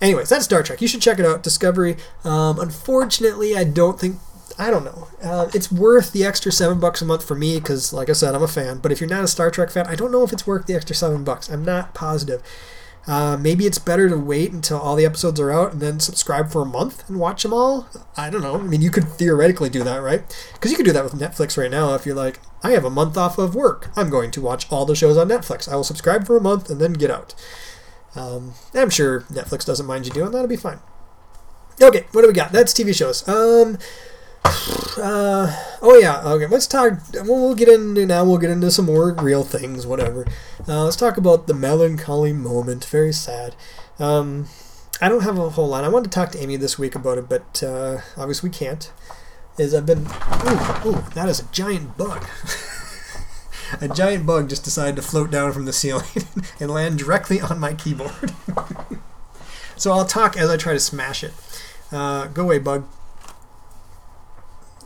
anyways, 0.00 0.28
that's 0.28 0.44
Star 0.44 0.62
Trek. 0.62 0.80
You 0.82 0.86
should 0.86 1.00
check 1.00 1.18
it 1.18 1.24
out. 1.24 1.42
Discovery. 1.42 1.96
Um, 2.22 2.60
unfortunately, 2.60 3.56
I 3.56 3.64
don't 3.64 3.98
think. 3.98 4.18
I 4.58 4.70
don't 4.70 4.84
know. 4.84 5.08
Uh, 5.22 5.48
it's 5.54 5.72
worth 5.72 6.12
the 6.12 6.24
extra 6.24 6.52
seven 6.52 6.78
bucks 6.78 7.00
a 7.00 7.06
month 7.06 7.26
for 7.26 7.34
me 7.34 7.58
because, 7.58 7.94
like 7.94 8.10
I 8.10 8.12
said, 8.12 8.34
I'm 8.34 8.42
a 8.42 8.48
fan. 8.48 8.78
But 8.78 8.92
if 8.92 9.00
you're 9.00 9.08
not 9.08 9.24
a 9.24 9.28
Star 9.28 9.50
Trek 9.50 9.70
fan, 9.70 9.86
I 9.86 9.94
don't 9.94 10.12
know 10.12 10.22
if 10.22 10.32
it's 10.32 10.46
worth 10.46 10.66
the 10.66 10.74
extra 10.74 10.94
seven 10.94 11.24
bucks. 11.24 11.48
I'm 11.48 11.64
not 11.64 11.94
positive. 11.94 12.42
Uh, 13.06 13.36
maybe 13.40 13.66
it's 13.66 13.78
better 13.78 14.08
to 14.08 14.16
wait 14.16 14.52
until 14.52 14.78
all 14.78 14.94
the 14.94 15.06
episodes 15.06 15.40
are 15.40 15.50
out 15.50 15.72
and 15.72 15.80
then 15.80 15.98
subscribe 15.98 16.50
for 16.50 16.62
a 16.62 16.66
month 16.66 17.08
and 17.08 17.18
watch 17.18 17.42
them 17.42 17.52
all. 17.52 17.88
I 18.16 18.30
don't 18.30 18.42
know. 18.42 18.56
I 18.56 18.62
mean, 18.62 18.82
you 18.82 18.90
could 18.90 19.08
theoretically 19.08 19.70
do 19.70 19.82
that, 19.82 19.98
right? 19.98 20.22
Because 20.52 20.70
you 20.70 20.76
could 20.76 20.86
do 20.86 20.92
that 20.92 21.04
with 21.04 21.14
Netflix 21.14 21.56
right 21.56 21.70
now 21.70 21.94
if 21.94 22.04
you're 22.04 22.14
like, 22.14 22.40
I 22.62 22.70
have 22.72 22.84
a 22.84 22.90
month 22.90 23.16
off 23.16 23.38
of 23.38 23.54
work. 23.54 23.90
I'm 23.96 24.10
going 24.10 24.30
to 24.32 24.40
watch 24.40 24.70
all 24.70 24.84
the 24.84 24.94
shows 24.94 25.16
on 25.16 25.28
Netflix. 25.28 25.70
I 25.70 25.76
will 25.76 25.84
subscribe 25.84 26.26
for 26.26 26.36
a 26.36 26.42
month 26.42 26.68
and 26.68 26.80
then 26.80 26.92
get 26.92 27.10
out. 27.10 27.34
Um, 28.14 28.54
I'm 28.74 28.90
sure 28.90 29.22
Netflix 29.22 29.64
doesn't 29.64 29.86
mind 29.86 30.06
you 30.06 30.12
doing 30.12 30.32
that. 30.32 30.38
It'll 30.38 30.48
be 30.48 30.56
fine. 30.56 30.80
Okay, 31.80 32.04
what 32.12 32.20
do 32.20 32.28
we 32.28 32.34
got? 32.34 32.52
That's 32.52 32.74
TV 32.74 32.94
shows. 32.94 33.26
Um, 33.26 33.78
uh, 34.44 35.54
oh 35.82 35.98
yeah. 36.00 36.22
Okay, 36.24 36.46
let's 36.46 36.66
talk. 36.66 36.94
We'll 37.12 37.54
get 37.54 37.68
into 37.68 38.06
now. 38.06 38.24
We'll 38.24 38.38
get 38.38 38.50
into 38.50 38.70
some 38.70 38.86
more 38.86 39.12
real 39.12 39.44
things. 39.44 39.86
Whatever. 39.86 40.26
Uh, 40.66 40.84
let's 40.84 40.96
talk 40.96 41.16
about 41.16 41.46
the 41.46 41.54
melancholy 41.54 42.32
moment. 42.32 42.84
Very 42.84 43.12
sad. 43.12 43.54
Um, 43.98 44.46
I 45.00 45.08
don't 45.08 45.22
have 45.22 45.38
a 45.38 45.50
whole 45.50 45.68
lot. 45.68 45.84
I 45.84 45.88
wanted 45.88 46.10
to 46.10 46.14
talk 46.14 46.30
to 46.32 46.42
Amee 46.42 46.56
this 46.56 46.78
week 46.78 46.94
about 46.94 47.18
it, 47.18 47.28
but 47.28 47.62
uh, 47.62 48.00
obviously 48.16 48.50
we 48.50 48.54
can't. 48.54 48.90
Is 49.58 49.74
I've 49.74 49.86
been. 49.86 50.06
Ooh, 50.06 50.88
ooh, 50.88 51.04
that 51.14 51.28
is 51.28 51.40
a 51.40 51.44
giant 51.52 51.96
bug. 51.96 52.26
a 53.80 53.88
giant 53.88 54.26
bug 54.26 54.48
just 54.48 54.64
decided 54.64 54.96
to 54.96 55.02
float 55.02 55.30
down 55.30 55.52
from 55.52 55.64
the 55.64 55.72
ceiling 55.72 56.06
and 56.60 56.70
land 56.70 56.98
directly 56.98 57.40
on 57.40 57.58
my 57.58 57.74
keyboard. 57.74 58.32
so 59.76 59.92
I'll 59.92 60.06
talk 60.06 60.36
as 60.36 60.48
I 60.48 60.56
try 60.56 60.72
to 60.72 60.80
smash 60.80 61.22
it. 61.22 61.32
Uh, 61.92 62.26
go 62.26 62.44
away, 62.44 62.58
bug. 62.58 62.86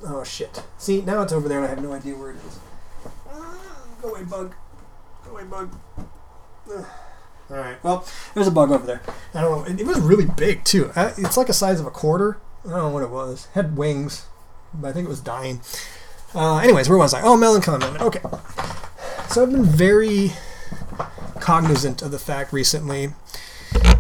Oh 0.07 0.23
shit. 0.25 0.63
See, 0.79 1.01
now 1.03 1.23
it's 1.23 1.33
over 1.33 1.49
there 1.49 1.59
and 1.59 1.67
I 1.67 1.71
have 1.71 1.83
no 1.83 1.93
idea 1.93 2.15
where 2.17 2.31
it 2.31 2.37
is. 2.37 2.59
Go 4.03 4.11
away, 4.11 4.25
bug. 4.25 4.55
Go 5.25 5.31
away, 5.33 5.45
bug. 5.45 5.75
Alright, 7.51 7.83
well, 7.85 8.07
there's 8.35 8.47
a 8.49 8.51
bug 8.51 8.71
over 8.71 8.87
there. 8.87 9.03
I 9.35 9.41
don't 9.43 9.51
know. 9.69 9.73
It, 9.75 9.81
it 9.81 9.87
was 9.87 10.01
really 10.01 10.25
big, 10.27 10.65
too. 10.65 10.91
Uh, 10.97 11.13
It's 11.19 11.37
like 11.37 11.47
the 11.47 11.53
size 11.53 11.79
of 11.81 11.87
a 11.87 11.91
quarter. 11.91 12.39
I 12.65 12.71
don't 12.71 12.79
know 12.79 12.89
what 12.89 13.03
it 13.03 13.11
was. 13.11 13.49
Had 13.55 13.77
wings, 13.77 14.27
but 14.73 14.89
I 14.89 14.93
think 14.93 15.07
it 15.07 15.11
was 15.11 15.21
dying. 15.21 15.61
Uh, 16.35 16.57
anyways, 16.59 16.89
where 16.89 16.99
was 16.99 17.13
I? 17.15 17.21
Oh, 17.23 17.37
melancholy 17.37 17.79
moment. 17.79 18.03
Okay. 18.03 18.21
So 19.29 19.43
I've 19.43 19.51
been 19.53 19.65
very 19.65 20.33
cognizant 21.41 22.01
of 22.03 22.11
the 22.11 22.19
fact 22.19 22.53
recently 22.53 23.11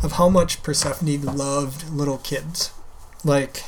of 0.02 0.12
how 0.12 0.28
much 0.28 0.62
Persephone 0.62 1.22
loved 1.36 1.90
little 1.90 2.18
kids. 2.18 2.72
Like, 3.24 3.62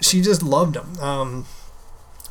she 0.00 0.20
just 0.20 0.42
loved 0.42 0.76
him. 0.76 0.98
Um, 1.00 1.46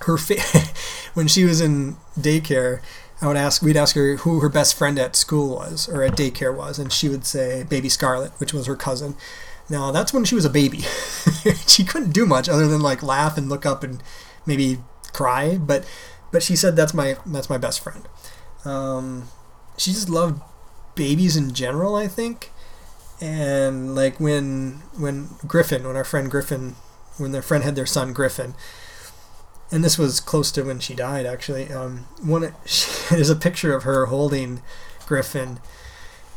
her 0.02 0.18
fa- 0.18 0.42
when 1.14 1.28
she 1.28 1.44
was 1.44 1.62
in 1.62 1.98
daycare, 2.18 2.82
I 3.22 3.28
would 3.28 3.38
ask 3.38 3.62
we'd 3.62 3.78
ask 3.78 3.96
her 3.96 4.18
who 4.18 4.40
her 4.40 4.50
best 4.50 4.78
friend 4.78 5.00
at 5.00 5.16
school 5.16 5.56
was 5.56 5.88
or 5.88 6.04
at 6.04 6.18
daycare 6.18 6.56
was, 6.56 6.80
and 6.80 6.92
she 6.92 7.10
would 7.10 7.26
say 7.26 7.64
Baby 7.64 7.90
Scarlet, 7.90 8.32
which 8.40 8.54
was 8.54 8.68
her 8.68 8.76
cousin. 8.76 9.16
Now 9.70 9.92
that's 9.92 10.14
when 10.14 10.26
she 10.26 10.36
was 10.36 10.46
a 10.46 10.50
baby. 10.50 10.80
she 11.68 11.84
couldn't 11.84 12.12
do 12.12 12.26
much 12.26 12.50
other 12.50 12.68
than 12.68 12.82
like 12.82 13.02
laugh 13.02 13.38
and 13.38 13.50
look 13.50 13.66
up 13.66 13.84
and 13.84 14.04
maybe 14.46 14.80
cry, 15.14 15.58
but 15.58 15.86
but 16.32 16.44
she 16.44 16.56
said 16.56 16.76
that's 16.76 16.94
my 16.94 17.18
that's 17.26 17.50
my 17.50 17.58
best 17.58 17.80
friend. 17.80 18.08
Um, 18.66 19.30
she 19.78 19.92
just 19.92 20.10
loved 20.10 20.42
babies 20.96 21.36
in 21.36 21.54
general, 21.54 21.96
I 21.96 22.08
think. 22.08 22.52
And 23.22 23.96
like 23.96 24.20
when 24.20 24.84
when 24.98 25.30
Griffin, 25.48 25.86
when 25.86 25.96
our 25.96 26.04
friend 26.04 26.30
Griffin 26.30 26.76
when 27.18 27.32
their 27.32 27.42
friend 27.42 27.64
had 27.64 27.76
their 27.76 27.86
son 27.86 28.14
Griffin, 28.14 28.56
and 29.72 29.84
this 29.84 29.98
was 29.98 30.20
close 30.20 30.52
to 30.54 30.64
when 30.64 30.80
she 30.80 30.94
died 30.94 31.26
actually. 31.26 31.72
Um, 31.72 32.06
one 32.22 32.54
she, 32.66 32.90
there's 33.10 33.30
a 33.30 33.36
picture 33.36 33.76
of 33.76 33.84
her 33.84 34.08
holding 34.08 34.62
Griffin, 35.06 35.60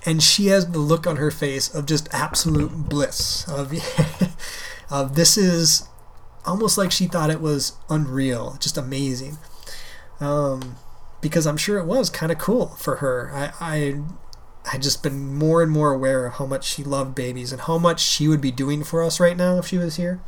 and 0.04 0.22
she 0.22 0.46
has 0.46 0.70
the 0.70 0.78
look 0.78 1.06
on 1.06 1.16
her 1.16 1.30
face 1.30 1.72
of 1.74 1.86
just 1.86 2.08
absolute 2.12 2.88
bliss. 2.88 3.46
Of, 3.48 3.72
of 4.90 5.14
this 5.14 5.36
is 5.36 5.88
almost 6.44 6.78
like 6.78 6.90
she 6.90 7.06
thought 7.06 7.30
it 7.30 7.40
was 7.40 7.72
unreal, 7.90 8.56
just 8.60 8.76
amazing. 8.76 9.38
Um, 10.20 10.76
because 11.20 11.46
I'm 11.46 11.56
sure 11.56 11.78
it 11.78 11.86
was 11.86 12.10
kind 12.10 12.32
of 12.32 12.38
cool 12.38 12.68
for 12.68 12.96
her. 12.96 13.30
I, 13.32 13.52
I 13.60 14.00
I 14.72 14.78
just 14.78 15.02
been 15.02 15.34
more 15.34 15.62
and 15.62 15.70
more 15.70 15.92
aware 15.92 16.26
of 16.26 16.34
how 16.34 16.46
much 16.46 16.64
she 16.64 16.84
loved 16.84 17.14
babies 17.14 17.52
and 17.52 17.62
how 17.62 17.78
much 17.78 18.00
she 18.00 18.28
would 18.28 18.40
be 18.40 18.50
doing 18.50 18.84
for 18.84 19.02
us 19.02 19.18
right 19.18 19.36
now 19.36 19.58
if 19.58 19.66
she 19.66 19.78
was 19.78 19.96
here. 19.96 20.20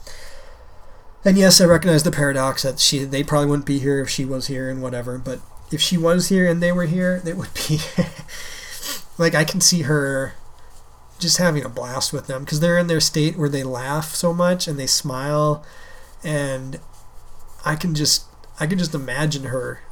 And 1.24 1.36
yes, 1.36 1.60
I 1.60 1.66
recognize 1.66 2.02
the 2.02 2.10
paradox 2.10 2.62
that 2.62 2.78
she 2.78 3.04
they 3.04 3.22
probably 3.22 3.48
wouldn't 3.50 3.66
be 3.66 3.78
here 3.78 4.00
if 4.00 4.08
she 4.08 4.24
was 4.24 4.46
here 4.46 4.70
and 4.70 4.82
whatever, 4.82 5.18
but 5.18 5.40
if 5.70 5.80
she 5.80 5.96
was 5.96 6.28
here 6.28 6.48
and 6.48 6.62
they 6.62 6.72
were 6.72 6.86
here, 6.86 7.22
it 7.24 7.36
would 7.36 7.52
be 7.54 7.78
like 9.18 9.34
I 9.34 9.44
can 9.44 9.60
see 9.60 9.82
her 9.82 10.34
just 11.18 11.36
having 11.36 11.64
a 11.64 11.68
blast 11.68 12.12
with 12.12 12.26
them 12.26 12.44
because 12.44 12.60
they're 12.60 12.78
in 12.78 12.86
their 12.86 13.00
state 13.00 13.36
where 13.36 13.48
they 13.48 13.62
laugh 13.62 14.14
so 14.14 14.32
much 14.32 14.66
and 14.66 14.78
they 14.78 14.86
smile 14.86 15.64
and 16.24 16.80
I 17.64 17.76
can 17.76 17.94
just 17.94 18.24
I 18.58 18.66
can 18.66 18.78
just 18.78 18.94
imagine 18.94 19.44
her 19.44 19.82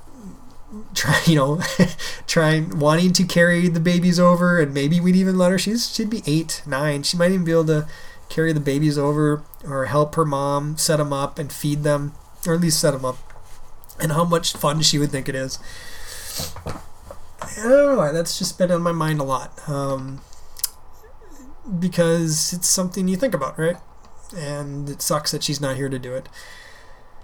try 0.94 1.20
you 1.26 1.36
know 1.36 1.61
trying 2.26 2.78
wanting 2.78 3.12
to 3.12 3.24
carry 3.24 3.68
the 3.68 3.80
babies 3.80 4.18
over 4.18 4.59
and 4.59 4.72
maybe 4.72 5.00
we'd 5.00 5.16
even 5.16 5.36
let 5.36 5.50
her 5.50 5.59
she's 5.59 5.94
she'd 5.94 6.11
be 6.11 6.22
eight 6.26 6.62
nine 6.66 7.02
she 7.02 7.16
might 7.16 7.30
even 7.30 7.44
be 7.44 7.52
able 7.52 7.66
to 7.66 7.86
carry 8.28 8.52
the 8.52 8.60
babies 8.60 8.98
over 8.98 9.42
or 9.64 9.86
help 9.86 10.14
her 10.14 10.24
mom 10.24 10.76
set 10.76 10.96
them 10.96 11.12
up 11.12 11.38
and 11.38 11.52
feed 11.52 11.82
them 11.82 12.12
or 12.46 12.54
at 12.54 12.60
least 12.60 12.80
set 12.80 12.92
them 12.92 13.04
up 13.04 13.16
and 14.00 14.12
how 14.12 14.24
much 14.24 14.52
fun 14.52 14.80
she 14.80 14.98
would 14.98 15.10
think 15.10 15.28
it 15.28 15.34
is 15.34 15.58
i 16.66 17.62
don't 17.62 17.70
know 17.70 17.96
why 17.96 18.12
that's 18.12 18.38
just 18.38 18.58
been 18.58 18.70
on 18.70 18.82
my 18.82 18.92
mind 18.92 19.20
a 19.20 19.24
lot 19.24 19.52
um, 19.68 20.20
because 21.78 22.52
it's 22.52 22.68
something 22.68 23.08
you 23.08 23.16
think 23.16 23.34
about 23.34 23.58
right 23.58 23.76
and 24.36 24.88
it 24.88 25.00
sucks 25.00 25.32
that 25.32 25.42
she's 25.42 25.60
not 25.60 25.76
here 25.76 25.88
to 25.88 25.98
do 25.98 26.14
it 26.14 26.28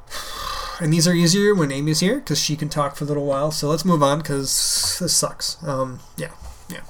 and 0.81 0.93
these 0.93 1.07
are 1.07 1.15
easier 1.15 1.55
when 1.55 1.71
Amee's 1.71 2.01
here 2.01 2.17
because 2.17 2.39
she 2.39 2.57
can 2.57 2.69
talk 2.69 2.97
for 2.97 3.05
a 3.05 3.07
little 3.07 3.27
while. 3.27 3.51
So 3.51 3.69
let's 3.69 3.85
move 3.85 4.03
on 4.03 4.19
because 4.19 4.99
this 5.01 5.15
sucks. 5.15 5.63
Um, 5.63 6.01
yeah, 6.17 6.33
yeah. 6.69 6.81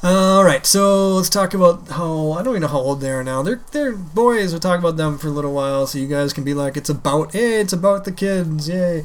All 0.00 0.44
right, 0.44 0.64
so 0.64 1.16
let's 1.16 1.28
talk 1.28 1.54
about 1.54 1.88
how 1.88 2.30
I 2.32 2.42
don't 2.42 2.52
even 2.52 2.62
know 2.62 2.68
how 2.68 2.78
old 2.78 3.00
they 3.00 3.10
are 3.10 3.24
now. 3.24 3.42
They're 3.42 3.60
they're 3.72 3.92
boys. 3.96 4.52
We'll 4.52 4.60
talk 4.60 4.78
about 4.78 4.96
them 4.96 5.18
for 5.18 5.26
a 5.26 5.30
little 5.32 5.52
while, 5.52 5.88
so 5.88 5.98
you 5.98 6.06
guys 6.06 6.32
can 6.32 6.44
be 6.44 6.54
like, 6.54 6.76
it's 6.76 6.88
about 6.88 7.32
hey, 7.32 7.60
it's 7.60 7.72
about 7.72 8.04
the 8.04 8.12
kids, 8.12 8.68
yay. 8.68 9.04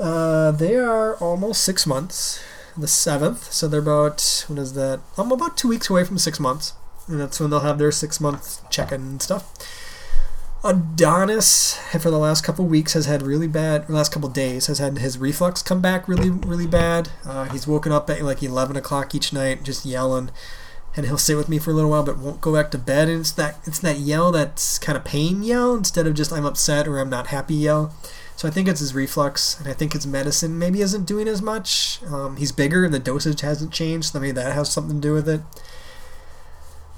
Uh, 0.00 0.50
they 0.52 0.76
are 0.76 1.16
almost 1.16 1.62
six 1.62 1.86
months, 1.86 2.42
the 2.74 2.88
seventh. 2.88 3.52
So 3.52 3.68
they're 3.68 3.80
about 3.80 4.46
what 4.48 4.58
is 4.58 4.72
that? 4.74 5.00
I'm 5.18 5.30
about 5.30 5.58
two 5.58 5.68
weeks 5.68 5.90
away 5.90 6.04
from 6.04 6.16
six 6.16 6.40
months, 6.40 6.72
and 7.06 7.20
that's 7.20 7.38
when 7.38 7.50
they'll 7.50 7.60
have 7.60 7.78
their 7.78 7.92
six 7.92 8.18
month 8.18 8.66
check-in 8.70 9.02
and 9.02 9.22
stuff. 9.22 9.44
Adonis, 10.64 11.78
for 12.00 12.10
the 12.10 12.18
last 12.18 12.42
couple 12.42 12.66
weeks, 12.66 12.94
has 12.94 13.06
had 13.06 13.22
really 13.22 13.46
bad. 13.46 13.88
Last 13.88 14.12
couple 14.12 14.28
days 14.28 14.66
has 14.66 14.78
had 14.78 14.98
his 14.98 15.16
reflux 15.16 15.62
come 15.62 15.80
back 15.80 16.08
really, 16.08 16.30
really 16.30 16.66
bad. 16.66 17.10
Uh, 17.24 17.44
he's 17.44 17.68
woken 17.68 17.92
up 17.92 18.10
at 18.10 18.22
like 18.22 18.42
eleven 18.42 18.76
o'clock 18.76 19.14
each 19.14 19.32
night, 19.32 19.62
just 19.62 19.86
yelling, 19.86 20.30
and 20.96 21.06
he'll 21.06 21.16
sit 21.16 21.36
with 21.36 21.48
me 21.48 21.60
for 21.60 21.70
a 21.70 21.74
little 21.74 21.90
while, 21.90 22.02
but 22.02 22.18
won't 22.18 22.40
go 22.40 22.52
back 22.52 22.72
to 22.72 22.78
bed. 22.78 23.08
And 23.08 23.20
it's 23.20 23.32
that 23.32 23.58
it's 23.66 23.78
that 23.80 23.98
yell 23.98 24.32
that's 24.32 24.80
kind 24.80 24.98
of 24.98 25.04
pain 25.04 25.44
yell 25.44 25.76
instead 25.76 26.08
of 26.08 26.14
just 26.14 26.32
I'm 26.32 26.44
upset 26.44 26.88
or 26.88 26.98
I'm 26.98 27.10
not 27.10 27.28
happy 27.28 27.54
yell. 27.54 27.94
So 28.34 28.46
I 28.46 28.50
think 28.50 28.68
it's 28.68 28.80
his 28.80 28.94
reflux, 28.94 29.58
and 29.58 29.68
I 29.68 29.72
think 29.72 29.92
his 29.92 30.06
medicine 30.06 30.58
maybe 30.58 30.80
isn't 30.80 31.06
doing 31.06 31.28
as 31.28 31.40
much. 31.40 32.00
Um, 32.04 32.36
he's 32.36 32.52
bigger, 32.52 32.84
and 32.84 32.94
the 32.94 32.98
dosage 33.00 33.40
hasn't 33.42 33.72
changed, 33.72 34.12
so 34.12 34.20
maybe 34.20 34.32
that 34.32 34.52
has 34.52 34.72
something 34.72 35.00
to 35.00 35.08
do 35.08 35.12
with 35.12 35.28
it. 35.28 35.40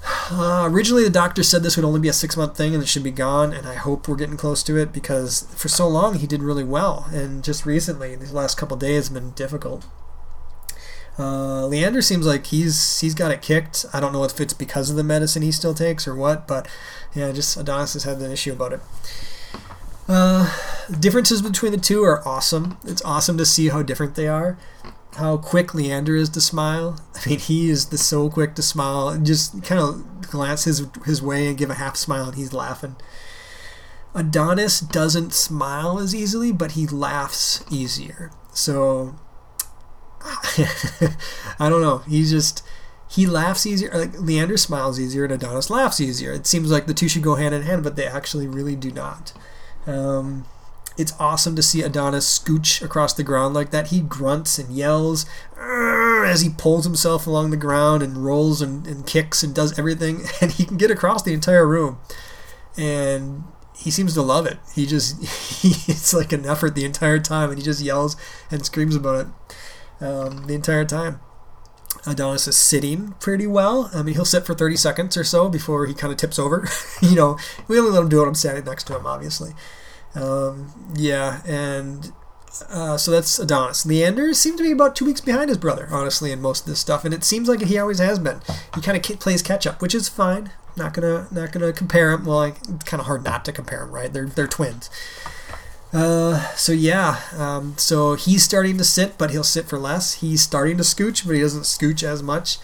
Uh, 0.03 0.67
originally, 0.71 1.03
the 1.03 1.09
doctor 1.09 1.43
said 1.43 1.61
this 1.61 1.75
would 1.75 1.85
only 1.85 1.99
be 1.99 2.07
a 2.07 2.13
six 2.13 2.35
month 2.35 2.57
thing 2.57 2.73
and 2.73 2.81
it 2.81 2.87
should 2.87 3.03
be 3.03 3.11
gone, 3.11 3.53
and 3.53 3.67
I 3.67 3.75
hope 3.75 4.07
we're 4.07 4.15
getting 4.15 4.37
close 4.37 4.63
to 4.63 4.77
it 4.77 4.91
because 4.91 5.43
for 5.55 5.67
so 5.67 5.87
long 5.87 6.15
he 6.15 6.25
did 6.25 6.41
really 6.41 6.63
well, 6.63 7.07
and 7.11 7.43
just 7.43 7.65
recently, 7.65 8.15
these 8.15 8.31
last 8.31 8.57
couple 8.57 8.77
days 8.77 9.09
have 9.09 9.13
been 9.13 9.31
difficult. 9.31 9.85
Uh, 11.19 11.67
Leander 11.67 12.01
seems 12.01 12.25
like 12.25 12.47
he's 12.47 12.99
he's 13.01 13.13
got 13.13 13.31
it 13.31 13.41
kicked. 13.41 13.85
I 13.93 13.99
don't 13.99 14.13
know 14.13 14.23
if 14.23 14.39
it's 14.39 14.53
because 14.53 14.89
of 14.89 14.95
the 14.95 15.03
medicine 15.03 15.41
he 15.41 15.51
still 15.51 15.73
takes 15.73 16.07
or 16.07 16.15
what, 16.15 16.47
but 16.47 16.67
yeah, 17.13 17.31
just 17.31 17.57
Adonis 17.57 17.93
has 17.93 18.05
had 18.05 18.17
an 18.17 18.31
issue 18.31 18.53
about 18.53 18.73
it. 18.73 18.79
Uh, 20.07 20.51
differences 20.99 21.41
between 21.41 21.71
the 21.71 21.77
two 21.77 22.03
are 22.03 22.27
awesome. 22.27 22.77
It's 22.85 23.03
awesome 23.03 23.37
to 23.37 23.45
see 23.45 23.69
how 23.69 23.83
different 23.83 24.15
they 24.15 24.27
are 24.27 24.57
how 25.17 25.37
quick 25.37 25.73
Leander 25.73 26.15
is 26.15 26.29
to 26.29 26.41
smile. 26.41 26.99
I 27.15 27.29
mean, 27.29 27.39
he 27.39 27.69
is 27.69 27.87
the 27.87 27.97
so 27.97 28.29
quick 28.29 28.55
to 28.55 28.61
smile 28.61 29.09
and 29.09 29.25
just 29.25 29.63
kind 29.63 29.81
of 29.81 30.29
glance 30.29 30.63
his 30.63 30.87
his 31.05 31.21
way 31.21 31.47
and 31.47 31.57
give 31.57 31.69
a 31.69 31.75
half 31.75 31.95
smile, 31.95 32.25
and 32.25 32.35
he's 32.35 32.53
laughing. 32.53 32.95
Adonis 34.13 34.79
doesn't 34.79 35.33
smile 35.33 35.99
as 35.99 36.13
easily, 36.13 36.51
but 36.51 36.71
he 36.73 36.85
laughs 36.85 37.63
easier. 37.71 38.31
So 38.53 39.15
I 41.59 41.69
don't 41.69 41.81
know. 41.81 41.99
He's 41.99 42.31
just 42.31 42.63
he 43.09 43.25
laughs 43.25 43.65
easier. 43.65 43.91
Like 43.93 44.19
Leander 44.19 44.57
smiles 44.57 44.99
easier, 44.99 45.25
and 45.25 45.33
Adonis 45.33 45.69
laughs 45.69 45.99
easier. 45.99 46.31
It 46.31 46.47
seems 46.47 46.71
like 46.71 46.85
the 46.87 46.93
two 46.93 47.09
should 47.09 47.23
go 47.23 47.35
hand 47.35 47.53
in 47.53 47.63
hand, 47.63 47.83
but 47.83 47.95
they 47.95 48.05
actually 48.05 48.47
really 48.47 48.75
do 48.75 48.91
not. 48.91 49.33
Um, 49.85 50.45
it's 50.97 51.13
awesome 51.19 51.55
to 51.55 51.63
see 51.63 51.81
Adonis 51.81 52.39
scooch 52.39 52.81
across 52.81 53.13
the 53.13 53.23
ground 53.23 53.53
like 53.53 53.71
that. 53.71 53.87
He 53.87 54.01
grunts 54.01 54.59
and 54.59 54.73
yells 54.75 55.25
as 56.25 56.41
he 56.41 56.49
pulls 56.49 56.85
himself 56.85 57.25
along 57.25 57.49
the 57.49 57.57
ground 57.57 58.03
and 58.03 58.17
rolls 58.17 58.61
and, 58.61 58.85
and 58.87 59.05
kicks 59.05 59.43
and 59.43 59.53
does 59.55 59.77
everything, 59.77 60.21
and 60.41 60.51
he 60.51 60.65
can 60.65 60.77
get 60.77 60.91
across 60.91 61.23
the 61.23 61.33
entire 61.33 61.67
room. 61.67 61.99
And 62.77 63.43
he 63.75 63.91
seems 63.91 64.13
to 64.13 64.21
love 64.21 64.45
it. 64.45 64.59
He 64.75 64.85
just, 64.85 65.21
he, 65.61 65.91
it's 65.91 66.13
like 66.13 66.31
an 66.31 66.45
effort 66.45 66.75
the 66.75 66.85
entire 66.85 67.19
time, 67.19 67.49
and 67.49 67.57
he 67.57 67.65
just 67.65 67.81
yells 67.81 68.15
and 68.49 68.65
screams 68.65 68.95
about 68.95 69.27
it 69.27 70.05
um, 70.05 70.47
the 70.47 70.53
entire 70.53 70.85
time. 70.85 71.19
Adonis 72.05 72.47
is 72.47 72.57
sitting 72.57 73.13
pretty 73.19 73.45
well. 73.45 73.91
I 73.93 74.01
mean, 74.01 74.15
he'll 74.15 74.25
sit 74.25 74.45
for 74.45 74.55
30 74.55 74.75
seconds 74.75 75.17
or 75.17 75.23
so 75.23 75.49
before 75.49 75.85
he 75.85 75.93
kind 75.93 76.11
of 76.11 76.17
tips 76.17 76.39
over. 76.39 76.67
you 77.01 77.15
know, 77.15 77.37
we 77.67 77.77
only 77.77 77.91
let 77.91 78.01
him 78.01 78.09
do 78.09 78.23
it. 78.23 78.27
I'm 78.27 78.33
standing 78.33 78.65
next 78.65 78.85
to 78.85 78.97
him, 78.97 79.05
obviously. 79.05 79.53
Um, 80.15 80.73
yeah, 80.95 81.41
and 81.45 82.11
uh, 82.69 82.97
so 82.97 83.11
that's 83.11 83.39
Adonis. 83.39 83.85
Leander 83.85 84.33
seems 84.33 84.57
to 84.57 84.63
be 84.63 84.71
about 84.71 84.95
two 84.95 85.05
weeks 85.05 85.21
behind 85.21 85.49
his 85.49 85.57
brother, 85.57 85.87
honestly, 85.91 86.31
in 86.31 86.41
most 86.41 86.61
of 86.61 86.67
this 86.67 86.79
stuff, 86.79 87.05
and 87.05 87.13
it 87.13 87.23
seems 87.23 87.47
like 87.47 87.61
he 87.61 87.77
always 87.77 87.99
has 87.99 88.19
been. 88.19 88.41
He 88.75 88.81
kind 88.81 88.97
of 88.97 89.19
plays 89.19 89.41
catch 89.41 89.65
up, 89.65 89.81
which 89.81 89.95
is 89.95 90.09
fine. 90.09 90.51
Not 90.75 90.93
gonna 90.93 91.27
not 91.31 91.51
gonna 91.51 91.73
compare 91.73 92.11
him. 92.11 92.25
Well, 92.25 92.37
like, 92.37 92.57
it's 92.61 92.85
kind 92.85 92.99
of 92.99 93.07
hard 93.07 93.23
not 93.23 93.45
to 93.45 93.51
compare 93.51 93.83
him, 93.83 93.91
right? 93.91 94.11
They're 94.11 94.25
they're 94.25 94.47
twins. 94.47 94.89
Uh, 95.93 96.39
so 96.55 96.71
yeah, 96.71 97.19
um, 97.37 97.75
so 97.77 98.15
he's 98.15 98.43
starting 98.43 98.77
to 98.77 98.83
sit, 98.83 99.17
but 99.17 99.31
he'll 99.31 99.43
sit 99.43 99.65
for 99.65 99.77
less. 99.77 100.15
He's 100.15 100.41
starting 100.41 100.77
to 100.77 100.83
scooch, 100.83 101.25
but 101.25 101.35
he 101.35 101.41
doesn't 101.41 101.63
scooch 101.63 102.03
as 102.03 102.23
much. 102.23 102.59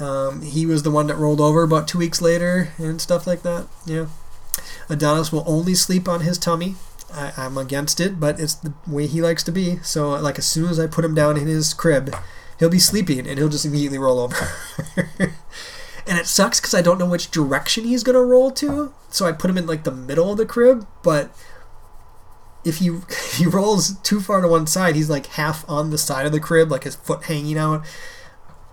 Um, 0.00 0.42
he 0.42 0.64
was 0.64 0.82
the 0.82 0.90
one 0.90 1.08
that 1.08 1.16
rolled 1.16 1.40
over 1.40 1.62
about 1.62 1.88
two 1.88 1.98
weeks 1.98 2.22
later 2.22 2.72
and 2.78 3.00
stuff 3.00 3.26
like 3.26 3.42
that. 3.42 3.66
Yeah. 3.84 4.06
Adonis 4.88 5.32
will 5.32 5.44
only 5.46 5.74
sleep 5.74 6.08
on 6.08 6.20
his 6.20 6.38
tummy. 6.38 6.76
I, 7.12 7.32
am 7.36 7.58
against 7.58 8.00
it, 8.00 8.20
but 8.20 8.38
it's 8.38 8.54
the 8.54 8.72
way 8.86 9.06
he 9.06 9.20
likes 9.20 9.42
to 9.44 9.52
be. 9.52 9.78
So, 9.78 10.10
like, 10.10 10.38
as 10.38 10.46
soon 10.46 10.70
as 10.70 10.78
I 10.78 10.86
put 10.86 11.04
him 11.04 11.14
down 11.14 11.36
in 11.36 11.46
his 11.46 11.74
crib, 11.74 12.14
he'll 12.58 12.70
be 12.70 12.78
sleeping 12.78 13.26
and 13.26 13.38
he'll 13.38 13.48
just 13.48 13.64
immediately 13.64 13.98
roll 13.98 14.20
over. 14.20 14.36
and 15.18 16.18
it 16.18 16.26
sucks 16.26 16.60
because 16.60 16.74
I 16.74 16.82
don't 16.82 16.98
know 16.98 17.08
which 17.08 17.30
direction 17.30 17.84
he's 17.84 18.04
going 18.04 18.14
to 18.14 18.22
roll 18.22 18.50
to. 18.52 18.92
So 19.08 19.26
I 19.26 19.32
put 19.32 19.50
him 19.50 19.58
in, 19.58 19.66
like, 19.66 19.84
the 19.84 19.90
middle 19.90 20.30
of 20.30 20.38
the 20.38 20.46
crib, 20.46 20.86
but 21.02 21.34
if 22.64 22.76
he, 22.76 22.88
if 23.08 23.36
he 23.38 23.46
rolls 23.46 23.98
too 24.00 24.20
far 24.20 24.40
to 24.40 24.48
one 24.48 24.66
side, 24.66 24.94
he's, 24.94 25.10
like, 25.10 25.26
half 25.26 25.68
on 25.68 25.90
the 25.90 25.98
side 25.98 26.26
of 26.26 26.32
the 26.32 26.40
crib, 26.40 26.70
like 26.70 26.84
his 26.84 26.96
foot 26.96 27.24
hanging 27.24 27.58
out 27.58 27.84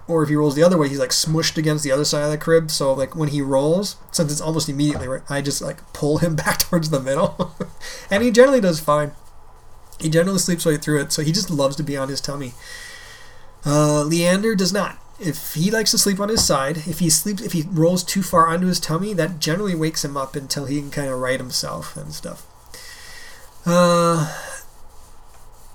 or 0.07 0.23
if 0.23 0.29
he 0.29 0.35
rolls 0.35 0.55
the 0.55 0.63
other 0.63 0.77
way, 0.77 0.87
he's 0.87 0.99
like 0.99 1.09
smushed 1.09 1.57
against 1.57 1.83
the 1.83 1.91
other 1.91 2.05
side 2.05 2.23
of 2.23 2.31
the 2.31 2.37
crib. 2.37 2.71
So 2.71 2.93
like 2.93 3.15
when 3.15 3.29
he 3.29 3.41
rolls, 3.41 3.97
since 4.11 4.31
it's 4.31 4.41
almost 4.41 4.69
immediately 4.69 5.07
right, 5.07 5.21
I 5.29 5.41
just 5.41 5.61
like 5.61 5.81
pull 5.93 6.19
him 6.19 6.35
back 6.43 6.59
towards 6.59 6.89
the 6.89 6.99
middle, 6.99 7.55
and 8.11 8.23
he 8.23 8.31
generally 8.31 8.61
does 8.61 8.79
fine. 8.79 9.11
He 9.99 10.09
generally 10.09 10.39
sleeps 10.39 10.65
right 10.65 10.81
through 10.81 11.01
it, 11.01 11.11
so 11.11 11.23
he 11.23 11.31
just 11.31 11.49
loves 11.49 11.75
to 11.77 11.83
be 11.83 11.97
on 11.97 12.09
his 12.09 12.21
tummy. 12.21 12.53
Uh, 13.65 14.03
Leander 14.03 14.55
does 14.55 14.71
not. 14.71 14.97
If 15.19 15.55
he 15.55 15.71
likes 15.71 15.89
to 15.91 15.97
sleep 15.97 16.19
on 16.19 16.29
his 16.29 16.45
side, 16.45 16.77
if 16.85 16.99
he 16.99 17.09
sleeps, 17.09 17.41
if 17.41 17.53
he 17.53 17.63
rolls 17.63 18.03
too 18.03 18.21
far 18.21 18.47
onto 18.47 18.67
his 18.67 18.79
tummy, 18.79 19.13
that 19.13 19.39
generally 19.39 19.73
wakes 19.73 20.05
him 20.05 20.15
up 20.15 20.35
until 20.35 20.65
he 20.65 20.79
can 20.79 20.91
kind 20.91 21.09
of 21.09 21.19
right 21.19 21.39
himself 21.39 21.97
and 21.97 22.13
stuff. 22.13 22.45
Uh, 23.65 24.31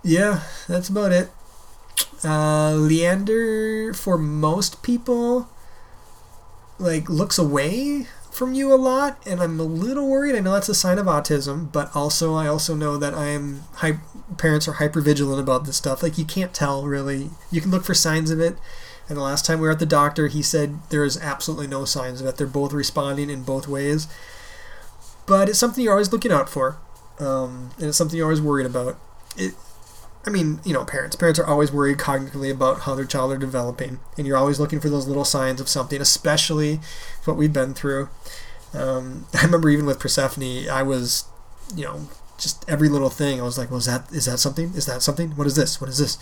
yeah, 0.05 0.43
that's 0.68 0.89
about 0.89 1.11
it. 1.11 1.30
Uh, 2.24 2.74
Leander, 2.74 3.93
for 3.95 4.16
most 4.16 4.82
people, 4.82 5.49
like 6.78 7.09
looks 7.09 7.38
away 7.38 8.07
from 8.30 8.55
you 8.55 8.72
a 8.72 8.76
lot, 8.76 9.18
and 9.26 9.40
I'm 9.40 9.61
a 9.61 9.64
little 9.64 10.09
worried. 10.09 10.34
I 10.34 10.40
know 10.40 10.53
that's 10.53 10.68
a 10.68 10.74
sign 10.74 10.99
of 10.99 11.07
autism, 11.07 11.70
but 11.70 11.95
also 11.95 12.34
I 12.34 12.47
also 12.47 12.74
know 12.74 12.97
that 12.97 13.12
I'm 13.12 13.64
hy- 13.74 14.01
parents 14.38 14.66
are 14.66 14.74
hyper 14.74 15.01
vigilant 15.01 15.40
about 15.40 15.64
this 15.64 15.76
stuff. 15.76 16.03
Like 16.03 16.16
you 16.16 16.24
can't 16.24 16.55
tell 16.55 16.86
really. 16.86 17.30
You 17.51 17.61
can 17.61 17.70
look 17.70 17.84
for 17.84 17.95
signs 17.95 18.30
of 18.30 18.40
it. 18.40 18.57
And 19.09 19.18
the 19.18 19.22
last 19.22 19.45
time 19.45 19.59
we 19.59 19.66
were 19.66 19.72
at 19.72 19.80
the 19.80 19.86
doctor, 19.86 20.28
he 20.28 20.43
said 20.43 20.78
there 20.88 21.05
is 21.05 21.18
absolutely 21.18 21.66
no 21.66 21.84
signs 21.84 22.20
of 22.20 22.26
it. 22.26 22.36
They're 22.36 22.47
both 22.47 22.72
responding 22.72 23.28
in 23.30 23.43
both 23.43 23.68
ways. 23.68 24.07
But 25.26 25.49
it's 25.49 25.59
something 25.59 25.84
you're 25.84 25.93
always 25.93 26.12
looking 26.12 26.32
out 26.32 26.49
for, 26.49 26.78
um, 27.18 27.70
and 27.76 27.88
it's 27.88 27.99
something 27.99 28.16
you're 28.16 28.26
always 28.26 28.40
worried 28.40 28.66
about. 28.66 28.99
It, 29.36 29.55
I 30.25 30.31
mean, 30.31 30.61
you 30.64 30.73
know, 30.73 30.85
parents. 30.85 31.16
Parents 31.16 31.39
are 31.41 31.47
always 31.47 31.73
worried 31.73 31.99
cognitively 31.99 32.53
about 32.53 32.83
how 32.83 32.95
their 32.95 33.05
child 33.05 33.33
are 33.33 33.39
developing, 33.39 33.99
and 34.16 34.27
you're 34.27 34.37
always 34.37 34.61
looking 34.61 34.79
for 34.79 34.89
those 34.89 35.09
little 35.09 35.25
signs 35.25 35.61
of 35.61 35.68
something, 35.68 36.01
especially 36.01 36.81
what 37.25 37.37
we've 37.37 37.53
been 37.53 37.75
through. 37.75 38.09
Um, 38.73 39.27
I 39.35 39.45
remember 39.45 39.68
even 39.68 39.87
with 39.87 39.99
Persephone, 39.99 40.68
I 40.68 40.83
was, 40.83 41.25
you 41.75 41.85
know, 41.85 42.09
just 42.39 42.68
every 42.68 42.89
little 42.89 43.11
thing. 43.11 43.41
I 43.41 43.45
was 43.45 43.59
like, 43.59 43.70
"Well, 43.70 43.79
is 43.79 43.87
that 43.87 44.12
is 44.12 44.27
that 44.27 44.39
something? 44.39 44.73
Is 44.75 44.87
that 44.87 45.03
something? 45.03 45.31
What 45.33 45.47
is 45.47 45.57
this? 45.57 45.81
What 45.81 45.91
is 45.91 45.99
this?" 45.99 46.18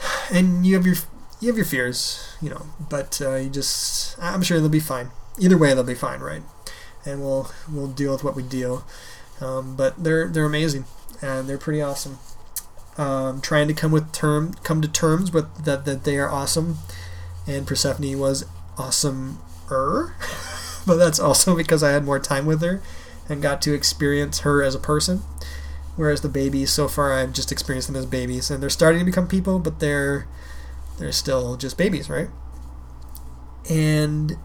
And 0.30 0.66
you 0.66 0.74
have 0.74 0.84
your 0.84 0.96
you 1.40 1.48
have 1.48 1.56
your 1.56 1.64
fears, 1.64 2.36
you 2.42 2.50
know, 2.50 2.66
but 2.90 3.18
uh, 3.22 3.36
you 3.36 3.48
just 3.48 4.18
I'm 4.20 4.42
sure 4.42 4.60
they'll 4.60 4.68
be 4.68 4.78
fine. 4.78 5.10
Either 5.38 5.56
way, 5.56 5.72
they'll 5.72 5.84
be 5.84 5.94
fine, 5.94 6.20
right? 6.20 6.42
And 7.06 7.22
we'll 7.22 7.50
we'll 7.70 7.86
deal 7.88 8.12
with 8.12 8.24
what 8.24 8.36
we 8.36 8.42
deal. 8.42 8.84
Um, 9.40 9.74
but 9.74 10.02
they're 10.04 10.28
they're 10.28 10.44
amazing 10.44 10.84
and 11.22 11.48
they're 11.48 11.58
pretty 11.58 11.80
awesome 11.80 12.18
um, 12.98 13.40
trying 13.40 13.68
to 13.68 13.74
come 13.74 13.92
with 13.92 14.12
term 14.12 14.54
come 14.64 14.82
to 14.82 14.88
terms 14.88 15.32
with 15.32 15.64
that 15.64 15.84
that 15.84 16.04
they 16.04 16.18
are 16.18 16.28
awesome, 16.28 16.78
and 17.46 17.66
Persephone 17.66 18.18
was 18.18 18.44
awesomer, 18.76 20.12
but 20.86 20.96
that's 20.96 21.20
also 21.20 21.56
because 21.56 21.82
I 21.82 21.92
had 21.92 22.04
more 22.04 22.18
time 22.18 22.44
with 22.44 22.60
her 22.60 22.82
and 23.28 23.40
got 23.40 23.62
to 23.62 23.74
experience 23.74 24.40
her 24.40 24.62
as 24.62 24.74
a 24.74 24.78
person. 24.78 25.22
Whereas 25.96 26.20
the 26.20 26.28
babies, 26.28 26.70
so 26.70 26.86
far, 26.86 27.12
I've 27.12 27.32
just 27.32 27.50
experienced 27.50 27.88
them 27.88 27.96
as 27.96 28.06
babies, 28.06 28.50
and 28.50 28.62
they're 28.62 28.70
starting 28.70 29.00
to 29.00 29.04
become 29.04 29.26
people, 29.26 29.58
but 29.58 29.80
they're 29.80 30.26
they're 30.98 31.12
still 31.12 31.56
just 31.56 31.76
babies, 31.76 32.10
right? 32.10 32.28
And 33.70 34.36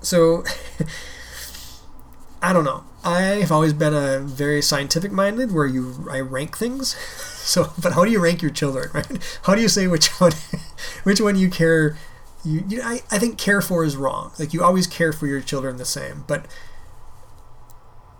so 0.00 0.44
I 2.42 2.52
don't 2.52 2.64
know. 2.64 2.84
I've 3.04 3.50
always 3.50 3.72
been 3.72 3.94
a 3.94 4.18
very 4.18 4.62
scientific 4.62 5.12
minded, 5.12 5.52
where 5.52 5.66
you 5.66 6.06
I 6.10 6.20
rank 6.20 6.56
things. 6.56 6.96
So, 7.48 7.72
but 7.82 7.94
how 7.94 8.04
do 8.04 8.10
you 8.10 8.20
rank 8.20 8.42
your 8.42 8.50
children, 8.50 8.90
right? 8.94 9.38
How 9.42 9.54
do 9.54 9.62
you 9.62 9.68
say 9.68 9.86
which 9.86 10.08
one, 10.20 10.32
which 11.02 11.20
one 11.20 11.36
you 11.36 11.50
care? 11.50 11.96
You, 12.44 12.64
you 12.68 12.82
I, 12.82 13.00
I 13.10 13.18
think 13.18 13.38
care 13.38 13.60
for 13.60 13.84
is 13.84 13.96
wrong. 13.96 14.32
Like 14.38 14.52
you 14.52 14.62
always 14.62 14.86
care 14.86 15.12
for 15.12 15.26
your 15.26 15.40
children 15.40 15.76
the 15.76 15.84
same. 15.84 16.24
But 16.26 16.46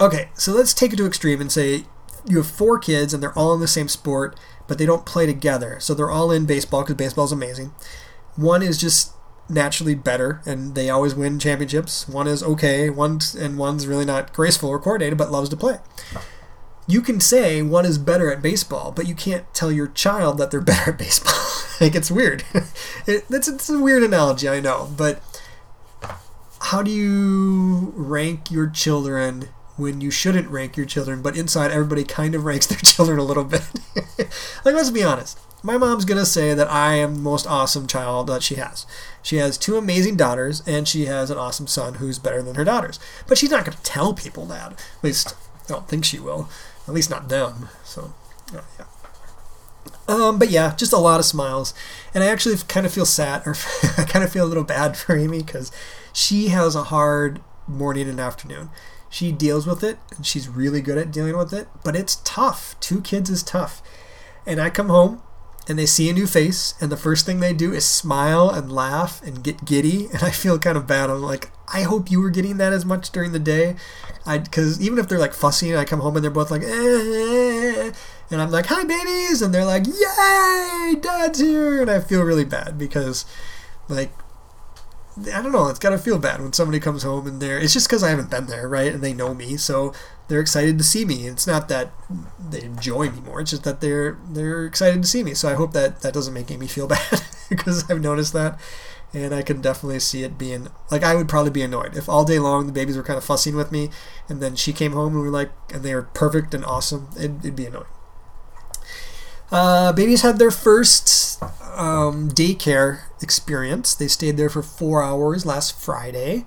okay, 0.01 0.31
so 0.35 0.53
let's 0.53 0.75
take 0.75 0.93
it 0.93 0.97
to 0.97 1.07
extreme 1.07 1.41
and 1.41 1.53
say 1.53 1.85
you 2.27 2.39
have 2.39 2.51
four 2.51 2.79
kids 2.79 3.15
and 3.15 3.23
they're 3.23 3.39
all 3.39 3.55
in 3.55 3.61
the 3.61 3.69
same 3.69 3.89
sport, 3.89 4.39
but 4.67 4.79
they 4.79 4.87
don't 4.87 5.07
play 5.07 5.25
together. 5.25 5.79
So 5.79 5.95
they're 5.95 6.11
all 6.11 6.33
in 6.33 6.47
baseball 6.47 6.83
because 6.83 6.97
baseball 6.97 7.27
is 7.27 7.33
amazing. 7.33 7.73
One 8.35 8.63
is 8.63 8.79
just 8.79 9.13
naturally 9.49 9.95
better, 9.95 10.43
and 10.45 10.75
they 10.75 10.91
always 10.91 11.15
win 11.15 11.39
championships. 11.39 12.07
One 12.07 12.27
is 12.27 12.43
okay, 12.43 12.91
one's 12.91 13.35
and 13.35 13.57
one's 13.57 13.87
really 13.87 14.05
not 14.05 14.33
graceful 14.33 14.69
or 14.69 14.79
coordinated, 14.79 15.17
but 15.17 15.31
loves 15.31 15.49
to 15.51 15.57
play. 15.57 15.79
You 16.89 17.03
can 17.03 17.21
say 17.21 17.63
one 17.63 17.87
is 17.87 17.99
better 17.99 18.33
at 18.33 18.43
baseball, 18.43 18.91
but 18.91 19.07
you 19.07 19.15
can't 19.15 19.53
tell 19.55 19.71
your 19.71 19.87
child 19.87 20.39
that 20.39 20.51
they're 20.51 20.61
better 20.73 20.91
at 20.91 20.99
baseball. 20.99 21.35
like 21.81 21.95
it's 21.95 22.11
weird. 22.11 22.43
it, 23.07 23.25
it's, 23.31 23.47
it's 23.47 23.69
a 23.69 23.79
weird 23.79 24.03
analogy, 24.03 24.49
I 24.49 24.59
know, 24.59 24.93
but 24.97 25.23
how 26.61 26.83
do 26.83 26.91
you 26.91 27.93
rank 27.95 28.51
your 28.51 28.69
children 28.69 29.51
when 29.77 30.01
you 30.01 30.11
shouldn't 30.11 30.49
rank 30.49 30.77
your 30.77 30.87
children, 30.87 31.23
but 31.23 31.37
inside 31.37 31.71
everybody 31.71 32.03
kind 32.03 32.35
of 32.35 32.45
ranks 32.45 32.67
their 32.67 32.79
children 32.79 33.21
a 33.21 33.25
little 33.25 33.45
bit? 33.45 33.63
like 34.65 34.75
let's 34.75 34.91
be 34.91 35.05
honest 35.05 35.39
my 35.63 35.77
mom's 35.77 36.05
gonna 36.05 36.27
say 36.27 36.55
that 36.55 36.71
I 36.71 36.95
am 36.95 37.17
the 37.17 37.21
most 37.21 37.47
awesome 37.47 37.87
child 37.87 38.29
that 38.29 38.43
she 38.43 38.55
has. 38.57 38.87
She 39.23 39.37
has 39.37 39.59
two 39.59 39.77
amazing 39.77 40.17
daughters, 40.17 40.63
and 40.67 40.87
she 40.87 41.07
has 41.07 41.31
an 41.31 41.39
awesome 41.39 41.67
son 41.67 41.95
who's 41.95 42.19
better 42.19 42.43
than 42.43 42.55
her 42.55 42.65
daughters. 42.65 43.01
But 43.27 43.39
she's 43.39 43.51
not 43.51 43.65
gonna 43.65 43.79
tell 43.83 44.15
people 44.15 44.47
that. 44.47 44.73
At 44.73 45.05
least 45.05 45.35
I 45.65 45.69
don't 45.73 45.89
think 45.89 46.05
she 46.05 46.19
will. 46.19 46.49
At 46.89 46.95
least 46.95 47.11
not 47.11 47.29
them. 47.29 47.69
So, 47.85 48.15
yeah. 48.53 48.63
Um, 50.09 50.39
but 50.39 50.49
yeah, 50.49 50.75
just 50.75 50.95
a 50.95 50.99
lot 50.99 51.21
of 51.21 51.27
smiles, 51.27 51.75
and 52.15 52.25
I 52.25 52.29
actually 52.29 52.57
kind 52.67 52.87
of 52.87 52.93
feel 52.93 53.05
sad, 53.05 53.47
or 53.47 53.55
I 53.99 54.05
kind 54.05 54.25
of 54.25 54.33
feel 54.33 54.45
a 54.45 54.49
little 54.49 54.65
bad 54.65 54.97
for 54.97 55.15
Amee 55.15 55.43
because 55.43 55.71
she 56.15 56.49
has 56.49 56.75
a 56.75 56.85
hard 56.85 57.43
morning 57.67 58.09
and 58.09 58.19
afternoon. 58.19 58.71
She 59.11 59.33
deals 59.33 59.67
with 59.67 59.85
it, 59.85 59.99
and 60.17 60.25
she's 60.25 60.49
really 60.49 60.81
good 60.81 60.97
at 60.97 61.11
dealing 61.11 61.37
with 61.37 61.53
it. 61.53 61.69
But 61.85 61.95
it's 61.95 62.23
tough. 62.25 62.75
Two 62.81 63.03
kids 63.03 63.29
is 63.29 63.43
tough, 63.43 63.83
and 64.47 64.59
I 64.61 64.71
come 64.71 64.89
home 64.89 65.23
and 65.69 65.79
they 65.79 65.87
see 65.87 66.09
a 66.09 66.15
new 66.15 66.27
face, 66.27 66.75
and 66.81 66.91
the 66.91 66.97
first 66.97 67.27
thing 67.27 67.41
they 67.41 67.53
do 67.53 67.75
is 67.75 67.85
smile 67.85 68.49
and 68.49 68.73
laugh 68.73 69.23
and 69.23 69.45
get 69.45 69.67
giddy, 69.67 70.07
and 70.13 70.23
I 70.23 70.31
feel 70.31 70.59
kind 70.59 70.79
of 70.79 70.87
bad. 70.87 71.11
I'm 71.11 71.23
like, 71.23 71.51
I 71.73 71.83
hope 71.83 72.11
you 72.11 72.21
were 72.21 72.31
getting 72.31 72.57
that 72.57 72.73
as 72.73 72.87
much 72.87 73.11
during 73.11 73.33
the 73.33 73.39
day, 73.39 73.77
I 74.25 74.39
because 74.39 74.81
even 74.81 74.99
if 74.99 75.09
they're 75.09 75.19
like 75.19 75.35
fussy, 75.35 75.71
and 75.71 75.79
I 75.79 75.85
come 75.85 76.01
home 76.01 76.17
and 76.17 76.25
they're 76.25 76.31
both 76.31 76.51
like, 76.51 76.63
eh, 76.63 77.93
and 78.31 78.43
I'm 78.43 78.51
like, 78.51 78.67
hi 78.67 78.85
babies, 78.85 79.43
and 79.43 79.55
they're 79.55 79.65
like, 79.67 79.87
yay, 79.87 80.97
dad's 81.01 81.41
here, 81.41 81.83
and 81.83 81.91
I 81.91 82.01
feel 82.01 82.23
really 82.23 82.45
bad 82.45 82.79
because, 82.79 83.27
like, 83.89 84.13
I 85.35 85.43
don't 85.43 85.53
know. 85.53 85.67
It's 85.69 85.81
got 85.81 85.91
to 85.91 85.99
feel 85.99 86.19
bad 86.19 86.41
when 86.41 86.53
somebody 86.53 86.79
comes 86.79 87.03
home 87.03 87.27
and 87.27 87.43
they're. 87.43 87.59
It's 87.59 87.73
just 87.73 87.89
because 87.89 88.05
I 88.05 88.11
haven't 88.11 88.31
been 88.31 88.47
there, 88.47 88.69
right? 88.69 88.93
And 88.93 89.03
they 89.03 89.13
know 89.13 89.35
me, 89.35 89.57
so 89.57 89.93
they're 90.29 90.41
excited 90.41 90.79
to 90.79 90.85
see 90.85 91.05
me. 91.05 91.27
It's 91.27 91.47
not 91.47 91.69
that 91.69 91.91
they 92.51 92.63
enjoy 92.63 93.11
me 93.11 93.21
more. 93.21 93.41
It's 93.41 93.51
just 93.51 93.65
that 93.65 93.81
they're 93.81 94.19
they're 94.31 94.67
excited 94.67 95.03
to 95.03 95.09
see 95.09 95.25
me. 95.25 95.35
So 95.35 95.49
I 95.49 95.55
hope 95.55 95.73
that 95.73 96.03
that 96.03 96.15
doesn't 96.15 96.35
make 96.35 96.51
Amee 96.51 96.67
feel 96.67 96.87
bad 96.89 97.23
because 97.49 97.91
I've 97.91 98.01
noticed 98.01 98.33
that, 98.35 98.61
and 99.13 99.35
I 99.35 99.43
can 99.43 99.61
definitely 99.61 100.01
see 100.01 100.23
it 100.23 100.39
being 100.39 100.69
like 100.91 101.03
I 101.03 101.15
would 101.15 101.29
probably 101.29 101.51
be 101.51 101.63
annoyed 101.63 101.97
if 101.97 102.09
all 102.09 102.25
day 102.25 102.39
long 102.39 102.67
the 102.67 102.73
babies 102.73 102.97
were 102.97 103.03
kind 103.03 103.17
of 103.19 103.25
fussing 103.25 103.57
with 103.57 103.73
me, 103.73 103.91
and 104.29 104.41
then 104.41 104.55
she 104.55 104.73
came 104.73 104.93
home 104.93 105.15
and 105.15 105.23
we 105.23 105.29
were 105.29 105.35
like, 105.35 105.51
and 105.73 105.83
they 105.83 105.95
were 105.95 106.03
perfect 106.03 106.55
and 106.55 106.65
awesome. 106.65 107.09
It'd, 107.17 107.39
it'd 107.41 107.57
be 107.57 107.67
annoying. 107.67 107.87
Uh, 109.51 109.93
babies 109.95 110.21
had 110.21 110.39
their 110.39 110.51
first 110.51 111.43
um, 111.75 112.29
daycare 112.31 113.01
experience. 113.23 113.95
They 113.95 114.09
stayed 114.09 114.37
there 114.37 114.51
for 114.51 114.63
four 114.63 115.03
hours 115.03 115.47
last 115.47 115.81
Friday. 115.81 116.45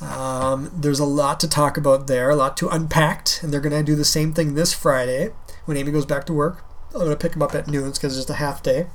Um, 0.00 0.70
there's 0.74 0.98
a 0.98 1.04
lot 1.04 1.40
to 1.40 1.48
talk 1.48 1.76
about 1.76 2.06
there, 2.06 2.30
a 2.30 2.36
lot 2.36 2.56
to 2.58 2.68
unpack, 2.68 3.28
and 3.42 3.52
they're 3.52 3.60
going 3.60 3.72
to 3.72 3.82
do 3.82 3.96
the 3.96 4.04
same 4.04 4.32
thing 4.32 4.54
this 4.54 4.72
Friday 4.72 5.30
when 5.64 5.76
Amee 5.76 5.92
goes 5.92 6.06
back 6.06 6.24
to 6.26 6.32
work. 6.32 6.64
I'm 6.94 7.00
going 7.00 7.10
to 7.10 7.16
pick 7.16 7.32
them 7.32 7.42
up 7.42 7.54
at 7.54 7.66
noon 7.66 7.90
because 7.90 8.16
it's 8.16 8.26
just 8.26 8.30
a 8.30 8.34
half 8.34 8.62
day. 8.62 8.86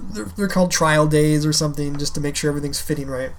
They're, 0.00 0.24
they're 0.24 0.48
called 0.48 0.70
trial 0.70 1.06
days 1.06 1.44
or 1.44 1.52
something 1.52 1.98
just 1.98 2.14
to 2.14 2.20
make 2.20 2.36
sure 2.36 2.48
everything's 2.48 2.80
fitting 2.80 3.08
right. 3.08 3.32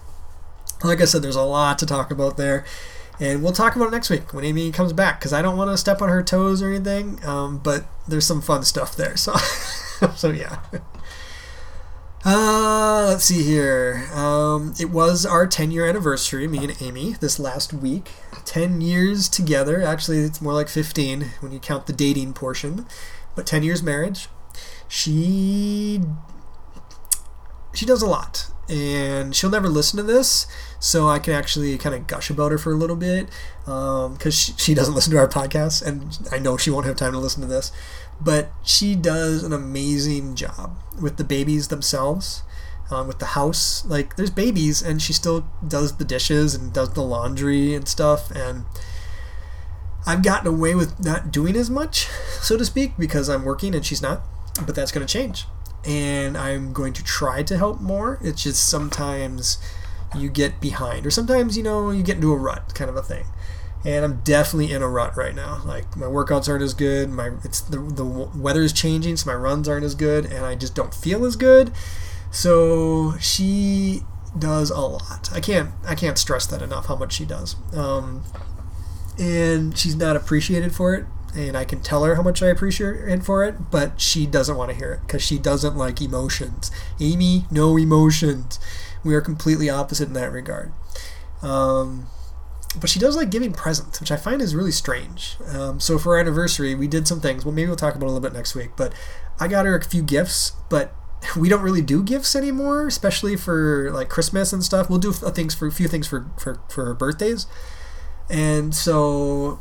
Like 0.84 1.02
I 1.02 1.06
said, 1.06 1.22
there's 1.22 1.36
a 1.36 1.44
lot 1.44 1.80
to 1.80 1.86
talk 1.86 2.12
about 2.12 2.38
there. 2.38 2.66
And 3.20 3.44
we'll 3.44 3.54
talk 3.54 3.76
about 3.76 3.90
it 3.90 3.92
next 3.92 4.10
week 4.10 4.34
when 4.34 4.44
Amee 4.44 4.72
comes 4.72 4.92
back 4.92 5.20
because 5.20 5.34
I 5.34 5.42
don't 5.42 5.58
want 5.58 5.70
to 5.70 5.78
step 5.78 6.02
on 6.02 6.10
her 6.10 6.24
toes 6.24 6.62
or 6.62 6.70
anything. 6.70 7.24
Um, 7.26 7.60
but 7.60 7.86
there's 8.08 8.26
some 8.26 8.42
fun 8.42 8.64
stuff 8.64 8.96
there. 8.96 9.16
So, 9.18 9.34
so 10.16 10.32
yeah. 10.32 10.60
Uh, 12.26 13.06
let's 13.10 13.26
see 13.26 13.44
here. 13.44 14.08
Um, 14.14 14.74
it 14.80 14.90
was 14.90 15.26
our 15.26 15.46
10 15.46 15.72
year 15.72 15.86
anniversary, 15.86 16.48
me 16.48 16.60
and 16.60 16.82
Amee, 16.82 17.14
this 17.20 17.38
last 17.38 17.74
week. 17.74 18.12
10 18.46 18.80
years 18.80 19.28
together. 19.28 19.82
Actually, 19.82 20.20
it's 20.20 20.42
more 20.42 20.54
like 20.54 20.70
15 20.70 21.32
when 21.42 21.52
you 21.52 21.60
count 21.60 21.86
the 21.86 21.94
dating 21.94 22.34
portion. 22.34 22.86
But 23.36 23.46
10 23.46 23.64
years 23.64 23.84
marriage. 23.84 24.30
She 24.88 26.02
she 27.74 27.86
does 27.86 28.04
a 28.04 28.08
lot 28.08 28.52
and 28.70 29.36
she'll 29.36 29.50
never 29.50 29.68
listen 29.68 29.98
to 29.98 30.04
this 30.04 30.46
so 30.80 31.08
i 31.08 31.20
can 31.20 31.34
actually 31.34 31.78
kind 31.78 31.96
of 31.96 32.08
gush 32.08 32.30
about 32.30 32.52
her 32.52 32.58
for 32.58 32.72
a 32.72 32.76
little 32.76 32.96
bit 32.96 33.28
because 33.66 34.16
um, 34.16 34.32
she, 34.32 34.54
she 34.58 34.74
doesn't 34.74 34.94
listen 34.94 35.12
to 35.12 35.18
our 35.18 35.28
podcast 35.28 35.86
and 35.86 36.20
i 36.32 36.38
know 36.38 36.56
she 36.56 36.70
won't 36.70 36.86
have 36.86 36.96
time 36.96 37.12
to 37.12 37.18
listen 37.18 37.42
to 37.42 37.48
this 37.48 37.72
but 38.22 38.52
she 38.64 38.96
does 38.96 39.44
an 39.44 39.54
amazing 39.54 40.36
job 40.36 40.78
with 41.02 41.18
the 41.18 41.24
babies 41.24 41.68
themselves 41.68 42.44
um, 42.92 43.08
with 43.08 43.20
the 43.20 43.28
house. 43.28 43.86
Like 43.86 44.16
there's 44.16 44.30
babies 44.30 44.82
and 44.82 45.02
she 45.02 45.14
still 45.14 45.46
does 45.66 45.98
the 45.98 46.06
dishes 46.06 46.56
and 46.56 46.74
does 46.74 46.94
the 46.94 47.04
laundry 47.04 47.74
and 47.74 47.88
stuff 47.88 48.32
and 48.32 48.66
i've 50.06 50.22
gotten 50.22 50.48
away 50.48 50.76
with 50.76 51.02
not 51.02 51.32
doing 51.32 51.56
as 51.56 51.70
much 51.70 52.08
so 52.42 52.58
to 52.58 52.66
speak 52.66 52.92
because 53.00 53.30
i'm 53.30 53.46
working 53.46 53.74
and 53.74 53.86
she's 53.86 54.02
not 54.02 54.22
but 54.66 54.76
that's 54.76 54.92
going 54.92 55.06
to 55.06 55.12
change. 55.12 55.46
And 55.86 56.38
i'm 56.38 56.72
going 56.74 56.94
to 56.94 57.04
try 57.04 57.44
to 57.44 57.58
help 57.58 57.82
more. 57.82 58.20
It's 58.22 58.44
just 58.44 58.68
sometimes 58.70 59.58
you 60.16 60.30
get 60.30 60.62
behind 60.62 61.06
or 61.06 61.12
sometimes 61.12 61.58
you 61.58 61.64
know 61.64 61.90
you 61.90 62.04
get 62.04 62.18
into 62.18 62.32
a 62.32 62.38
rut 62.38 62.76
kind 62.76 62.88
of 62.88 62.96
a 62.96 63.02
thing 63.02 63.26
and 63.86 64.06
I'm 64.06 64.22
definitely 64.22 64.72
in 64.72 64.82
a 64.82 64.88
rut 64.88 65.16
right 65.18 65.36
now. 65.36 65.62
Like 65.66 65.96
my 65.98 66.06
workouts 66.06 66.48
aren't 66.48 66.64
as 66.64 66.74
good. 66.74 67.10
My 67.10 67.32
it's 67.44 67.62
the 67.62 67.78
the 67.78 68.06
weather 68.06 68.62
is 68.62 68.74
changing, 68.74 69.18
so 69.18 69.30
my 69.30 69.36
runs 69.36 69.68
aren't 69.68 69.86
as 69.86 69.96
good, 69.96 70.26
and 70.26 70.46
I 70.46 70.56
just 70.56 70.76
don't 70.76 70.94
feel 70.94 71.26
as 71.26 71.36
good. 71.36 71.72
So 72.32 73.18
she 73.20 74.02
does 74.38 74.70
a 74.70 74.80
lot. 74.82 75.30
I 75.34 75.40
can't 75.40 75.72
I 75.86 75.96
can't 75.96 76.18
stress 76.18 76.46
that 76.48 76.62
enough 76.62 76.88
how 76.88 76.96
much 76.96 77.14
she 77.14 77.26
does. 77.26 77.56
Um, 77.76 78.24
and 79.20 79.78
she's 79.78 79.96
not 79.96 80.16
appreciated 80.16 80.74
for 80.74 80.96
it, 80.96 81.06
and 81.36 81.58
I 81.58 81.66
can 81.66 81.82
tell 81.82 82.04
her 82.04 82.16
how 82.16 82.24
much 82.24 82.42
I 82.42 82.48
appreciate 82.48 82.96
it 82.96 83.24
for 83.24 83.44
it, 83.44 83.70
but 83.70 84.00
she 84.00 84.26
doesn't 84.26 84.56
want 84.56 84.72
to 84.72 84.78
hear 84.78 84.94
it 84.94 85.02
because 85.02 85.22
she 85.22 85.38
doesn't 85.38 85.76
like 85.76 86.02
emotions. 86.02 86.72
Amee, 87.00 87.46
no 87.52 87.78
emotions. 87.78 88.60
We 89.04 89.14
are 89.14 89.22
completely 89.22 89.70
opposite 89.70 90.08
in 90.08 90.14
that 90.14 90.32
regard. 90.32 90.72
Um, 91.42 92.08
but 92.80 92.90
she 92.90 93.00
does 93.00 93.16
like 93.16 93.30
giving 93.30 93.54
presents, 93.54 94.00
which 94.00 94.12
I 94.12 94.18
find 94.18 94.42
is 94.42 94.56
really 94.56 94.72
strange. 94.72 95.38
Um, 95.50 95.80
so 95.80 95.98
for 95.98 96.16
our 96.16 96.20
anniversary, 96.20 96.76
we 96.76 96.88
did 96.88 97.08
some 97.08 97.22
things. 97.22 97.46
Well, 97.46 97.54
maybe 97.54 97.68
we'll 97.68 97.76
talk 97.76 97.96
about 97.96 98.06
a 98.06 98.12
little 98.12 98.22
bit 98.22 98.34
next 98.34 98.56
week. 98.56 98.72
But 98.76 98.94
I 99.40 99.48
got 99.48 99.66
her 99.66 99.76
a 99.76 99.84
few 99.84 100.02
gifts, 100.02 100.54
but 100.70 100.94
we 101.38 101.50
don't 101.50 101.62
really 101.62 101.82
do 101.82 102.04
gifts 102.04 102.36
anymore, 102.36 102.88
especially 102.88 103.36
for 103.36 103.92
like 103.92 104.10
Christmas 104.10 104.54
and 104.54 104.64
stuff. 104.64 104.90
We'll 104.90 105.00
do 105.00 105.12
things 105.12 105.56
for 105.56 105.68
a 105.68 105.72
few 105.72 105.88
things 105.88 106.08
for 106.08 106.32
for 106.38 106.60
for 106.70 106.86
her 106.86 106.94
birthdays, 106.94 107.48
and 108.30 108.74
so 108.74 109.60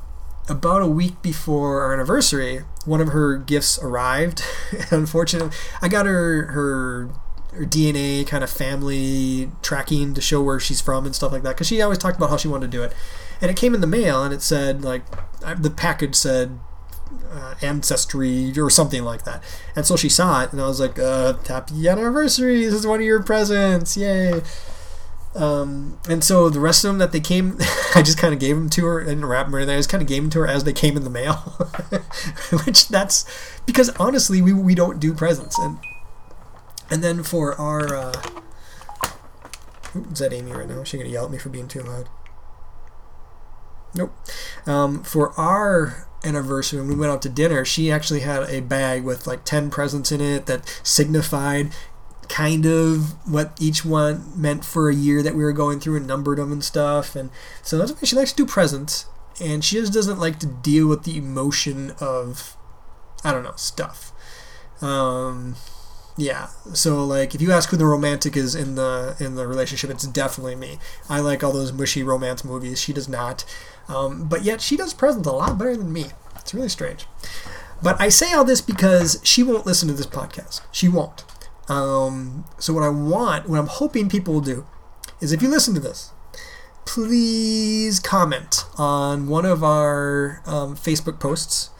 about 0.48 0.82
a 0.82 0.86
week 0.86 1.22
before 1.22 1.82
our 1.82 1.94
anniversary, 1.94 2.64
one 2.84 3.00
of 3.00 3.08
her 3.08 3.36
gifts 3.36 3.78
arrived. 3.80 4.42
Unfortunately, 4.90 5.56
I 5.80 5.88
got 5.88 6.06
her 6.06 6.46
her 6.52 7.10
her 7.52 7.64
DNA 7.64 8.26
kind 8.26 8.42
of 8.42 8.50
family 8.50 9.50
tracking 9.62 10.14
to 10.14 10.20
show 10.20 10.42
where 10.42 10.58
she's 10.58 10.80
from 10.80 11.04
and 11.04 11.14
stuff 11.14 11.32
like 11.32 11.42
that. 11.42 11.50
Because 11.50 11.66
she 11.66 11.80
always 11.82 11.98
talked 11.98 12.16
about 12.16 12.30
how 12.30 12.36
she 12.36 12.48
wanted 12.48 12.70
to 12.70 12.76
do 12.76 12.82
it, 12.82 12.94
and 13.40 13.50
it 13.50 13.56
came 13.56 13.74
in 13.74 13.80
the 13.80 13.86
mail 13.86 14.22
and 14.22 14.32
it 14.32 14.42
said 14.42 14.82
like 14.82 15.02
the 15.60 15.70
package 15.70 16.14
said 16.14 16.58
uh, 17.30 17.54
ancestry 17.62 18.52
or 18.58 18.70
something 18.70 19.04
like 19.04 19.24
that. 19.24 19.42
And 19.74 19.86
so 19.86 19.96
she 19.96 20.08
saw 20.08 20.42
it, 20.42 20.52
and 20.52 20.60
I 20.60 20.66
was 20.66 20.80
like, 20.80 20.98
uh, 20.98 21.34
"Happy 21.48 21.88
anniversary! 21.88 22.64
This 22.64 22.74
is 22.74 22.86
one 22.86 23.00
of 23.00 23.06
your 23.06 23.22
presents! 23.22 23.96
Yay!" 23.96 24.42
Um, 25.34 25.98
and 26.08 26.22
so 26.22 26.50
the 26.50 26.60
rest 26.60 26.84
of 26.84 26.90
them 26.90 26.98
that 26.98 27.12
they 27.12 27.20
came, 27.20 27.56
I 27.94 28.02
just 28.02 28.18
kind 28.18 28.34
of 28.34 28.40
gave 28.40 28.56
them 28.56 28.68
to 28.70 28.84
her 28.84 29.00
and 29.00 29.26
wrapped 29.26 29.48
them 29.48 29.54
or 29.54 29.58
anything. 29.58 29.74
I 29.74 29.78
just 29.78 29.88
kind 29.88 30.02
of 30.02 30.08
gave 30.08 30.22
them 30.22 30.30
to 30.30 30.40
her 30.40 30.46
as 30.46 30.64
they 30.64 30.72
came 30.72 30.96
in 30.96 31.04
the 31.04 31.10
mail, 31.10 31.34
which 32.64 32.88
that's 32.88 33.24
because 33.64 33.88
honestly, 33.98 34.42
we, 34.42 34.52
we 34.52 34.74
don't 34.74 35.00
do 35.00 35.14
presents, 35.14 35.58
and 35.58 35.78
and 36.92 37.02
then 37.02 37.22
for 37.22 37.58
our, 37.58 37.96
uh, 37.96 38.12
is 40.12 40.18
that 40.18 40.30
Amee 40.30 40.52
right 40.52 40.68
now? 40.68 40.80
Is 40.82 40.88
she 40.88 40.98
gonna 40.98 41.08
yell 41.08 41.24
at 41.24 41.30
me 41.30 41.38
for 41.38 41.48
being 41.48 41.66
too 41.66 41.80
loud? 41.80 42.10
Nope. 43.94 44.14
Um, 44.66 45.02
for 45.02 45.32
our 45.40 46.06
anniversary, 46.22 46.80
when 46.80 46.88
we 46.88 46.94
went 46.94 47.10
out 47.10 47.22
to 47.22 47.30
dinner, 47.30 47.64
she 47.64 47.90
actually 47.90 48.20
had 48.20 48.42
a 48.42 48.60
bag 48.60 49.04
with 49.04 49.26
like 49.26 49.46
10 49.46 49.70
presents 49.70 50.12
in 50.12 50.20
it 50.20 50.44
that 50.44 50.80
signified 50.82 51.72
kind 52.28 52.66
of 52.66 53.14
what 53.26 53.56
each 53.58 53.86
one 53.86 54.30
meant 54.36 54.62
for 54.62 54.90
a 54.90 54.94
year 54.94 55.22
that 55.22 55.34
we 55.34 55.42
were 55.42 55.52
going 55.54 55.80
through 55.80 55.96
and 55.96 56.06
numbered 56.06 56.36
them 56.36 56.52
and 56.52 56.62
stuff. 56.62 57.16
And 57.16 57.30
so 57.62 57.78
that's 57.78 57.92
why 57.92 58.00
she 58.02 58.16
likes 58.16 58.32
to 58.32 58.36
do 58.36 58.46
presents. 58.46 59.06
And 59.40 59.64
she 59.64 59.76
just 59.76 59.94
doesn't 59.94 60.20
like 60.20 60.38
to 60.40 60.46
deal 60.46 60.88
with 60.88 61.04
the 61.04 61.16
emotion 61.16 61.94
of, 62.00 62.54
I 63.24 63.32
don't 63.32 63.44
know, 63.44 63.56
stuff. 63.56 64.12
Um, 64.82 65.56
Yeah. 66.16 66.48
So 66.74 67.04
like, 67.04 67.34
if 67.34 67.40
you 67.40 67.52
ask 67.52 67.70
who 67.70 67.76
the 67.76 67.86
romantic 67.86 68.36
is 68.36 68.54
in 68.54 68.74
the 68.74 69.16
in 69.18 69.34
the 69.34 69.46
relationship, 69.46 69.90
it's 69.90 70.06
definitely 70.06 70.54
me. 70.54 70.78
I 71.08 71.20
like 71.20 71.42
all 71.42 71.52
those 71.52 71.72
mushy 71.72 72.02
romance 72.02 72.44
movies. 72.44 72.80
She 72.80 72.92
does 72.92 73.08
not. 73.08 73.44
Um, 73.88 74.28
but 74.28 74.42
yet 74.42 74.60
she 74.60 74.76
does 74.76 74.94
presents 74.94 75.26
a 75.26 75.32
lot 75.32 75.58
better 75.58 75.76
than 75.76 75.92
me. 75.92 76.06
It's 76.36 76.54
really 76.54 76.68
strange. 76.68 77.06
But 77.82 78.00
I 78.00 78.10
say 78.10 78.32
all 78.32 78.44
this 78.44 78.60
because 78.60 79.20
she 79.24 79.42
won't 79.42 79.66
listen 79.66 79.88
to 79.88 79.94
this 79.94 80.06
podcast. 80.06 80.60
She 80.70 80.88
won't. 80.88 81.24
Um, 81.68 82.44
so 82.58 82.72
what 82.72 82.84
I 82.84 82.88
want, 82.88 83.48
what 83.48 83.58
I'm 83.58 83.66
hoping 83.66 84.08
people 84.08 84.34
will 84.34 84.40
do, 84.40 84.66
is 85.20 85.32
if 85.32 85.42
you 85.42 85.48
listen 85.48 85.74
to 85.74 85.80
this, 85.80 86.12
please 86.84 87.98
comment 87.98 88.64
on 88.76 89.26
one 89.26 89.44
of 89.44 89.64
our 89.64 90.42
um, 90.46 90.76
Facebook 90.76 91.18
posts 91.18 91.70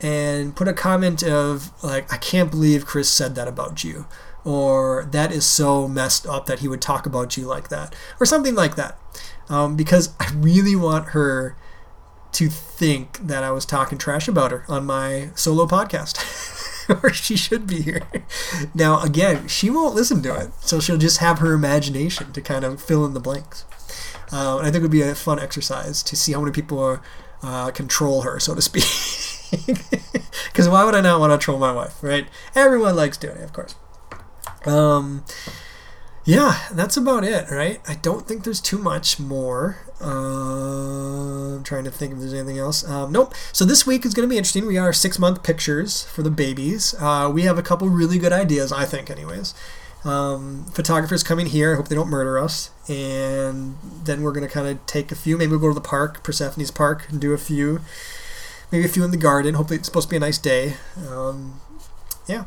and 0.00 0.54
put 0.54 0.68
a 0.68 0.72
comment 0.72 1.22
of 1.22 1.72
like, 1.82 2.12
I 2.12 2.16
can't 2.16 2.50
believe 2.50 2.86
Chris 2.86 3.10
said 3.10 3.34
that 3.34 3.48
about 3.48 3.84
you, 3.84 4.06
or 4.44 5.08
that 5.10 5.32
is 5.32 5.46
so 5.46 5.88
messed 5.88 6.26
up 6.26 6.46
that 6.46 6.60
he 6.60 6.68
would 6.68 6.82
talk 6.82 7.06
about 7.06 7.36
you 7.36 7.46
like 7.46 7.68
that, 7.68 7.94
or 8.20 8.26
something 8.26 8.54
like 8.54 8.76
that, 8.76 8.98
um, 9.48 9.76
because 9.76 10.14
I 10.20 10.32
really 10.34 10.76
want 10.76 11.08
her 11.08 11.56
to 12.32 12.48
think 12.48 13.26
that 13.26 13.42
I 13.42 13.50
was 13.50 13.64
talking 13.64 13.96
trash 13.96 14.28
about 14.28 14.50
her 14.50 14.64
on 14.68 14.84
my 14.84 15.30
solo 15.34 15.66
podcast. 15.66 16.64
or 17.02 17.12
she 17.12 17.36
should 17.36 17.66
be 17.66 17.82
here. 17.82 18.02
Now, 18.74 19.00
again, 19.00 19.48
she 19.48 19.70
won't 19.70 19.94
listen 19.94 20.22
to 20.22 20.34
it, 20.36 20.50
so 20.60 20.80
she'll 20.80 20.98
just 20.98 21.18
have 21.18 21.38
her 21.38 21.52
imagination 21.52 22.32
to 22.32 22.40
kind 22.40 22.64
of 22.64 22.80
fill 22.80 23.04
in 23.04 23.14
the 23.14 23.20
blanks. 23.20 23.64
Uh, 24.32 24.58
and 24.58 24.66
I 24.66 24.70
think 24.70 24.76
it 24.76 24.82
would 24.82 24.90
be 24.90 25.02
a 25.02 25.14
fun 25.14 25.38
exercise 25.38 26.02
to 26.04 26.16
see 26.16 26.32
how 26.32 26.40
many 26.40 26.52
people 26.52 26.78
are, 26.78 27.02
uh, 27.42 27.70
control 27.70 28.22
her, 28.22 28.38
so 28.38 28.54
to 28.54 28.62
speak. 28.62 28.84
Because 30.46 30.68
why 30.70 30.84
would 30.84 30.94
I 30.94 31.00
not 31.00 31.20
want 31.20 31.38
to 31.38 31.44
troll 31.44 31.58
my 31.58 31.72
wife, 31.72 32.02
right? 32.02 32.26
Everyone 32.54 32.96
likes 32.96 33.16
doing 33.16 33.36
it, 33.36 33.44
of 33.44 33.52
course. 33.52 33.74
Um, 34.64 35.24
yeah, 36.24 36.58
that's 36.72 36.96
about 36.96 37.22
it, 37.22 37.50
right? 37.50 37.80
I 37.86 37.94
don't 37.94 38.26
think 38.26 38.42
there's 38.42 38.60
too 38.60 38.78
much 38.78 39.20
more. 39.20 39.78
Uh, 40.00 41.54
I'm 41.56 41.62
trying 41.62 41.84
to 41.84 41.90
think 41.90 42.12
if 42.12 42.18
there's 42.18 42.34
anything 42.34 42.58
else. 42.58 42.86
Um, 42.88 43.12
nope. 43.12 43.32
So 43.52 43.64
this 43.64 43.86
week 43.86 44.04
is 44.04 44.12
going 44.12 44.28
to 44.28 44.30
be 44.30 44.36
interesting. 44.36 44.66
We 44.66 44.76
are 44.76 44.92
six 44.92 45.18
month 45.20 45.44
pictures 45.44 46.02
for 46.02 46.22
the 46.22 46.30
babies. 46.30 46.94
Uh, 46.98 47.30
we 47.32 47.42
have 47.42 47.58
a 47.58 47.62
couple 47.62 47.88
really 47.88 48.18
good 48.18 48.32
ideas, 48.32 48.72
I 48.72 48.84
think, 48.84 49.08
anyways. 49.08 49.54
Um, 50.04 50.66
photographers 50.72 51.22
coming 51.22 51.46
here. 51.46 51.72
I 51.72 51.76
hope 51.76 51.88
they 51.88 51.94
don't 51.94 52.08
murder 52.08 52.38
us. 52.38 52.70
And 52.88 53.76
then 54.04 54.22
we're 54.22 54.32
going 54.32 54.46
to 54.46 54.52
kind 54.52 54.66
of 54.66 54.84
take 54.86 55.12
a 55.12 55.16
few. 55.16 55.38
Maybe 55.38 55.50
we'll 55.50 55.60
go 55.60 55.68
to 55.68 55.74
the 55.74 55.80
park, 55.80 56.24
Persephone's 56.24 56.72
Park, 56.72 57.08
and 57.08 57.20
do 57.20 57.32
a 57.32 57.38
few. 57.38 57.80
Maybe 58.72 58.84
a 58.84 58.88
few 58.88 59.04
in 59.04 59.10
the 59.10 59.16
garden. 59.16 59.54
Hopefully 59.54 59.78
it's 59.78 59.86
supposed 59.86 60.08
to 60.08 60.10
be 60.10 60.16
a 60.16 60.20
nice 60.20 60.38
day. 60.38 60.74
Um, 61.08 61.60
yeah. 62.26 62.44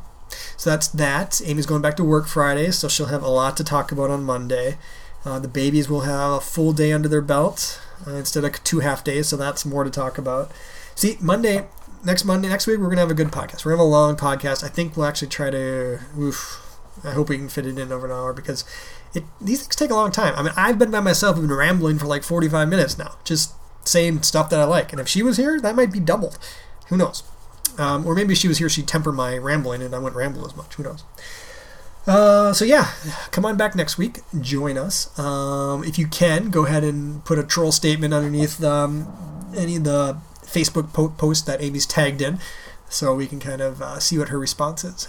So 0.57 0.69
that's 0.69 0.87
that. 0.89 1.41
Amee's 1.45 1.65
going 1.65 1.81
back 1.81 1.95
to 1.97 2.03
work 2.03 2.27
Friday, 2.27 2.71
so 2.71 2.87
she'll 2.87 3.07
have 3.07 3.23
a 3.23 3.29
lot 3.29 3.55
to 3.57 3.63
talk 3.63 3.91
about 3.91 4.11
on 4.11 4.23
Monday. 4.23 4.77
Uh, 5.25 5.39
the 5.39 5.47
babies 5.47 5.89
will 5.89 6.01
have 6.01 6.31
a 6.31 6.39
full 6.39 6.73
day 6.73 6.91
under 6.91 7.09
their 7.09 7.21
belt 7.21 7.81
uh, 8.07 8.11
instead 8.15 8.43
of 8.43 8.63
two 8.63 8.79
half 8.79 9.03
days, 9.03 9.27
so 9.27 9.37
that's 9.37 9.65
more 9.65 9.83
to 9.83 9.89
talk 9.89 10.17
about. 10.17 10.51
See, 10.95 11.17
Monday, 11.19 11.67
next 12.05 12.25
Monday, 12.25 12.49
next 12.49 12.67
week, 12.67 12.79
we're 12.79 12.89
gonna 12.89 13.01
have 13.01 13.11
a 13.11 13.15
good 13.15 13.29
podcast. 13.29 13.65
We're 13.65 13.71
gonna 13.71 13.83
have 13.83 13.87
a 13.87 13.89
long 13.89 14.15
podcast. 14.15 14.63
I 14.63 14.67
think 14.67 14.95
we'll 14.95 15.05
actually 15.05 15.29
try 15.29 15.49
to. 15.49 15.99
Oof, 16.17 16.77
I 17.03 17.11
hope 17.11 17.29
we 17.29 17.37
can 17.37 17.49
fit 17.49 17.65
it 17.65 17.77
in 17.77 17.91
over 17.91 18.05
an 18.05 18.11
hour 18.11 18.33
because 18.33 18.63
it 19.13 19.23
these 19.41 19.61
things 19.61 19.75
take 19.75 19.91
a 19.91 19.95
long 19.95 20.11
time. 20.11 20.33
I 20.35 20.43
mean, 20.43 20.53
I've 20.55 20.79
been 20.79 20.91
by 20.91 20.99
myself, 20.99 21.35
I've 21.35 21.41
been 21.41 21.55
rambling 21.55 21.99
for 21.99 22.07
like 22.07 22.23
45 22.23 22.67
minutes 22.67 22.97
now, 22.97 23.15
just 23.23 23.53
saying 23.83 24.23
stuff 24.23 24.49
that 24.49 24.59
I 24.59 24.65
like. 24.65 24.91
And 24.91 24.99
if 24.99 25.07
she 25.07 25.23
was 25.23 25.37
here, 25.37 25.59
that 25.59 25.75
might 25.75 25.91
be 25.91 25.99
doubled. 25.99 26.37
Who 26.87 26.97
knows? 26.97 27.23
Um, 27.77 28.05
or 28.05 28.13
maybe 28.13 28.35
she 28.35 28.47
was 28.47 28.57
here, 28.57 28.67
she'd 28.67 28.87
temper 28.87 29.11
my 29.11 29.37
rambling 29.37 29.81
and 29.81 29.95
I 29.95 29.99
wouldn't 29.99 30.17
ramble 30.17 30.45
as 30.45 30.55
much. 30.55 30.75
Who 30.75 30.83
knows? 30.83 31.03
Uh, 32.07 32.53
so 32.53 32.65
yeah, 32.65 32.91
come 33.31 33.45
on 33.45 33.55
back 33.55 33.75
next 33.75 33.97
week. 33.97 34.19
Join 34.41 34.77
us. 34.77 35.17
Um, 35.19 35.83
if 35.83 35.99
you 35.99 36.07
can, 36.07 36.49
go 36.49 36.65
ahead 36.65 36.83
and 36.83 37.23
put 37.23 37.37
a 37.37 37.43
troll 37.43 37.71
statement 37.71 38.13
underneath 38.13 38.63
um, 38.63 39.07
any 39.55 39.75
of 39.75 39.83
the 39.83 40.17
Facebook 40.43 40.91
po- 40.91 41.09
posts 41.09 41.45
that 41.45 41.61
Amee's 41.61 41.85
tagged 41.85 42.21
in, 42.21 42.39
so 42.89 43.13
we 43.13 43.27
can 43.27 43.39
kind 43.39 43.61
of 43.61 43.81
uh, 43.81 43.99
see 43.99 44.17
what 44.17 44.29
her 44.29 44.39
response 44.39 44.83
is. 44.83 45.07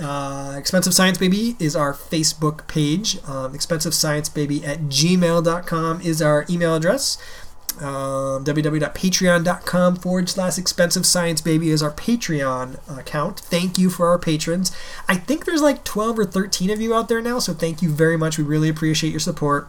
Uh, 0.00 0.54
Expensive 0.56 0.94
Science 0.94 1.18
Baby 1.18 1.54
is 1.58 1.76
our 1.76 1.92
Facebook 1.92 2.66
page. 2.66 3.18
Um, 3.28 3.54
Expensive 3.54 3.94
Science 3.94 4.28
Baby 4.28 4.64
at 4.64 4.80
gmail.com 4.80 6.00
is 6.00 6.22
our 6.22 6.46
email 6.48 6.74
address. 6.74 7.18
Um, 7.80 8.44
www.patreon.com 8.44 9.96
forward 9.96 10.28
slash 10.28 10.58
expensive 10.58 11.06
science 11.06 11.40
baby 11.40 11.70
is 11.70 11.82
our 11.82 11.92
Patreon 11.92 12.98
account. 12.98 13.40
Thank 13.40 13.78
you 13.78 13.90
for 13.90 14.08
our 14.08 14.18
patrons. 14.18 14.72
I 15.08 15.16
think 15.16 15.44
there's 15.44 15.62
like 15.62 15.84
12 15.84 16.18
or 16.18 16.24
13 16.24 16.70
of 16.70 16.80
you 16.80 16.94
out 16.94 17.08
there 17.08 17.22
now, 17.22 17.38
so 17.38 17.54
thank 17.54 17.82
you 17.82 17.90
very 17.90 18.16
much. 18.16 18.38
We 18.38 18.44
really 18.44 18.68
appreciate 18.68 19.10
your 19.10 19.20
support. 19.20 19.68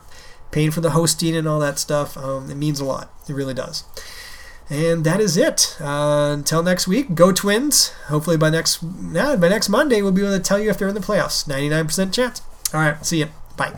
Paying 0.51 0.71
for 0.71 0.81
the 0.81 0.91
hosting 0.91 1.35
and 1.35 1.47
all 1.47 1.59
that 1.59 1.79
stuff. 1.79 2.15
Um, 2.15 2.51
it 2.51 2.55
means 2.57 2.79
a 2.79 2.85
lot. 2.85 3.11
It 3.27 3.33
really 3.33 3.55
does. 3.55 3.83
And 4.69 5.03
that 5.03 5.19
is 5.19 5.35
it. 5.35 5.77
Uh, 5.81 6.31
until 6.33 6.63
next 6.63 6.87
week, 6.87 7.15
go 7.15 7.31
Twins. 7.31 7.89
Hopefully 8.07 8.37
by 8.37 8.49
next 8.49 8.83
yeah, 9.11 9.35
by 9.35 9.49
next 9.49 9.69
Monday 9.69 10.01
we'll 10.01 10.11
be 10.11 10.21
able 10.21 10.37
to 10.37 10.39
tell 10.39 10.59
you 10.59 10.69
if 10.69 10.77
they're 10.77 10.87
in 10.87 10.95
the 10.95 11.01
playoffs. 11.01 11.47
99% 11.47 12.13
chance. 12.13 12.41
All 12.73 12.79
right, 12.79 13.05
see 13.05 13.19
you. 13.19 13.27
Bye. 13.57 13.73